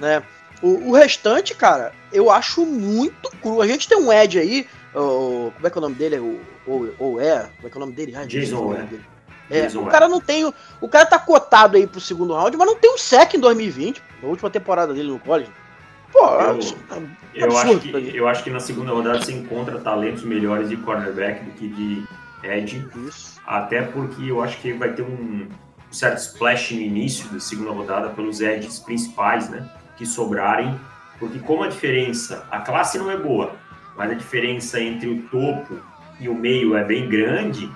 Né? 0.00 0.22
O, 0.62 0.90
o, 0.90 0.92
restante, 0.92 1.54
cara, 1.54 1.92
eu 2.12 2.30
acho 2.30 2.64
muito 2.64 3.30
cru. 3.42 3.60
A 3.60 3.66
gente 3.66 3.88
tem 3.88 3.98
um 3.98 4.12
Ed 4.12 4.38
aí, 4.38 4.66
o, 4.94 5.52
como 5.54 5.66
é 5.66 5.70
que 5.70 5.78
é 5.78 5.78
o 5.78 5.82
nome 5.82 5.94
dele? 5.94 6.18
O, 6.18 6.40
ou, 6.66 6.94
ou 6.98 7.20
é? 7.20 7.50
Como 7.56 7.66
é 7.66 7.70
que 7.70 7.76
é 7.76 7.76
o 7.76 7.80
nome 7.80 7.92
dele? 7.92 8.12
Jason 8.26 8.74
é. 8.74 8.86
É, 9.50 9.66
o 9.76 9.86
cara 9.86 10.08
não 10.08 10.20
tem. 10.20 10.44
O 10.80 10.88
cara 10.88 11.04
tá 11.04 11.18
cotado 11.18 11.76
aí 11.76 11.84
pro 11.84 12.00
segundo 12.00 12.34
round, 12.34 12.56
mas 12.56 12.66
não 12.68 12.76
tem 12.76 12.94
um 12.94 12.98
sec 12.98 13.34
em 13.34 13.40
2020, 13.40 14.00
na 14.22 14.28
última 14.28 14.48
temporada 14.48 14.94
dele 14.94 15.08
no 15.08 15.18
college. 15.18 15.50
Pô, 16.12 16.24
eu, 16.24 16.58
é 17.34 17.44
eu, 17.44 17.58
acho 17.58 17.78
que, 17.80 18.16
eu 18.16 18.28
acho 18.28 18.44
que 18.44 18.50
na 18.50 18.60
segunda 18.60 18.92
rodada 18.92 19.20
você 19.20 19.32
encontra 19.32 19.78
talentos 19.80 20.22
melhores 20.22 20.68
de 20.68 20.76
cornerback 20.76 21.44
do 21.44 21.50
que 21.52 21.68
de 21.68 22.04
edge. 22.44 22.88
Isso. 23.08 23.40
Até 23.44 23.82
porque 23.82 24.30
eu 24.30 24.40
acho 24.40 24.60
que 24.60 24.72
vai 24.72 24.92
ter 24.92 25.02
um 25.02 25.48
certo 25.90 26.18
splash 26.18 26.72
no 26.72 26.80
início 26.80 27.28
da 27.28 27.40
segunda 27.40 27.72
rodada 27.72 28.10
pelos 28.10 28.40
edges 28.40 28.78
principais, 28.78 29.48
né? 29.48 29.68
que 30.00 30.06
sobrarem 30.06 30.80
Porque 31.18 31.38
como 31.40 31.62
a 31.62 31.68
diferença, 31.68 32.46
a 32.50 32.60
classe 32.60 32.98
não 32.98 33.10
é 33.10 33.16
boa, 33.18 33.54
mas 33.96 34.10
a 34.10 34.14
diferença 34.14 34.80
entre 34.80 35.08
o 35.08 35.22
topo 35.22 35.78
e 36.18 36.28
o 36.28 36.34
meio 36.34 36.76
é 36.76 36.84
bem 36.84 37.08
grande, 37.08 37.70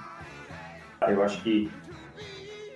eu 1.08 1.22
acho 1.22 1.42
que. 1.42 1.70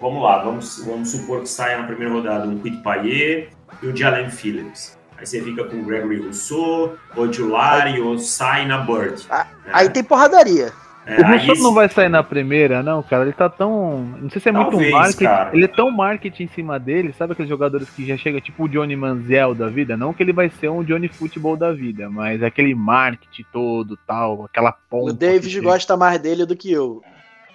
Vamos 0.01 0.23
lá, 0.23 0.39
vamos, 0.39 0.85
vamos 0.85 1.11
supor 1.11 1.41
que 1.41 1.49
saia 1.49 1.79
na 1.79 1.87
primeira 1.87 2.13
rodada 2.13 2.47
um 2.47 2.59
Quit 2.61 2.83
Payet 2.83 3.51
e 3.83 3.87
o 3.87 3.97
Jalen 3.97 4.31
Phillips. 4.31 4.97
Aí 5.17 5.27
você 5.27 5.43
fica 5.43 5.65
com 5.65 5.81
o 5.81 5.85
Gregory 5.85 6.23
Rousseau, 6.23 6.97
o 7.17 7.33
Julari, 7.33 8.01
ou 8.01 8.17
sai 8.17 8.65
na 8.65 8.79
Bird. 8.79 9.27
Ah, 9.29 9.47
né? 9.65 9.73
Aí 9.73 9.91
tem 9.91 10.05
porradaria. 10.05 10.73
É, 11.09 11.23
o 11.23 11.27
Rousseau 11.27 11.57
não 11.57 11.73
vai 11.73 11.89
sair 11.89 12.11
na 12.11 12.23
primeira, 12.23 12.83
não, 12.83 13.03
cara. 13.03 13.23
Ele 13.23 13.33
tá 13.33 13.49
tão. 13.49 14.03
Não 14.21 14.29
sei 14.29 14.43
se 14.43 14.51
é 14.51 14.53
Talvez, 14.53 14.77
muito 14.77 14.93
marketing. 14.93 15.25
Cara. 15.25 15.51
Ele 15.55 15.65
é 15.65 15.69
tão 15.69 15.91
marketing 15.91 16.43
em 16.43 16.49
cima 16.49 16.79
dele, 16.79 17.15
sabe 17.15 17.33
aqueles 17.33 17.49
jogadores 17.49 17.89
que 17.89 18.07
já 18.07 18.15
chega 18.19 18.43
tipo 18.43 18.65
o 18.65 18.69
Johnny 18.69 18.95
Manziel 18.95 19.55
da 19.55 19.69
vida? 19.69 19.97
Não 19.97 20.13
que 20.13 20.23
ele 20.23 20.35
vai 20.35 20.51
ser 20.51 20.69
um 20.69 20.85
Johnny 20.85 21.09
Futebol 21.09 21.57
da 21.57 21.73
vida, 21.73 22.11
mas 22.11 22.43
aquele 22.43 22.75
marketing 22.75 23.47
todo 23.51 23.99
tal, 24.07 24.45
aquela 24.45 24.71
ponta. 24.71 25.11
O 25.11 25.15
David 25.15 25.59
gosta 25.63 25.97
mais 25.97 26.21
dele 26.21 26.45
do 26.45 26.55
que 26.55 26.71
eu. 26.71 27.03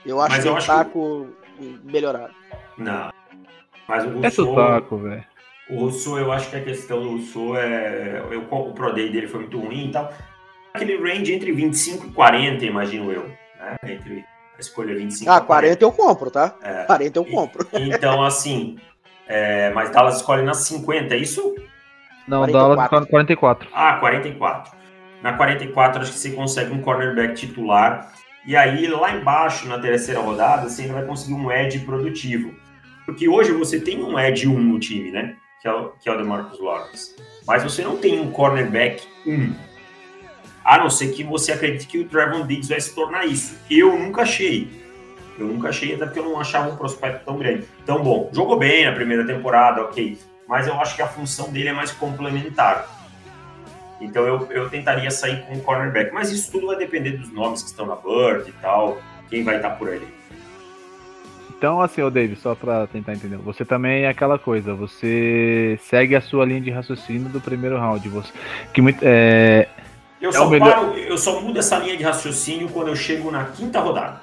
Eu 0.03 0.19
acho 0.19 0.35
mas 0.35 0.43
que 0.43 0.49
ele 0.49 0.61
tá 0.61 0.83
com 0.85 1.27
melhorado. 1.83 2.33
Não. 2.75 3.11
Mas 3.87 4.03
o 4.03 4.09
Rousseau. 4.09 4.25
É 4.25 4.31
sotaco, 4.31 4.97
velho. 4.97 5.23
O 5.69 5.79
Rousseau, 5.79 6.17
eu 6.17 6.31
acho 6.31 6.49
que 6.49 6.55
a 6.55 6.63
questão 6.63 6.99
do 7.01 7.09
Rousseau 7.11 7.55
é. 7.55 8.19
Eu, 8.31 8.41
o 8.49 8.73
Pro 8.73 8.91
Day 8.93 9.11
dele 9.11 9.27
foi 9.27 9.41
muito 9.41 9.59
ruim 9.59 9.89
e 9.89 9.91
tal. 9.91 10.11
Aquele 10.73 10.97
range 10.97 11.31
entre 11.31 11.51
25 11.51 12.07
e 12.07 12.09
40, 12.09 12.65
imagino 12.65 13.11
eu. 13.11 13.42
Né? 13.63 13.93
Entre 13.93 14.25
a 14.57 14.59
escolha 14.59 14.95
25 14.95 15.31
Ah, 15.31 15.41
40, 15.41 15.83
eu 15.83 15.91
compro, 15.91 16.29
tá? 16.29 16.55
É. 16.61 16.83
40 16.83 17.19
eu 17.19 17.25
compro. 17.25 17.67
E, 17.73 17.89
então, 17.93 18.23
assim. 18.23 18.77
É, 19.27 19.71
mas 19.71 19.89
Dallas 19.89 20.17
escolhe 20.17 20.43
nas 20.43 20.57
50, 20.57 21.13
é 21.13 21.17
isso? 21.17 21.55
Não, 22.27 22.39
44. 22.39 22.89
Dallas 22.89 23.09
44. 23.09 23.69
Ah, 23.73 23.97
44. 23.99 24.71
Na 25.21 25.33
44, 25.33 26.01
acho 26.01 26.11
que 26.11 26.17
você 26.17 26.31
consegue 26.31 26.73
um 26.73 26.81
cornerback 26.81 27.33
titular. 27.35 28.11
E 28.45 28.57
aí, 28.57 28.87
lá 28.87 29.15
embaixo, 29.15 29.67
na 29.69 29.79
terceira 29.79 30.19
rodada, 30.19 30.67
você 30.69 30.81
ainda 30.81 30.95
vai 30.95 31.05
conseguir 31.05 31.33
um 31.33 31.49
edge 31.49 31.79
produtivo. 31.79 32.53
Porque 33.05 33.29
hoje 33.29 33.53
você 33.53 33.79
tem 33.79 34.03
um 34.03 34.19
edge 34.19 34.47
1 34.47 34.59
no 34.59 34.79
time, 34.79 35.11
né? 35.11 35.37
que 35.63 35.67
é 35.69 35.73
o, 35.73 35.89
que 35.91 36.09
é 36.09 36.11
o 36.11 36.17
DeMarcus 36.17 36.59
Lawrence. 36.59 37.15
Mas 37.47 37.63
você 37.63 37.81
não 37.83 37.95
tem 37.95 38.19
um 38.19 38.29
cornerback 38.29 39.07
1. 39.25 39.53
A 40.63 40.77
não 40.77 40.89
ser 40.89 41.11
que 41.11 41.23
você 41.23 41.51
acredite 41.51 41.87
que 41.87 41.99
o 41.99 42.05
Trevon 42.05 42.45
Diggs 42.45 42.69
vai 42.69 42.79
se 42.79 42.95
tornar 42.95 43.25
isso. 43.25 43.57
Eu 43.69 43.97
nunca 43.97 44.21
achei. 44.21 44.81
Eu 45.37 45.47
nunca 45.47 45.69
achei, 45.69 45.95
até 45.95 46.05
porque 46.05 46.19
eu 46.19 46.25
não 46.25 46.39
achava 46.39 46.69
um 46.69 46.75
prospecto 46.75 47.25
tão 47.25 47.37
grande. 47.37 47.65
Então, 47.83 48.03
bom, 48.03 48.29
jogou 48.31 48.57
bem 48.57 48.85
na 48.85 48.91
primeira 48.91 49.25
temporada, 49.25 49.81
ok. 49.81 50.17
Mas 50.47 50.67
eu 50.67 50.79
acho 50.79 50.95
que 50.95 51.01
a 51.01 51.07
função 51.07 51.51
dele 51.51 51.69
é 51.69 51.73
mais 51.73 51.91
complementar. 51.91 52.87
Então 53.99 54.25
eu, 54.25 54.47
eu 54.51 54.69
tentaria 54.69 55.09
sair 55.09 55.43
com 55.45 55.55
o 55.55 55.61
cornerback. 55.61 56.13
Mas 56.13 56.31
isso 56.31 56.51
tudo 56.51 56.67
vai 56.67 56.75
depender 56.75 57.11
dos 57.11 57.31
nomes 57.31 57.61
que 57.61 57.69
estão 57.69 57.85
na 57.85 57.95
Bird 57.95 58.49
e 58.49 58.53
tal, 58.61 58.97
quem 59.29 59.43
vai 59.43 59.55
estar 59.55 59.71
por 59.71 59.89
ali. 59.89 60.07
Então, 61.57 61.79
assim, 61.79 62.01
ô 62.01 62.09
David, 62.09 62.37
só 62.41 62.53
pra 62.53 62.85
tentar 62.87 63.13
entender, 63.13 63.37
você 63.37 63.63
também 63.63 64.03
é 64.03 64.09
aquela 64.09 64.37
coisa, 64.37 64.73
você 64.73 65.79
segue 65.81 66.13
a 66.13 66.19
sua 66.19 66.43
linha 66.43 66.59
de 66.59 66.69
raciocínio 66.69 67.29
do 67.29 67.39
primeiro 67.39 67.77
round. 67.77 68.07
Você, 68.09 68.33
que 68.73 68.81
muito, 68.81 68.99
é, 69.01 69.69
eu, 70.23 70.29
é 70.29 70.33
só 70.33 70.57
paro, 70.57 70.97
eu 70.97 71.17
só 71.17 71.41
mudo 71.41 71.59
essa 71.59 71.77
linha 71.79 71.97
de 71.97 72.03
raciocínio 72.03 72.69
quando 72.69 72.87
eu 72.87 72.95
chego 72.95 73.29
na 73.29 73.43
quinta 73.43 73.81
rodada. 73.81 74.21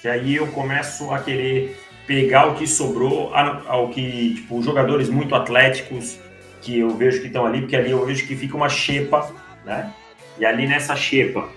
Que 0.00 0.06
aí 0.06 0.36
eu 0.36 0.46
começo 0.46 1.10
a 1.10 1.18
querer 1.18 1.76
pegar 2.06 2.46
o 2.46 2.54
que 2.54 2.68
sobrou, 2.68 3.34
ao 3.34 3.88
que, 3.88 4.36
tipo, 4.36 4.62
jogadores 4.62 5.08
muito 5.08 5.34
atléticos 5.34 6.20
que 6.62 6.78
eu 6.78 6.90
vejo 6.90 7.20
que 7.20 7.26
estão 7.26 7.44
ali, 7.44 7.62
porque 7.62 7.74
ali 7.74 7.90
eu 7.90 8.06
vejo 8.06 8.28
que 8.28 8.36
fica 8.36 8.56
uma 8.56 8.68
xepa, 8.68 9.28
né? 9.64 9.92
E 10.38 10.46
ali 10.46 10.68
nessa 10.68 10.94
xepa, 10.94 11.48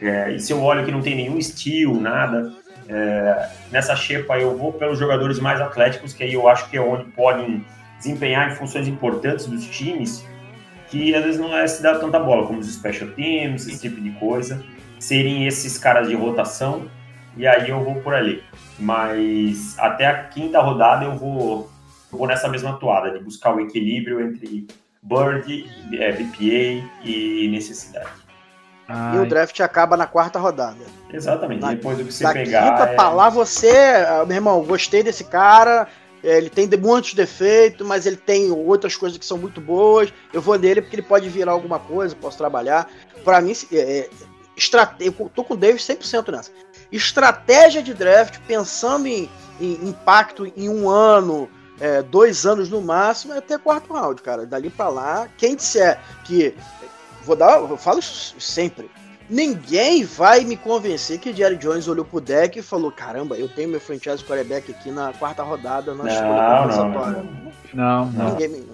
é, 0.00 0.30
e 0.30 0.38
se 0.38 0.52
eu 0.52 0.62
olho 0.62 0.84
que 0.84 0.92
não 0.92 1.02
tem 1.02 1.16
nenhum 1.16 1.38
estilo, 1.38 2.00
nada, 2.00 2.52
é, 2.88 3.48
nessa 3.72 3.96
xepa 3.96 4.38
eu 4.38 4.56
vou 4.56 4.72
pelos 4.72 4.96
jogadores 4.96 5.40
mais 5.40 5.60
atléticos, 5.60 6.12
que 6.12 6.22
aí 6.22 6.34
eu 6.34 6.48
acho 6.48 6.70
que 6.70 6.76
é 6.76 6.80
onde 6.80 7.04
podem 7.06 7.64
desempenhar 7.98 8.52
em 8.52 8.54
funções 8.54 8.86
importantes 8.86 9.46
dos 9.46 9.66
times, 9.66 10.24
que 10.88 11.14
às 11.14 11.24
vezes 11.24 11.40
não 11.40 11.56
é 11.56 11.66
se 11.66 11.82
dar 11.82 11.98
tanta 11.98 12.18
bola, 12.18 12.46
como 12.46 12.58
os 12.58 12.72
special 12.72 13.10
teams, 13.10 13.66
esse 13.66 13.80
tipo 13.80 14.00
de 14.00 14.10
coisa, 14.12 14.64
serem 14.98 15.46
esses 15.46 15.78
caras 15.78 16.08
de 16.08 16.14
rotação, 16.14 16.90
e 17.36 17.46
aí 17.46 17.70
eu 17.70 17.82
vou 17.82 17.96
por 17.96 18.14
ali. 18.14 18.42
Mas 18.78 19.78
até 19.78 20.06
a 20.06 20.24
quinta 20.24 20.60
rodada 20.60 21.04
eu 21.04 21.16
vou, 21.16 21.70
eu 22.12 22.18
vou 22.18 22.26
nessa 22.26 22.48
mesma 22.48 22.74
toada, 22.78 23.10
de 23.10 23.22
buscar 23.22 23.54
o 23.54 23.60
equilíbrio 23.60 24.20
entre 24.20 24.66
Bird, 25.02 25.68
é, 25.92 26.12
BPA 26.12 26.84
e 27.04 27.48
necessidade. 27.50 28.26
Ai. 28.88 29.16
E 29.16 29.18
o 29.18 29.26
draft 29.26 29.58
acaba 29.60 29.96
na 29.96 30.06
quarta 30.06 30.38
rodada. 30.38 30.84
Exatamente, 31.12 31.60
na, 31.60 31.70
depois 31.70 31.98
do 31.98 32.04
que 32.04 32.12
você 32.12 32.24
da 32.24 32.32
pegar. 32.32 32.70
Quinta 32.70 32.90
é... 32.90 32.94
pra 32.94 33.08
lá, 33.08 33.28
você, 33.28 33.76
ah, 34.08 34.24
meu 34.26 34.36
irmão, 34.36 34.62
gostei 34.62 35.02
desse 35.02 35.24
cara. 35.24 35.88
Ele 36.22 36.50
tem 36.50 36.68
muitos 36.78 37.14
defeitos, 37.14 37.86
mas 37.86 38.06
ele 38.06 38.16
tem 38.16 38.50
outras 38.50 38.96
coisas 38.96 39.18
que 39.18 39.24
são 39.24 39.38
muito 39.38 39.60
boas. 39.60 40.12
Eu 40.32 40.40
vou 40.40 40.58
nele 40.58 40.82
porque 40.82 40.96
ele 40.96 41.02
pode 41.02 41.28
virar 41.28 41.52
alguma 41.52 41.78
coisa, 41.78 42.16
posso 42.16 42.38
trabalhar. 42.38 42.90
Para 43.24 43.40
mim, 43.40 43.52
é, 43.72 43.76
é 43.76 44.10
estrate... 44.56 45.04
eu 45.04 45.12
tô 45.34 45.44
com 45.44 45.54
o 45.54 45.56
Davis 45.56 45.82
100% 45.82 46.32
nessa. 46.32 46.50
Estratégia 46.90 47.82
de 47.82 47.92
draft, 47.92 48.38
pensando 48.46 49.06
em, 49.06 49.28
em 49.60 49.88
impacto 49.88 50.50
em 50.56 50.68
um 50.68 50.88
ano, 50.88 51.48
é, 51.80 52.02
dois 52.02 52.46
anos 52.46 52.68
no 52.68 52.80
máximo, 52.80 53.34
é 53.34 53.38
até 53.38 53.58
quarto 53.58 53.92
round, 53.92 54.22
cara. 54.22 54.46
Dali 54.46 54.70
para 54.70 54.88
lá, 54.88 55.28
quem 55.36 55.56
disser 55.56 56.00
que 56.24 56.54
vou 57.22 57.36
dar, 57.36 57.58
eu 57.58 57.76
falo 57.76 57.98
isso 57.98 58.40
sempre. 58.40 58.90
Ninguém 59.28 60.04
vai 60.04 60.44
me 60.44 60.56
convencer 60.56 61.18
que 61.18 61.32
Jerry 61.32 61.56
Jones 61.56 61.88
olhou 61.88 62.04
pro 62.04 62.20
deck 62.20 62.58
e 62.58 62.62
falou: 62.62 62.92
caramba, 62.92 63.36
eu 63.36 63.48
tenho 63.48 63.68
meu 63.68 63.80
franchise 63.80 64.24
quarterback 64.24 64.70
aqui 64.70 64.90
na 64.90 65.12
quarta 65.12 65.42
rodada 65.42 65.94
na 65.94 66.08
escolha 66.08 66.62
compensatória. 66.62 67.24
Não, 67.74 68.06
não. 68.12 68.30
Ninguém 68.30 68.48
me... 68.48 68.68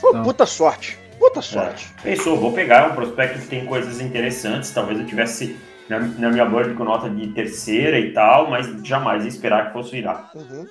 Foi 0.00 0.12
não. 0.12 0.22
puta 0.22 0.46
sorte. 0.46 0.98
Puta 1.18 1.42
sorte. 1.42 1.92
É. 1.98 2.02
Pensou, 2.02 2.38
vou 2.38 2.52
pegar 2.52 2.90
um 2.90 2.94
prospecto 2.94 3.40
que 3.40 3.46
tem 3.46 3.66
coisas 3.66 4.00
interessantes. 4.00 4.70
Talvez 4.70 4.98
eu 4.98 5.06
tivesse 5.06 5.56
na, 5.88 5.98
na 5.98 6.30
minha 6.30 6.44
board 6.44 6.74
com 6.74 6.84
nota 6.84 7.08
de 7.08 7.28
terceira 7.28 7.98
e 7.98 8.12
tal, 8.12 8.50
mas 8.50 8.66
jamais 8.84 9.24
ia 9.24 9.28
esperar 9.28 9.68
que 9.68 9.72
fosse 9.72 9.90
virar. 9.90 10.30
Uhum. 10.34 10.66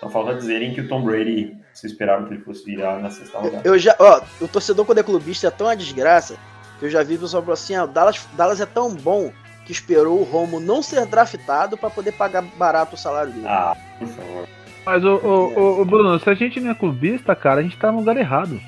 Só 0.00 0.08
falta 0.08 0.34
dizerem 0.34 0.72
que 0.72 0.80
o 0.80 0.88
Tom 0.88 1.02
Brady 1.02 1.56
se 1.72 1.86
esperava 1.86 2.26
que 2.26 2.34
ele 2.34 2.42
fosse 2.42 2.64
virar 2.64 3.00
na 3.00 3.10
sexta 3.10 3.38
rodada. 3.38 3.62
Eu 3.64 3.76
já, 3.78 3.96
ó, 3.98 4.20
o 4.40 4.46
torcedor 4.46 4.84
quando 4.84 4.98
é 4.98 5.02
clubista 5.02 5.48
é 5.48 5.50
tão 5.50 5.66
uma 5.66 5.76
desgraça 5.76 6.36
eu 6.80 6.90
já 6.90 7.02
vi 7.02 7.16
o 7.16 7.20
pessoal 7.20 7.44
assim: 7.52 7.74
ah, 7.74 7.84
o 7.84 7.88
Dallas, 7.88 8.26
Dallas 8.34 8.60
é 8.60 8.66
tão 8.66 8.94
bom 8.94 9.32
que 9.64 9.72
esperou 9.72 10.20
o 10.20 10.24
Romo 10.24 10.58
não 10.58 10.82
ser 10.82 11.04
draftado 11.06 11.76
para 11.76 11.90
poder 11.90 12.12
pagar 12.12 12.42
barato 12.42 12.94
o 12.94 12.98
salário 12.98 13.32
dele. 13.32 13.46
Ah, 13.46 13.76
por 13.98 14.08
favor. 14.08 14.48
Mas, 14.86 15.04
o, 15.04 15.16
o, 15.16 15.80
o, 15.82 15.84
Bruno, 15.84 16.18
se 16.18 16.30
a 16.30 16.34
gente 16.34 16.58
não 16.58 16.70
é 16.70 16.74
clubista, 16.74 17.36
cara, 17.36 17.60
a 17.60 17.62
gente 17.62 17.76
tá 17.76 17.92
no 17.92 17.98
lugar 17.98 18.16
errado. 18.16 18.58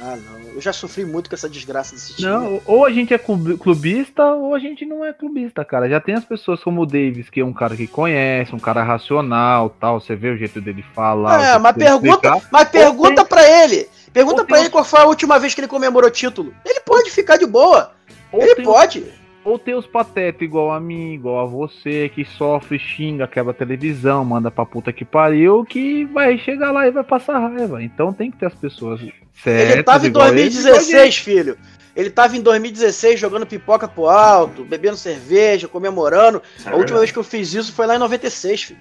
Ah, 0.00 0.16
não. 0.16 0.40
Eu 0.54 0.60
já 0.60 0.72
sofri 0.72 1.04
muito 1.04 1.28
com 1.28 1.34
essa 1.34 1.48
desgraça 1.48 1.94
desse 1.94 2.16
time. 2.16 2.30
Não, 2.30 2.62
ou 2.64 2.86
a 2.86 2.90
gente 2.90 3.12
é 3.12 3.18
clubista 3.18 4.24
ou 4.34 4.54
a 4.54 4.58
gente 4.58 4.86
não 4.86 5.04
é 5.04 5.12
clubista, 5.12 5.64
cara. 5.64 5.88
Já 5.88 6.00
tem 6.00 6.14
as 6.14 6.24
pessoas 6.24 6.62
como 6.62 6.80
o 6.80 6.86
Davis, 6.86 7.28
que 7.28 7.40
é 7.40 7.44
um 7.44 7.52
cara 7.52 7.76
que 7.76 7.86
conhece, 7.86 8.54
um 8.54 8.58
cara 8.58 8.82
racional, 8.82 9.68
tal. 9.68 10.00
Você 10.00 10.16
vê 10.16 10.30
o 10.30 10.36
jeito 10.36 10.60
dele 10.60 10.84
falar. 10.94 11.42
É, 11.44 11.58
mas 11.58 11.76
pergunta, 11.76 12.40
mas 12.50 12.68
pergunta 12.68 13.24
para 13.24 13.42
ele. 13.64 13.88
Pergunta 14.14 14.44
para 14.44 14.60
ele 14.60 14.70
qual 14.70 14.84
foi 14.84 15.00
a 15.00 15.06
última 15.06 15.40
vez 15.40 15.54
que 15.54 15.60
ele 15.60 15.68
comemorou 15.68 16.08
título. 16.08 16.54
Ele 16.64 16.80
pode 16.80 17.10
ficar 17.10 17.36
de 17.36 17.44
boa. 17.44 17.90
ele 18.32 18.54
pode. 18.62 19.04
Ou 19.44 19.58
tem 19.58 19.74
os 19.74 19.86
patetas 19.86 20.40
igual 20.40 20.72
a 20.72 20.80
mim, 20.80 21.12
igual 21.12 21.40
a 21.40 21.44
você, 21.44 22.08
que 22.14 22.24
sofre, 22.24 22.78
xinga, 22.78 23.26
quebra 23.26 23.50
a 23.50 23.54
televisão, 23.54 24.24
manda 24.24 24.50
pra 24.50 24.64
puta 24.64 24.90
que 24.92 25.04
pariu, 25.04 25.64
que 25.64 26.04
vai 26.06 26.38
chegar 26.38 26.70
lá 26.70 26.86
e 26.86 26.92
vai 26.92 27.04
passar 27.04 27.38
raiva. 27.40 27.82
Então 27.82 28.12
tem 28.12 28.30
que 28.30 28.38
ter 28.38 28.46
as 28.46 28.54
pessoas 28.54 29.00
certas. 29.42 29.72
Ele 29.72 29.82
tava 29.82 30.06
em 30.06 30.10
2016, 30.12 31.16
filho. 31.18 31.58
Ele 31.94 32.08
tava 32.08 32.36
em 32.36 32.40
2016 32.40 33.20
jogando 33.20 33.46
pipoca 33.46 33.86
pro 33.86 34.06
alto, 34.06 34.64
bebendo 34.64 34.96
cerveja, 34.96 35.68
comemorando. 35.68 36.40
É 36.64 36.70
a 36.70 36.76
última 36.76 36.98
vez 36.98 37.10
que 37.10 37.18
eu 37.18 37.24
fiz 37.24 37.52
isso 37.52 37.72
foi 37.72 37.86
lá 37.86 37.96
em 37.96 37.98
96, 37.98 38.62
filho. 38.62 38.80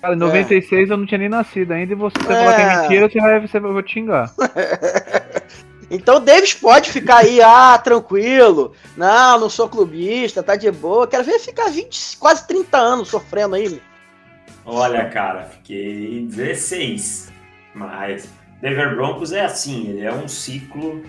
Cara, 0.00 0.14
em 0.14 0.18
96 0.18 0.88
é. 0.88 0.92
eu 0.92 0.96
não 0.96 1.06
tinha 1.06 1.18
nem 1.18 1.28
nascido 1.28 1.72
ainda 1.72 1.92
e 1.92 1.96
você 1.96 2.16
é. 2.18 2.22
falar 2.22 2.54
que 2.54 2.60
é 2.60 2.80
mentira, 2.80 3.08
você 3.08 3.20
vai, 3.20 3.40
você 3.40 3.60
vai, 3.60 3.70
eu 3.70 3.74
vou 3.74 3.82
te 3.82 3.92
xingar. 3.92 4.32
Então 5.90 6.18
o 6.18 6.20
Davis 6.20 6.54
pode 6.54 6.88
ficar 6.88 7.18
aí, 7.18 7.40
ah, 7.42 7.76
tranquilo. 7.76 8.74
Não, 8.96 9.40
não 9.40 9.50
sou 9.50 9.68
clubista, 9.68 10.42
tá 10.42 10.54
de 10.54 10.70
boa. 10.70 11.06
Quero 11.06 11.24
ver 11.24 11.40
ficar 11.40 11.68
20, 11.68 12.16
quase 12.16 12.46
30 12.46 12.78
anos 12.78 13.08
sofrendo 13.08 13.56
aí. 13.56 13.80
Olha, 14.64 15.08
cara, 15.10 15.46
fiquei 15.46 16.26
16. 16.26 17.32
Mas 17.74 18.28
Denver 18.62 18.94
Broncos 18.94 19.32
é 19.32 19.44
assim, 19.44 19.88
ele 19.88 20.02
é 20.02 20.12
um 20.12 20.28
ciclo. 20.28 21.02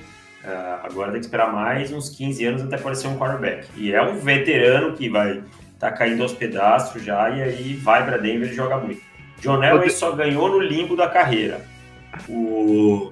Uh, 0.43 0.81
agora 0.83 1.11
tem 1.11 1.19
que 1.19 1.27
esperar 1.27 1.53
mais 1.53 1.91
uns 1.91 2.09
15 2.09 2.45
anos 2.45 2.61
até 2.63 2.75
aparecer 2.75 3.07
um 3.07 3.17
quarterback. 3.17 3.67
E 3.75 3.93
é 3.93 4.01
um 4.01 4.17
veterano 4.17 4.93
que 4.93 5.07
vai 5.07 5.43
tá 5.81 5.91
caindo 5.91 6.23
aos 6.23 6.33
pedaços 6.33 7.03
já 7.03 7.29
e 7.29 7.41
aí 7.41 7.73
vai 7.73 8.05
para 8.05 8.17
Denver 8.17 8.49
e 8.49 8.53
joga 8.53 8.77
muito. 8.77 9.01
John 9.41 9.63
Elway 9.63 9.89
só 9.89 10.11
ganhou 10.11 10.49
no 10.49 10.59
limbo 10.59 10.95
da 10.95 11.09
carreira. 11.09 11.61
O 12.29 13.11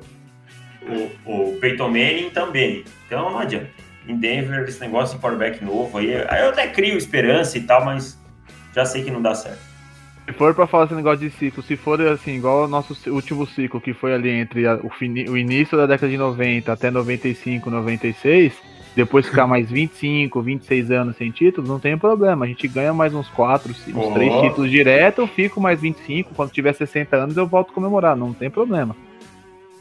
o, 1.25 1.51
o 1.51 1.57
Peyton 1.59 1.87
Manning 1.87 2.29
também. 2.29 2.83
Então 3.05 3.31
não 3.31 3.39
adianta. 3.39 3.69
Em 4.07 4.15
Denver, 4.17 4.67
esse 4.67 4.79
negócio 4.79 5.15
de 5.15 5.21
quarterback 5.21 5.63
novo 5.63 5.97
aí, 5.97 6.15
aí 6.27 6.41
eu 6.41 6.49
até 6.49 6.67
crio 6.67 6.97
esperança 6.97 7.57
e 7.57 7.61
tal, 7.61 7.85
mas 7.85 8.19
já 8.73 8.85
sei 8.85 9.03
que 9.03 9.11
não 9.11 9.21
dá 9.21 9.35
certo. 9.35 9.59
Se 10.25 10.33
for 10.33 10.53
para 10.53 10.67
falar 10.67 10.85
esse 10.85 10.93
negócio 10.93 11.19
de 11.19 11.35
ciclo, 11.35 11.61
se 11.63 11.75
for 11.75 11.99
assim, 12.01 12.35
igual 12.35 12.65
o 12.65 12.67
nosso 12.67 12.95
último 13.09 13.45
ciclo, 13.47 13.81
que 13.81 13.93
foi 13.93 14.13
ali 14.13 14.29
entre 14.29 14.67
a, 14.67 14.75
o, 14.75 14.89
fini, 14.89 15.27
o, 15.27 15.37
início 15.37 15.77
da 15.77 15.85
década 15.85 16.11
de 16.11 16.17
90 16.17 16.71
até 16.71 16.91
95, 16.91 17.69
96, 17.69 18.53
depois 18.99 19.25
ficar 19.25 19.47
mais 19.47 19.69
25, 19.69 20.41
26 20.41 20.91
anos 20.91 21.15
sem 21.15 21.31
títulos, 21.31 21.69
não 21.69 21.79
tem 21.79 21.97
problema. 21.97 22.43
A 22.43 22.47
gente 22.49 22.67
ganha 22.67 22.93
mais 22.93 23.13
uns 23.13 23.29
4, 23.29 23.71
uns 23.71 23.95
oh. 23.95 24.11
3 24.11 24.41
títulos 24.41 24.69
direto, 24.69 25.21
eu 25.21 25.27
fico 25.27 25.61
mais 25.61 25.79
25. 25.79 26.35
Quando 26.35 26.51
tiver 26.51 26.73
60 26.73 27.15
anos, 27.15 27.37
eu 27.37 27.47
volto 27.47 27.71
a 27.71 27.73
comemorar, 27.73 28.17
não 28.17 28.33
tem 28.33 28.49
problema. 28.49 28.93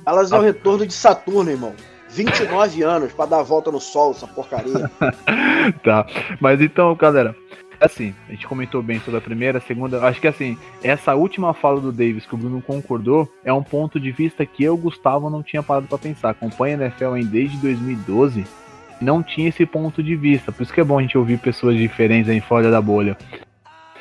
Elas 0.07 0.31
é 0.31 0.39
o 0.39 0.41
retorno 0.41 0.87
de 0.87 0.95
Saturno, 0.95 1.51
irmão. 1.51 1.75
29 2.11 2.83
anos 2.85 3.12
para 3.12 3.27
dar 3.27 3.41
a 3.41 3.43
volta 3.43 3.73
no 3.73 3.81
sol, 3.81 4.12
essa 4.12 4.27
porcaria. 4.29 4.89
tá, 5.83 6.07
mas 6.41 6.61
então, 6.61 6.95
galera, 6.95 7.35
assim, 7.81 8.14
a 8.29 8.31
gente 8.31 8.47
comentou 8.47 8.81
bem 8.85 9.01
sobre 9.01 9.19
a 9.19 9.21
primeira, 9.21 9.59
a 9.59 9.61
segunda. 9.61 10.01
Acho 10.07 10.21
que 10.21 10.29
assim, 10.29 10.57
essa 10.81 11.16
última 11.16 11.53
fala 11.53 11.81
do 11.81 11.91
Davis 11.91 12.25
que 12.25 12.37
o 12.37 12.39
Bruno 12.39 12.62
concordou 12.62 13.29
é 13.45 13.53
um 13.53 13.64
ponto 13.64 13.99
de 13.99 14.12
vista 14.12 14.47
que 14.47 14.62
eu, 14.62 14.77
Gustavo, 14.77 15.29
não 15.29 15.43
tinha 15.43 15.62
parado 15.62 15.89
para 15.89 15.99
pensar. 15.99 16.31
Acompanha 16.31 16.77
a 16.77 16.81
NFL 16.83 17.16
em 17.16 17.27
desde 17.27 17.57
2012 17.57 18.45
não 19.01 19.22
tinha 19.22 19.49
esse 19.49 19.64
ponto 19.64 20.03
de 20.03 20.14
vista. 20.16 20.53
Por 20.53 20.62
isso 20.62 20.72
que 20.72 20.80
é 20.80 20.84
bom 20.84 20.99
a 20.99 21.03
gente 21.03 21.16
ouvir 21.16 21.38
pessoas 21.38 21.76
diferentes 21.76 22.28
aí 22.28 22.40
fora 22.40 22.70
da 22.70 22.80
bolha. 22.80 23.16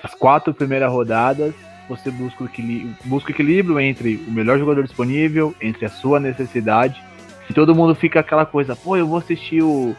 As 0.03 0.13
quatro 0.13 0.53
primeiras 0.53 0.91
rodadas, 0.91 1.53
você 1.89 2.11
busca 2.11 2.43
o, 2.43 2.47
equilíbrio, 2.47 2.95
busca 3.05 3.29
o 3.29 3.33
equilíbrio 3.33 3.79
entre 3.79 4.15
o 4.27 4.31
melhor 4.31 4.59
jogador 4.59 4.83
disponível, 4.83 5.55
entre 5.61 5.85
a 5.85 5.89
sua 5.89 6.19
necessidade. 6.19 7.01
E 7.49 7.53
todo 7.53 7.73
mundo 7.73 7.95
fica 7.95 8.19
aquela 8.19 8.45
coisa, 8.45 8.75
pô, 8.75 8.97
eu 8.97 9.07
vou 9.07 9.17
assistir 9.17 9.63
o, 9.63 9.95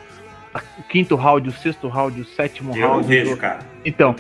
o 0.79 0.83
quinto 0.89 1.17
round, 1.17 1.49
o 1.49 1.53
sexto 1.53 1.89
round, 1.89 2.21
o 2.21 2.25
sétimo 2.25 2.77
eu 2.77 2.89
round. 2.89 3.03
Eu 3.03 3.09
vejo, 3.09 3.37
cara. 3.37 3.61
Então. 3.85 4.15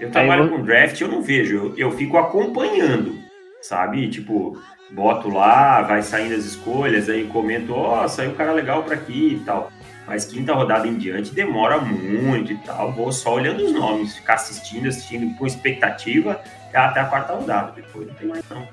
Eu, 0.00 0.10
trabalho 0.10 0.48
com 0.48 0.62
draft, 0.62 1.00
eu 1.00 1.08
não 1.08 1.22
vejo. 1.22 1.56
Eu, 1.56 1.74
eu 1.76 1.90
fico 1.92 2.16
acompanhando, 2.16 3.16
sabe? 3.60 4.08
Tipo, 4.08 4.58
boto 4.90 5.28
lá, 5.28 5.82
vai 5.82 6.02
saindo 6.02 6.34
as 6.34 6.44
escolhas, 6.44 7.08
aí 7.08 7.26
comento, 7.26 7.74
ó, 7.74 8.04
oh, 8.04 8.08
saiu 8.08 8.30
um 8.30 8.34
cara 8.34 8.52
legal 8.52 8.82
para 8.82 8.94
aqui 8.94 9.38
e 9.40 9.44
tal. 9.44 9.70
Mas 10.06 10.26
quinta 10.26 10.52
rodada 10.52 10.86
em 10.86 10.96
diante 10.96 11.34
demora 11.34 11.80
muito 11.80 12.52
e 12.52 12.58
tal. 12.58 12.92
Vou 12.92 13.10
só 13.10 13.34
olhando 13.34 13.64
os 13.64 13.72
nomes, 13.72 14.14
ficar 14.14 14.34
assistindo, 14.34 14.86
assistindo 14.86 15.34
com 15.36 15.46
expectativa 15.46 16.40
até 16.74 17.00
a 17.00 17.06
quarta 17.06 17.32
rodada. 17.32 17.72
Depois 17.74 18.06
não 18.06 18.14
tem 18.14 18.28
mais 18.28 18.44
não. 18.50 18.68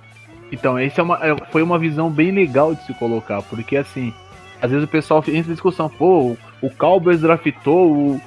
Então, 0.51 0.78
essa 0.78 0.99
é 0.99 1.03
uma, 1.03 1.20
é, 1.26 1.36
foi 1.49 1.64
uma 1.64 1.80
visão 1.80 2.09
bem 2.09 2.32
legal 2.32 2.76
de 2.76 2.86
se 2.86 2.93
colocar, 2.95 3.41
porque 3.43 3.78
assim, 3.78 4.14
às 4.62 4.70
vezes 4.70 4.84
o 4.84 4.88
pessoal 4.88 5.24
entra 5.28 5.51
em 5.51 5.53
discussão, 5.53 5.89
pô, 5.89 6.36
o 6.62 6.70
Cowboys 6.70 7.22
draftou 7.22 7.89
o, 7.89 8.22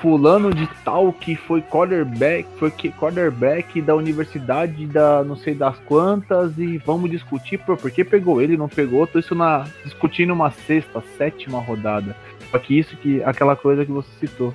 fulano 0.00 0.52
de 0.52 0.66
tal 0.84 1.12
que 1.12 1.36
foi 1.36 1.60
quarterback, 1.62 2.48
foi 2.58 2.70
quarterback 2.70 3.80
da 3.80 3.94
universidade 3.94 4.86
da 4.86 5.22
não 5.22 5.36
sei 5.36 5.54
das 5.54 5.78
quantas 5.80 6.56
e 6.58 6.78
vamos 6.78 7.10
discutir 7.10 7.58
por, 7.58 7.76
por 7.76 7.90
que 7.90 8.04
pegou 8.04 8.40
ele 8.40 8.56
não 8.56 8.68
pegou, 8.68 9.06
tô 9.06 9.18
isso 9.18 9.34
na 9.34 9.64
discutindo 9.84 10.32
uma 10.32 10.50
sexta, 10.50 11.02
sétima 11.16 11.60
rodada. 11.60 12.16
Só 12.50 12.58
que 12.58 12.78
isso 12.78 12.96
que 12.96 13.22
aquela 13.22 13.56
coisa 13.56 13.84
que 13.84 13.92
você 13.92 14.08
citou. 14.20 14.54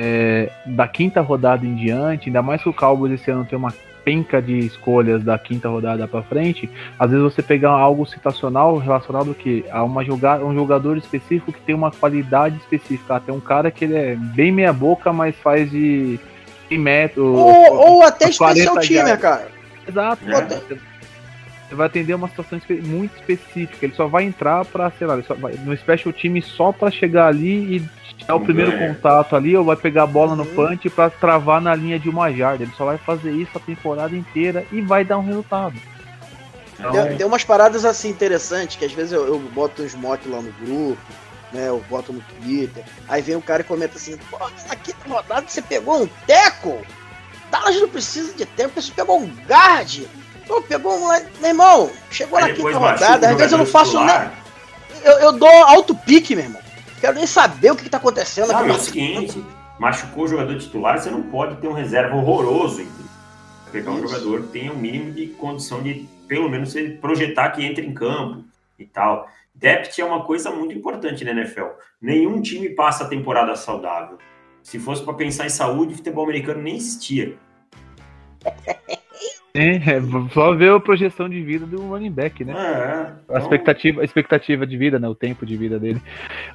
É, 0.00 0.48
da 0.64 0.86
quinta 0.86 1.20
rodada 1.20 1.66
em 1.66 1.74
diante, 1.74 2.28
ainda 2.28 2.40
mais 2.40 2.62
que 2.62 2.68
o 2.68 2.72
Cowboys 2.72 3.12
esse 3.12 3.28
ano 3.32 3.44
tem 3.44 3.58
uma 3.58 3.74
penca 4.08 4.40
de 4.40 4.58
escolhas 4.60 5.22
da 5.22 5.38
quinta 5.38 5.68
rodada 5.68 6.08
para 6.08 6.22
frente, 6.22 6.66
às 6.98 7.10
vezes 7.10 7.22
você 7.22 7.42
pegar 7.42 7.72
algo 7.72 8.06
citacional 8.06 8.78
relacionado 8.78 9.34
que 9.34 9.66
a 9.70 9.84
uma 9.84 10.02
jogar 10.02 10.42
um 10.42 10.54
jogador 10.54 10.96
específico 10.96 11.52
que 11.52 11.60
tem 11.60 11.74
uma 11.74 11.90
qualidade 11.90 12.56
específica, 12.56 13.16
até 13.16 13.30
um 13.30 13.40
cara 13.40 13.70
que 13.70 13.84
ele 13.84 13.94
é 13.94 14.16
bem 14.16 14.50
meia 14.50 14.72
boca, 14.72 15.12
mas 15.12 15.36
faz 15.36 15.70
de, 15.70 16.18
de 16.70 16.78
metro 16.78 17.34
ou, 17.34 17.74
ou 17.74 18.02
até 18.02 18.30
especial 18.30 18.78
time, 18.80 19.02
né, 19.02 19.16
cara. 19.18 19.48
Exato. 19.86 20.24
É. 20.26 20.87
vai 21.74 21.86
atender 21.86 22.14
uma 22.14 22.28
situação 22.28 22.60
muito 22.82 23.16
específica. 23.16 23.84
Ele 23.84 23.94
só 23.94 24.06
vai 24.06 24.24
entrar 24.24 24.64
para, 24.64 24.90
sei 24.92 25.06
lá, 25.06 25.16
vai, 25.16 25.52
no 25.54 25.76
special 25.76 26.12
time 26.12 26.40
só 26.42 26.72
para 26.72 26.90
chegar 26.90 27.26
ali 27.26 27.76
e 27.76 28.24
dar 28.26 28.34
o 28.34 28.40
primeiro 28.40 28.72
é. 28.72 28.88
contato 28.88 29.36
ali, 29.36 29.56
ou 29.56 29.64
vai 29.64 29.76
pegar 29.76 30.04
a 30.04 30.06
bola 30.06 30.34
no 30.34 30.44
uhum. 30.44 30.54
punch 30.54 30.90
para 30.90 31.10
travar 31.10 31.60
na 31.60 31.74
linha 31.74 31.98
de 31.98 32.08
uma 32.08 32.32
jarda. 32.32 32.64
Ele 32.64 32.72
só 32.76 32.84
vai 32.84 32.98
fazer 32.98 33.32
isso 33.32 33.56
a 33.56 33.60
temporada 33.60 34.16
inteira 34.16 34.66
e 34.72 34.80
vai 34.80 35.04
dar 35.04 35.18
um 35.18 35.24
resultado. 35.24 35.74
Então... 36.78 36.92
Tem, 36.92 37.16
tem, 37.16 37.26
umas 37.26 37.44
paradas 37.44 37.84
assim 37.84 38.08
interessantes 38.08 38.76
que 38.76 38.84
às 38.84 38.92
vezes 38.92 39.12
eu, 39.12 39.26
eu 39.26 39.38
boto 39.38 39.82
uns 39.82 39.94
motes 39.94 40.30
lá 40.30 40.40
no 40.40 40.52
grupo, 40.52 41.00
né? 41.52 41.68
Eu 41.68 41.82
boto 41.88 42.12
no 42.12 42.20
Twitter. 42.20 42.84
Aí 43.08 43.20
vem 43.20 43.36
um 43.36 43.40
cara 43.40 43.62
e 43.62 43.64
comenta 43.64 43.96
assim: 43.96 44.16
pô, 44.30 44.36
aqui 44.68 44.94
na 45.06 45.16
rodada 45.16 45.46
você 45.48 45.60
pegou 45.60 46.02
um 46.02 46.08
teco? 46.26 46.80
Dallas 47.50 47.80
não 47.80 47.88
precisa 47.88 48.34
de 48.34 48.44
tempo, 48.44 48.80
você 48.80 48.92
pegou 48.92 49.20
um 49.20 49.30
guard. 49.46 50.06
Pô, 50.48 50.62
pegou 50.62 50.96
um. 50.96 51.08
Meu 51.40 51.50
irmão, 51.50 51.90
chegou 52.10 52.40
na 52.40 52.52
quinta 52.52 52.78
rodada, 52.78 53.30
às 53.30 53.36
vezes 53.36 53.52
eu 53.52 53.58
não 53.58 53.66
faço 53.66 54.02
nem. 54.02 54.30
Eu, 55.04 55.12
eu 55.18 55.32
dou 55.32 55.48
alto 55.48 55.94
pique, 55.94 56.34
meu 56.34 56.46
irmão. 56.46 56.62
Quero 57.00 57.14
nem 57.14 57.26
saber 57.26 57.70
o 57.70 57.76
que, 57.76 57.84
que 57.84 57.90
tá 57.90 57.98
acontecendo 57.98 58.50
aqui. 58.50 58.68
é 58.68 58.72
o 58.72 58.80
seguinte, 58.80 59.44
machucou 59.78 60.24
o 60.24 60.28
jogador 60.28 60.58
titular, 60.58 60.98
você 60.98 61.10
não 61.10 61.22
pode 61.22 61.56
ter 61.56 61.68
um 61.68 61.72
reserva 61.72 62.16
horroroso. 62.16 62.80
Entendeu? 62.80 63.06
Pegar 63.70 63.90
um 63.90 64.00
jogador 64.00 64.42
que 64.42 64.48
tenha 64.48 64.72
o 64.72 64.74
um 64.74 64.78
mínimo 64.78 65.12
de 65.12 65.26
condição 65.26 65.82
de, 65.82 66.08
pelo 66.26 66.48
menos, 66.48 66.74
ele 66.74 66.96
projetar 66.96 67.50
que 67.50 67.62
entre 67.62 67.86
em 67.86 67.92
campo 67.92 68.42
e 68.78 68.86
tal. 68.86 69.28
Depth 69.54 69.98
é 69.98 70.04
uma 70.04 70.24
coisa 70.24 70.50
muito 70.50 70.74
importante 70.74 71.24
na 71.24 71.32
NFL. 71.32 71.66
Nenhum 72.00 72.40
time 72.40 72.70
passa 72.70 73.04
a 73.04 73.08
temporada 73.08 73.54
saudável. 73.54 74.18
Se 74.62 74.78
fosse 74.78 75.02
para 75.02 75.14
pensar 75.14 75.46
em 75.46 75.50
saúde, 75.50 75.94
futebol 75.94 76.24
americano 76.24 76.62
nem 76.62 76.76
existia. 76.76 77.36
É, 79.58 79.76
é, 79.76 80.00
só 80.32 80.54
ver 80.54 80.70
a 80.70 80.78
projeção 80.78 81.28
de 81.28 81.42
vida 81.42 81.66
do 81.66 81.88
running 81.88 82.12
back, 82.12 82.44
né? 82.44 82.52
É, 82.52 83.12
então... 83.24 83.36
a, 83.36 83.38
expectativa, 83.40 84.00
a 84.00 84.04
expectativa 84.04 84.66
de 84.66 84.76
vida, 84.76 84.98
né? 84.98 85.08
O 85.08 85.14
tempo 85.14 85.44
de 85.44 85.56
vida 85.56 85.78
dele. 85.78 86.00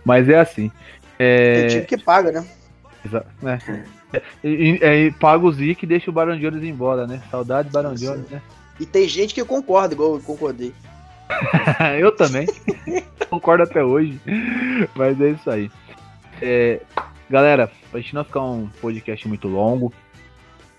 Mas 0.06 0.30
é 0.30 0.40
assim. 0.40 0.72
É... 1.20 1.62
Tem 1.62 1.68
time 1.68 1.86
que 1.86 1.98
paga, 1.98 2.32
né? 2.32 2.46
Exato, 3.06 3.28
né? 3.42 3.60
E, 4.44 4.80
e, 4.82 5.12
paga 5.12 5.46
o 5.46 5.52
Zic 5.52 5.84
e 5.84 5.88
deixa 5.88 6.10
o 6.10 6.14
Barão 6.14 6.38
Jones 6.38 6.64
embora, 6.64 7.06
né? 7.06 7.22
Saudade 7.30 7.70
do 7.70 7.74
Barão 7.74 7.94
Jones, 7.96 8.30
né? 8.30 8.42
E 8.80 8.86
tem 8.86 9.08
gente 9.08 9.34
que 9.34 9.44
concorda, 9.44 9.94
igual 9.94 10.16
eu 10.16 10.22
concordei. 10.22 10.74
eu 12.00 12.16
também. 12.16 12.48
Concordo 13.30 13.64
até 13.64 13.84
hoje. 13.84 14.20
Mas 14.96 15.20
é 15.20 15.30
isso 15.32 15.50
aí. 15.50 15.72
É, 16.42 16.82
galera, 17.30 17.72
pra 17.90 18.00
gente 18.00 18.14
não 18.14 18.24
ficar 18.24 18.42
um 18.42 18.68
podcast 18.80 19.28
muito 19.28 19.48
longo, 19.48 19.92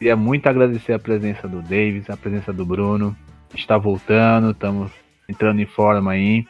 Queria 0.04 0.16
muito 0.16 0.46
agradecer 0.46 0.92
a 0.92 0.98
presença 0.98 1.48
do 1.48 1.62
Davis, 1.62 2.10
a 2.10 2.16
presença 2.18 2.52
do 2.52 2.66
Bruno. 2.66 3.16
Está 3.54 3.78
voltando, 3.78 4.50
estamos 4.50 4.92
entrando 5.26 5.62
em 5.62 5.64
forma 5.64 6.12
aí. 6.12 6.44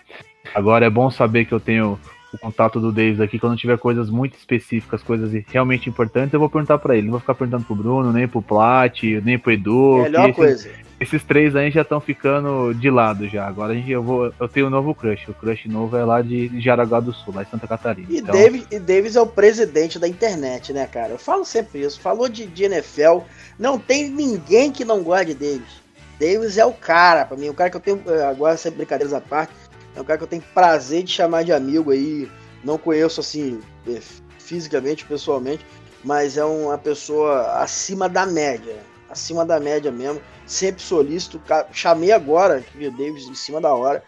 Agora 0.53 0.87
é 0.87 0.91
bom 0.91 1.09
saber 1.09 1.45
que 1.45 1.55
eu 1.55 1.61
tenho 1.61 1.97
o 2.33 2.39
contato 2.39 2.81
do 2.81 2.91
Davis 2.91 3.21
aqui. 3.21 3.39
Quando 3.39 3.57
tiver 3.57 3.79
coisas 3.79 4.11
muito 4.11 4.37
específicas, 4.37 5.05
coisas 5.05 5.31
realmente 5.47 5.89
importantes, 5.89 6.35
eu 6.35 6.41
vou 6.41 6.51
perguntar 6.51 6.79
para 6.79 6.97
ele. 6.97 7.05
Não 7.05 7.13
vou 7.13 7.21
ficar 7.21 7.37
perguntando 7.37 7.65
pro 7.65 7.77
Bruno, 7.77 8.13
nem 8.13 8.27
pro 8.27 8.43
Plat, 8.43 9.01
nem 9.23 9.39
pro 9.39 9.53
Edu. 9.53 10.03
Melhor 10.03 10.33
coisa. 10.33 10.69
Esses 11.05 11.23
três 11.23 11.55
aí 11.55 11.71
já 11.71 11.83
estão 11.83 12.01
ficando 12.01 12.73
de 12.73 12.91
lado 12.91 13.29
já. 13.29 13.47
Agora 13.47 13.75
a 13.75 13.77
gente, 13.77 13.91
eu, 13.91 14.03
vou, 14.03 14.33
eu 14.41 14.49
tenho 14.49 14.69
um 14.69 14.71
novo 14.71 14.95
crush. 14.95 15.29
O 15.29 15.35
crush 15.35 15.69
novo 15.69 15.95
é 15.99 16.03
lá 16.03 16.23
de 16.23 16.59
Jaraguá 16.59 16.99
do 16.99 17.13
Sul, 17.13 17.35
lá 17.35 17.43
em 17.43 17.47
Santa 17.47 17.69
Catarina. 17.69 18.09
E, 18.11 18.21
então... 18.21 18.35
Davis, 18.35 18.67
e 18.71 18.79
Davis 18.79 19.15
é 19.15 19.21
o 19.21 19.27
presidente 19.27 19.99
da 19.99 20.09
internet, 20.09 20.73
né, 20.73 20.87
cara? 20.87 21.13
Eu 21.13 21.19
falo 21.19 21.45
sempre 21.45 21.83
isso. 21.83 22.01
Falou 22.01 22.27
de, 22.27 22.47
de 22.47 22.65
NFL, 22.65 23.19
não 23.59 23.79
tem 23.79 24.09
ninguém 24.09 24.73
que 24.73 24.83
não 24.83 25.03
goste 25.03 25.27
de 25.27 25.35
Davis. 25.35 25.85
Davis 26.19 26.57
é 26.57 26.65
o 26.65 26.73
cara, 26.73 27.27
para 27.27 27.37
mim, 27.37 27.51
o 27.51 27.55
cara 27.55 27.69
que 27.69 27.77
eu 27.77 27.81
tenho, 27.81 28.03
eh, 28.07 28.25
agora 28.25 28.57
sem 28.57 28.73
brincadeiras 28.73 29.13
à 29.13 29.21
parte, 29.21 29.53
é 29.95 30.01
um 30.01 30.05
cara 30.05 30.17
que 30.17 30.25
eu 30.25 30.29
tenho 30.29 30.43
prazer 30.55 31.03
de 31.03 31.13
chamar 31.13 31.45
de 31.45 31.53
amigo 31.53 31.91
aí. 31.91 32.31
Não 32.63 32.79
conheço 32.79 33.21
assim, 33.21 33.61
eh, 33.87 34.01
fisicamente, 34.39 35.05
pessoalmente, 35.05 35.67
mas 36.03 36.39
é 36.39 36.45
uma 36.45 36.79
pessoa 36.79 37.61
acima 37.61 38.09
da 38.09 38.25
média. 38.25 38.94
Acima 39.15 39.47
da 39.47 39.61
média 39.61 39.93
mesmo. 39.93 40.21
Sempre 40.45 40.83
solícito. 40.83 41.41
Chamei 41.73 42.11
agora, 42.11 42.65
o 42.75 42.91
Davis 42.91 43.29
em 43.29 43.35
cima 43.35 43.61
da 43.61 43.73
hora. 43.73 44.03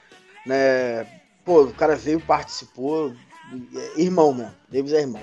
Né? 0.45 1.07
Pô, 1.45 1.63
o 1.63 1.73
cara 1.73 1.95
veio, 1.95 2.21
participou. 2.21 3.15
É 3.97 4.01
irmão 4.01 4.35
mesmo. 4.35 4.53
Davis 4.69 4.93
é 4.93 5.03
irmão. 5.03 5.23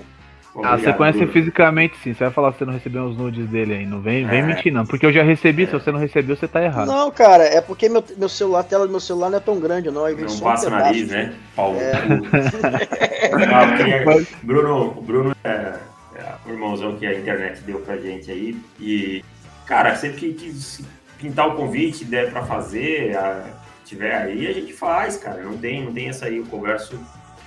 Obrigado, 0.54 0.74
ah, 0.74 0.78
você 0.78 0.92
conhece 0.92 1.18
Bruno. 1.18 1.32
fisicamente 1.32 1.96
sim. 1.98 2.14
Você 2.14 2.24
vai 2.24 2.32
falar 2.32 2.52
que 2.52 2.58
você 2.58 2.64
não 2.64 2.72
recebeu 2.72 3.04
os 3.04 3.16
nudes 3.16 3.46
dele 3.50 3.74
aí. 3.74 3.84
Não 3.84 4.00
vem, 4.00 4.26
vem 4.26 4.38
é. 4.38 4.42
mentir, 4.42 4.72
não. 4.72 4.86
Porque 4.86 5.04
eu 5.04 5.12
já 5.12 5.22
recebi, 5.22 5.64
é. 5.64 5.66
se 5.66 5.72
você 5.72 5.92
não 5.92 5.98
recebeu, 5.98 6.34
você 6.34 6.48
tá 6.48 6.62
errado. 6.62 6.86
Não, 6.86 7.10
cara, 7.10 7.44
é 7.44 7.60
porque 7.60 7.88
meu, 7.88 8.02
meu 8.16 8.28
celular, 8.28 8.60
a 8.60 8.64
tela 8.64 8.86
do 8.86 8.90
meu 8.90 9.00
celular 9.00 9.28
não 9.28 9.36
é 9.36 9.40
tão 9.40 9.60
grande, 9.60 9.90
não. 9.90 10.06
Aí 10.06 10.14
vem 10.14 10.24
não 10.24 10.38
passa 10.38 10.68
um 10.68 10.70
nariz, 10.70 11.08
né? 11.08 11.34
Paulo. 11.54 11.78
É. 11.78 11.92
Bruno, 14.42 14.94
o 14.96 15.02
Bruno 15.02 15.36
é, 15.44 15.74
é, 16.14 16.34
o 16.46 16.50
irmãozão 16.50 16.96
que 16.96 17.04
a 17.04 17.18
internet 17.18 17.60
deu 17.62 17.80
pra 17.80 17.96
gente 17.96 18.30
aí. 18.30 18.56
E, 18.80 19.24
cara, 19.66 19.96
sempre 19.96 20.18
que 20.18 20.34
quis 20.34 20.80
pintar 21.18 21.48
o 21.48 21.56
convite, 21.56 22.04
der 22.04 22.30
pra 22.30 22.44
fazer, 22.44 23.16
a, 23.16 23.46
tiver 23.84 24.14
aí, 24.14 24.46
a 24.46 24.52
gente 24.52 24.72
faz, 24.72 25.16
cara. 25.16 25.42
Não 25.42 25.56
tem, 25.56 25.84
não 25.84 25.92
tem 25.92 26.08
essa 26.08 26.26
aí. 26.26 26.38
Eu 26.38 26.46
converso 26.46 26.98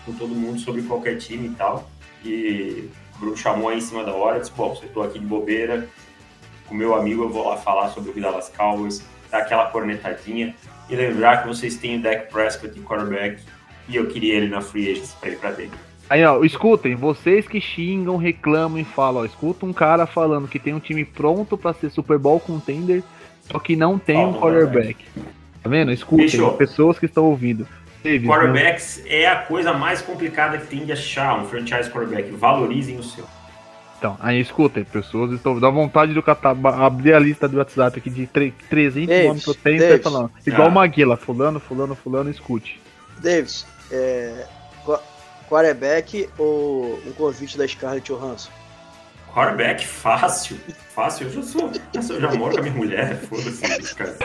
com 0.05 0.13
todo 0.13 0.33
mundo 0.33 0.59
sobre 0.59 0.81
qualquer 0.83 1.17
time 1.17 1.47
e 1.47 1.51
tal. 1.51 1.89
E 2.23 2.89
o 3.15 3.19
Bruno 3.19 3.37
chamou 3.37 3.69
aí 3.69 3.77
em 3.77 3.81
cima 3.81 4.03
da 4.03 4.13
hora, 4.13 4.39
disse, 4.39 4.51
bom, 4.51 4.73
você 4.73 4.87
tô 4.87 5.01
aqui 5.01 5.19
de 5.19 5.25
bobeira, 5.25 5.87
com 6.67 6.75
meu 6.75 6.95
amigo 6.95 7.23
eu 7.23 7.29
vou 7.29 7.47
lá 7.47 7.57
falar 7.57 7.89
sobre 7.89 8.11
o 8.11 8.21
Dallas 8.21 8.49
Cowboys, 8.49 9.03
dar 9.31 9.39
aquela 9.39 9.67
cornetadinha 9.67 10.55
e 10.89 10.95
lembrar 10.95 11.41
que 11.41 11.47
vocês 11.47 11.75
têm 11.77 11.99
o 11.99 12.01
Dak 12.01 12.31
Prescott 12.31 12.77
em 12.77 12.83
quarterback 12.83 13.41
e 13.87 13.95
eu 13.95 14.07
queria 14.07 14.35
ele 14.35 14.49
na 14.49 14.61
free 14.61 14.91
agency 14.91 15.15
para 15.19 15.29
ir 15.29 15.37
para 15.37 15.51
dentro. 15.51 15.86
Aí, 16.09 16.23
ó, 16.23 16.43
escutem, 16.43 16.95
vocês 16.95 17.47
que 17.47 17.59
xingam, 17.59 18.15
reclamam 18.15 18.79
e 18.79 18.85
falam, 18.85 19.23
ó, 19.23 19.25
escuta 19.25 19.65
um 19.65 19.73
cara 19.73 20.05
falando 20.05 20.47
que 20.47 20.57
tem 20.57 20.73
um 20.73 20.79
time 20.79 21.03
pronto 21.03 21.57
para 21.57 21.73
ser 21.73 21.89
Super 21.89 22.17
Bowl 22.17 22.39
contender, 22.39 23.03
só 23.51 23.59
que 23.59 23.75
não 23.75 23.99
tem 23.99 24.17
oh, 24.17 24.29
um 24.29 24.33
quarterback. 24.33 25.05
Tá 25.61 25.69
vendo? 25.69 25.91
Escutem, 25.91 26.29
Fechou. 26.29 26.53
pessoas 26.53 26.97
que 26.97 27.05
estão 27.05 27.25
ouvindo. 27.25 27.67
Davis, 28.03 28.27
quarterbacks 28.27 29.03
né? 29.03 29.21
é 29.21 29.27
a 29.27 29.35
coisa 29.35 29.73
mais 29.73 30.01
complicada 30.01 30.57
que 30.57 30.67
tem 30.67 30.85
de 30.85 30.93
achar 30.93 31.37
um 31.39 31.45
franchise 31.45 31.89
quarterback. 31.89 32.31
Valorizem 32.31 32.97
o 32.97 33.03
seu. 33.03 33.25
Então, 33.97 34.15
aí 34.19 34.39
escutem, 34.39 34.83
pessoas 34.83 35.31
estão 35.31 35.59
dá 35.59 35.69
vontade 35.69 36.13
de 36.13 36.21
catar, 36.21 36.55
abrir 36.79 37.13
a 37.13 37.19
lista 37.19 37.47
do 37.47 37.57
WhatsApp 37.57 37.97
aqui 37.97 38.09
de 38.11 38.27
300 38.27 39.25
nomes 39.25 39.43
que 39.43 39.49
eu 39.49 39.55
tenho 39.55 39.83
e 39.83 39.97
falando. 39.97 40.31
Igual 40.45 40.67
ah. 40.67 40.71
Maguila, 40.71 41.17
fulano, 41.17 41.59
fulano, 41.59 41.95
fulano, 41.95 42.29
escute. 42.29 42.79
Davis, 43.17 43.65
é, 43.91 44.45
quarterback 45.49 46.29
ou 46.37 46.99
um 47.05 47.11
convite 47.13 47.57
da 47.57 47.67
Scarlett 47.67 48.11
Johansson? 48.11 48.49
Quarterback 49.33 49.85
fácil, 49.85 50.57
fácil. 50.89 51.27
Eu 51.27 51.33
já 51.33 51.43
sou, 51.43 51.71
eu, 51.93 52.01
sou, 52.01 52.15
eu 52.15 52.21
já 52.21 52.33
moro 52.35 52.55
com 52.55 52.59
a 52.59 52.63
minha 52.63 52.75
mulher, 52.75 53.17
foda-se, 53.17 53.95
cara. 53.95 54.15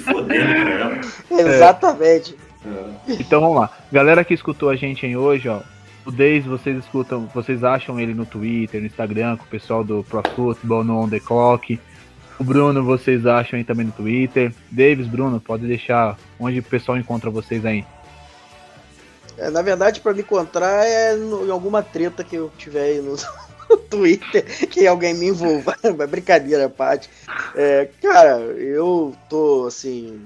Fodendo 0.00 0.54
pra 0.54 0.70
ela. 0.70 1.00
Exatamente. 1.30 2.36
É. 2.66 3.12
Então 3.12 3.40
vamos 3.40 3.56
lá. 3.56 3.70
Galera 3.92 4.24
que 4.24 4.34
escutou 4.34 4.70
a 4.70 4.76
gente 4.76 5.06
aí 5.06 5.16
hoje, 5.16 5.48
ó. 5.48 5.60
O 6.04 6.10
Days, 6.10 6.46
vocês 6.46 6.78
escutam, 6.78 7.28
vocês 7.34 7.62
acham 7.62 8.00
ele 8.00 8.14
no 8.14 8.24
Twitter, 8.24 8.80
no 8.80 8.86
Instagram, 8.86 9.36
com 9.36 9.44
o 9.44 9.48
pessoal 9.48 9.84
do 9.84 10.02
Pro 10.02 10.22
Football, 10.34 10.82
no 10.82 10.98
On 10.98 11.08
The 11.08 11.20
Clock. 11.20 11.78
O 12.38 12.44
Bruno, 12.44 12.82
vocês 12.82 13.26
acham 13.26 13.58
aí 13.58 13.64
também 13.64 13.86
no 13.86 13.92
Twitter. 13.92 14.52
Davis, 14.70 15.06
Bruno, 15.06 15.38
pode 15.38 15.66
deixar 15.66 16.16
onde 16.38 16.58
o 16.58 16.62
pessoal 16.62 16.96
encontra 16.96 17.30
vocês 17.30 17.66
aí. 17.66 17.84
É, 19.40 19.48
na 19.48 19.62
verdade, 19.62 20.00
para 20.00 20.12
me 20.12 20.20
encontrar 20.20 20.86
é 20.86 21.16
no, 21.16 21.46
em 21.46 21.50
alguma 21.50 21.82
treta 21.82 22.22
que 22.22 22.36
eu 22.36 22.52
tiver 22.58 22.82
aí 22.82 23.00
no, 23.00 23.16
no 23.70 23.76
Twitter, 23.78 24.44
que 24.68 24.86
alguém 24.86 25.14
me 25.14 25.28
envolva. 25.28 25.74
Brincadeira, 26.06 26.68
Paty. 26.68 27.08
É, 27.56 27.88
cara, 28.02 28.38
eu 28.38 29.16
tô 29.30 29.64
assim, 29.66 30.20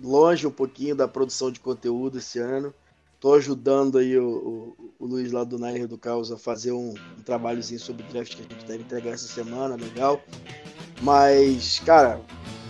longe 0.00 0.46
um 0.46 0.52
pouquinho 0.52 0.94
da 0.94 1.08
produção 1.08 1.50
de 1.50 1.58
conteúdo 1.58 2.18
esse 2.18 2.38
ano. 2.38 2.72
Tô 3.18 3.34
ajudando 3.34 3.98
aí 3.98 4.16
o, 4.16 4.76
o, 4.78 4.92
o 5.00 5.06
Luiz 5.06 5.32
lá 5.32 5.42
do 5.42 5.58
Niner 5.58 5.88
do 5.88 5.98
Caos 5.98 6.30
a 6.30 6.38
fazer 6.38 6.70
um, 6.70 6.94
um 7.18 7.22
trabalhozinho 7.24 7.80
sobre 7.80 8.04
draft 8.04 8.36
que 8.36 8.42
a 8.42 8.54
gente 8.54 8.66
deve 8.66 8.84
entregar 8.84 9.14
essa 9.14 9.26
semana, 9.26 9.74
legal. 9.74 10.22
Mas, 11.02 11.80
cara, 11.80 12.20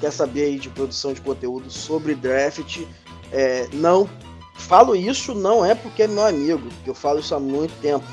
quer 0.01 0.11
saber 0.11 0.45
aí 0.45 0.59
de 0.59 0.71
produção 0.71 1.13
de 1.13 1.21
conteúdo 1.21 1.71
sobre 1.71 2.15
draft? 2.15 2.87
É, 3.31 3.69
não 3.75 4.09
Falo 4.55 4.97
isso 4.97 5.35
não 5.35 5.65
é 5.65 5.75
porque 5.75 6.05
é 6.05 6.09
meu 6.09 6.25
amigo, 6.25 6.69
eu 6.87 6.95
falo 6.95 7.21
isso 7.21 7.35
há 7.35 7.41
muito 7.41 7.79
tempo. 7.81 8.05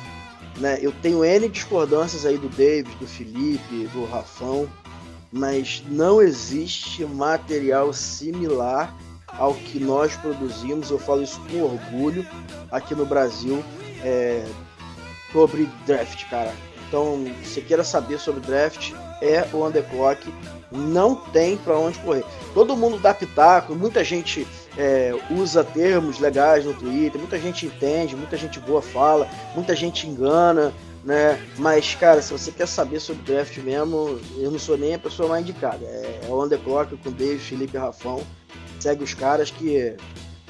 Né? 0.57 0.77
Eu 0.81 0.91
tenho 0.91 1.23
N 1.23 1.47
discordâncias 1.47 2.25
aí 2.25 2.37
do 2.37 2.49
David, 2.49 2.93
do 2.97 3.07
Felipe, 3.07 3.87
do 3.93 4.05
Rafão, 4.05 4.67
mas 5.31 5.81
não 5.87 6.21
existe 6.21 7.05
material 7.05 7.93
similar 7.93 8.93
ao 9.27 9.53
que 9.53 9.79
nós 9.79 10.15
produzimos. 10.17 10.91
Eu 10.91 10.99
falo 10.99 11.23
isso 11.23 11.39
com 11.49 11.61
orgulho 11.61 12.27
aqui 12.69 12.93
no 12.93 13.05
Brasil 13.05 13.63
é, 14.03 14.45
sobre 15.31 15.69
draft, 15.85 16.29
cara. 16.29 16.53
Então, 16.87 17.25
se 17.45 17.61
queira 17.61 17.85
saber 17.85 18.19
sobre 18.19 18.41
draft, 18.41 18.91
é 19.21 19.47
o 19.53 19.65
Underclock. 19.65 20.31
Não 20.69 21.15
tem 21.15 21.55
para 21.55 21.77
onde 21.77 21.97
correr. 21.99 22.25
Todo 22.53 22.75
mundo 22.75 22.99
dá 22.99 23.13
pitaco, 23.13 23.73
muita 23.73 24.03
gente 24.03 24.45
é, 24.77 25.13
usa 25.29 25.63
termos 25.63 26.19
legais 26.19 26.65
no 26.65 26.73
Twitter, 26.73 27.19
muita 27.19 27.39
gente 27.39 27.65
entende, 27.65 28.15
muita 28.15 28.37
gente 28.37 28.59
boa 28.59 28.81
fala, 28.81 29.27
muita 29.55 29.75
gente 29.75 30.07
engana, 30.07 30.73
né? 31.03 31.39
Mas, 31.57 31.95
cara, 31.95 32.21
se 32.21 32.31
você 32.31 32.51
quer 32.51 32.67
saber 32.67 32.99
sobre 32.99 33.23
draft 33.23 33.57
mesmo, 33.57 34.19
eu 34.37 34.51
não 34.51 34.59
sou 34.59 34.77
nem 34.77 34.95
a 34.95 34.99
pessoa 34.99 35.29
mais 35.29 35.41
indicada. 35.41 35.83
É, 35.83 36.21
é 36.23 36.29
o 36.29 36.43
Underclock 36.43 36.95
com 36.97 37.11
David, 37.11 37.39
Felipe 37.39 37.77
Rafão. 37.77 38.21
Segue 38.79 39.03
os 39.03 39.13
caras 39.13 39.51
que. 39.51 39.95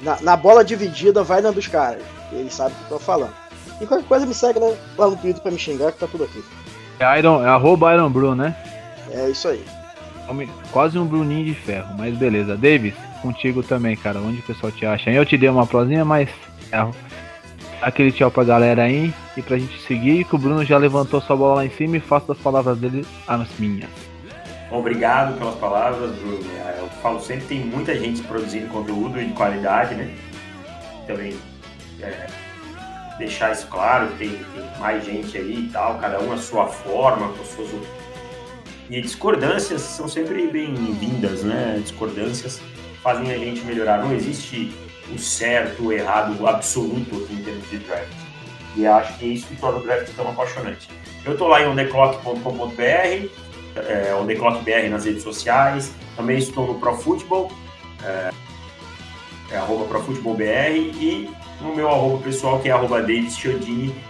Na, 0.02 0.20
na 0.20 0.36
bola 0.36 0.64
dividida, 0.64 1.22
vai 1.22 1.40
na 1.40 1.50
dos 1.50 1.68
caras. 1.68 2.02
Eles 2.32 2.54
sabem 2.54 2.72
o 2.72 2.76
que 2.76 2.82
estão 2.84 2.98
falando. 2.98 3.34
E 3.80 3.86
qualquer 3.86 4.06
coisa 4.06 4.26
me 4.26 4.34
segue 4.34 4.58
né, 4.58 4.76
lá 4.96 5.08
no 5.08 5.16
Twitter 5.16 5.42
pra 5.42 5.50
me 5.50 5.58
xingar, 5.58 5.92
que 5.92 5.98
tá 5.98 6.06
tudo 6.06 6.24
aqui. 6.24 6.42
É, 6.98 7.18
Iron, 7.18 7.42
é 7.42 7.48
arroba 7.48 7.94
Iron 7.94 8.10
Bru, 8.10 8.34
né? 8.34 8.56
É 9.10 9.28
isso 9.28 9.48
aí. 9.48 9.64
Quase 10.72 10.98
um 10.98 11.06
Bruninho 11.06 11.44
de 11.44 11.54
ferro, 11.54 11.94
mas 11.98 12.16
beleza. 12.16 12.56
Davis, 12.56 12.94
contigo 13.22 13.62
também, 13.62 13.96
cara. 13.96 14.18
Onde 14.20 14.40
o 14.40 14.42
pessoal 14.42 14.72
te 14.72 14.84
acha? 14.84 15.10
Eu 15.10 15.24
te 15.24 15.38
dei 15.38 15.48
uma 15.48 15.66
prosinha, 15.66 16.04
mas 16.04 16.28
é, 16.72 16.86
aquele 17.80 18.10
tchau 18.12 18.30
pra 18.30 18.44
galera 18.44 18.82
aí 18.82 19.14
e 19.36 19.42
pra 19.42 19.56
gente 19.56 19.80
seguir. 19.82 20.24
Que 20.24 20.34
o 20.34 20.38
Bruno 20.38 20.64
já 20.64 20.76
levantou 20.76 21.20
sua 21.20 21.36
bola 21.36 21.54
lá 21.56 21.66
em 21.66 21.70
cima 21.70 21.96
e 21.96 22.00
faça 22.00 22.32
as 22.32 22.38
palavras 22.38 22.76
dele 22.78 23.06
as 23.26 23.48
minhas. 23.58 23.88
Obrigado 24.70 25.38
pelas 25.38 25.54
palavras, 25.54 26.10
Bruno. 26.16 26.44
É, 26.66 26.80
eu 26.80 26.88
falo 27.02 27.20
sempre 27.20 27.46
tem 27.46 27.60
muita 27.60 27.94
gente 27.98 28.22
produzindo 28.22 28.66
conteúdo 28.68 29.18
de 29.18 29.32
qualidade, 29.32 29.94
né? 29.94 30.12
Também 31.06 31.34
é, 32.00 32.26
deixar 33.18 33.52
isso 33.52 33.66
claro, 33.68 34.08
tem, 34.18 34.30
tem 34.30 34.80
mais 34.80 35.04
gente 35.04 35.36
aí 35.36 35.66
e 35.66 35.68
tal, 35.70 35.98
cada 35.98 36.20
um 36.20 36.32
a 36.32 36.38
sua 36.38 36.66
forma, 36.66 37.28
com 37.28 37.44
suas 37.44 37.70
e 38.92 39.00
discordâncias 39.00 39.80
são 39.80 40.06
sempre 40.06 40.46
bem-vindas, 40.48 41.42
né? 41.42 41.80
Discordâncias 41.82 42.60
fazem 43.02 43.30
a 43.32 43.38
gente 43.38 43.62
melhorar. 43.64 43.98
Não 43.98 44.14
existe 44.14 44.72
o 45.12 45.18
certo, 45.18 45.84
o 45.84 45.92
errado, 45.92 46.40
o 46.40 46.46
absoluto 46.46 47.24
aqui 47.24 47.34
em 47.34 47.42
termos 47.42 47.68
de 47.70 47.78
draft. 47.78 48.12
E 48.76 48.86
acho 48.86 49.18
que 49.18 49.24
é 49.24 49.28
isso 49.28 49.46
que 49.46 49.56
torna 49.56 49.78
o 49.78 49.82
draft 49.82 50.08
tão 50.14 50.28
apaixonante. 50.28 50.88
Eu 51.24 51.32
estou 51.32 51.48
lá 51.48 51.62
em 51.62 51.66
ondeclock.com.br, 51.66 53.28
é, 53.76 54.14
ondeclockbr 54.14 54.88
nas 54.90 55.04
redes 55.04 55.22
sociais, 55.22 55.92
também 56.16 56.38
estou 56.38 56.66
no 56.66 56.80
ProFootball, 56.80 57.52
é, 58.02 58.30
é 59.50 59.56
arroba 59.56 59.84
ProFootballBR, 59.84 60.74
e 60.74 61.30
no 61.60 61.76
meu 61.76 61.88
arroba 61.88 62.22
pessoal, 62.22 62.58
que 62.60 62.68
é 62.68 62.72
arroba 62.72 63.04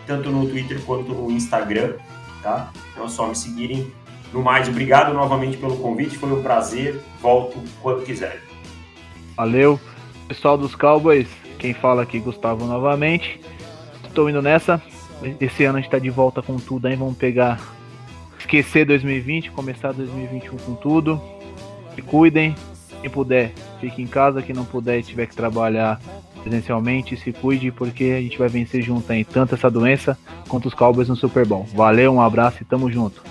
tanto 0.07 0.31
no 0.31 0.49
Twitter 0.49 0.81
quanto 0.85 1.13
no 1.13 1.31
Instagram, 1.31 1.95
tá? 2.43 2.73
Então 2.93 3.05
é 3.05 3.09
só 3.09 3.27
me 3.27 3.37
seguirem. 3.37 3.93
No 4.33 4.43
mais, 4.43 4.69
obrigado 4.69 5.13
novamente 5.13 5.59
pelo 5.59 5.77
convite, 5.77 6.17
foi 6.17 6.33
um 6.33 6.43
prazer, 6.43 6.99
volto 7.21 7.59
quando 7.83 8.05
quiser. 8.05 8.41
Valeu. 9.37 9.81
Pessoal 10.29 10.57
dos 10.57 10.75
Cowboys, 10.75 11.29
quem 11.59 11.75
fala 11.75 12.03
aqui 12.03 12.19
Gustavo 12.19 12.67
novamente. 12.67 13.41
Estou 14.05 14.29
indo 14.29 14.43
nessa. 14.43 14.81
Esse 15.41 15.65
ano 15.65 15.79
a 15.79 15.81
gente 15.81 15.89
está 15.89 15.99
de 15.99 16.11
volta 16.11 16.43
com 16.43 16.57
tudo 16.57 16.87
aí. 16.87 16.97
Vamos 16.97 17.17
pegar. 17.17 17.61
Esquecer 18.39 18.85
2020, 18.85 19.51
começar 19.51 19.93
2021 19.93 20.57
com 20.59 20.75
tudo. 20.75 21.21
Se 21.95 22.03
cuidem. 22.03 22.55
Quem 23.01 23.11
puder, 23.11 23.53
fique 23.81 24.03
em 24.03 24.07
casa. 24.07 24.43
Quem 24.43 24.55
não 24.55 24.65
puder 24.65 24.99
e 24.99 25.03
tiver 25.03 25.27
que 25.27 25.35
trabalhar 25.35 26.01
presencialmente, 26.43 27.17
se 27.17 27.33
cuide, 27.33 27.71
porque 27.71 28.05
a 28.19 28.21
gente 28.21 28.37
vai 28.37 28.49
vencer 28.49 28.83
junto 28.83 29.11
aí, 29.13 29.25
tanto 29.25 29.55
essa 29.55 29.71
doença 29.71 30.19
quanto 30.49 30.67
os 30.67 30.75
Cowboys 30.75 31.09
no 31.09 31.15
Super 31.15 31.47
Bowl. 31.47 31.65
Valeu, 31.73 32.13
um 32.13 32.21
abraço 32.21 32.59
e 32.61 32.65
tamo 32.65 32.91
junto. 32.91 33.23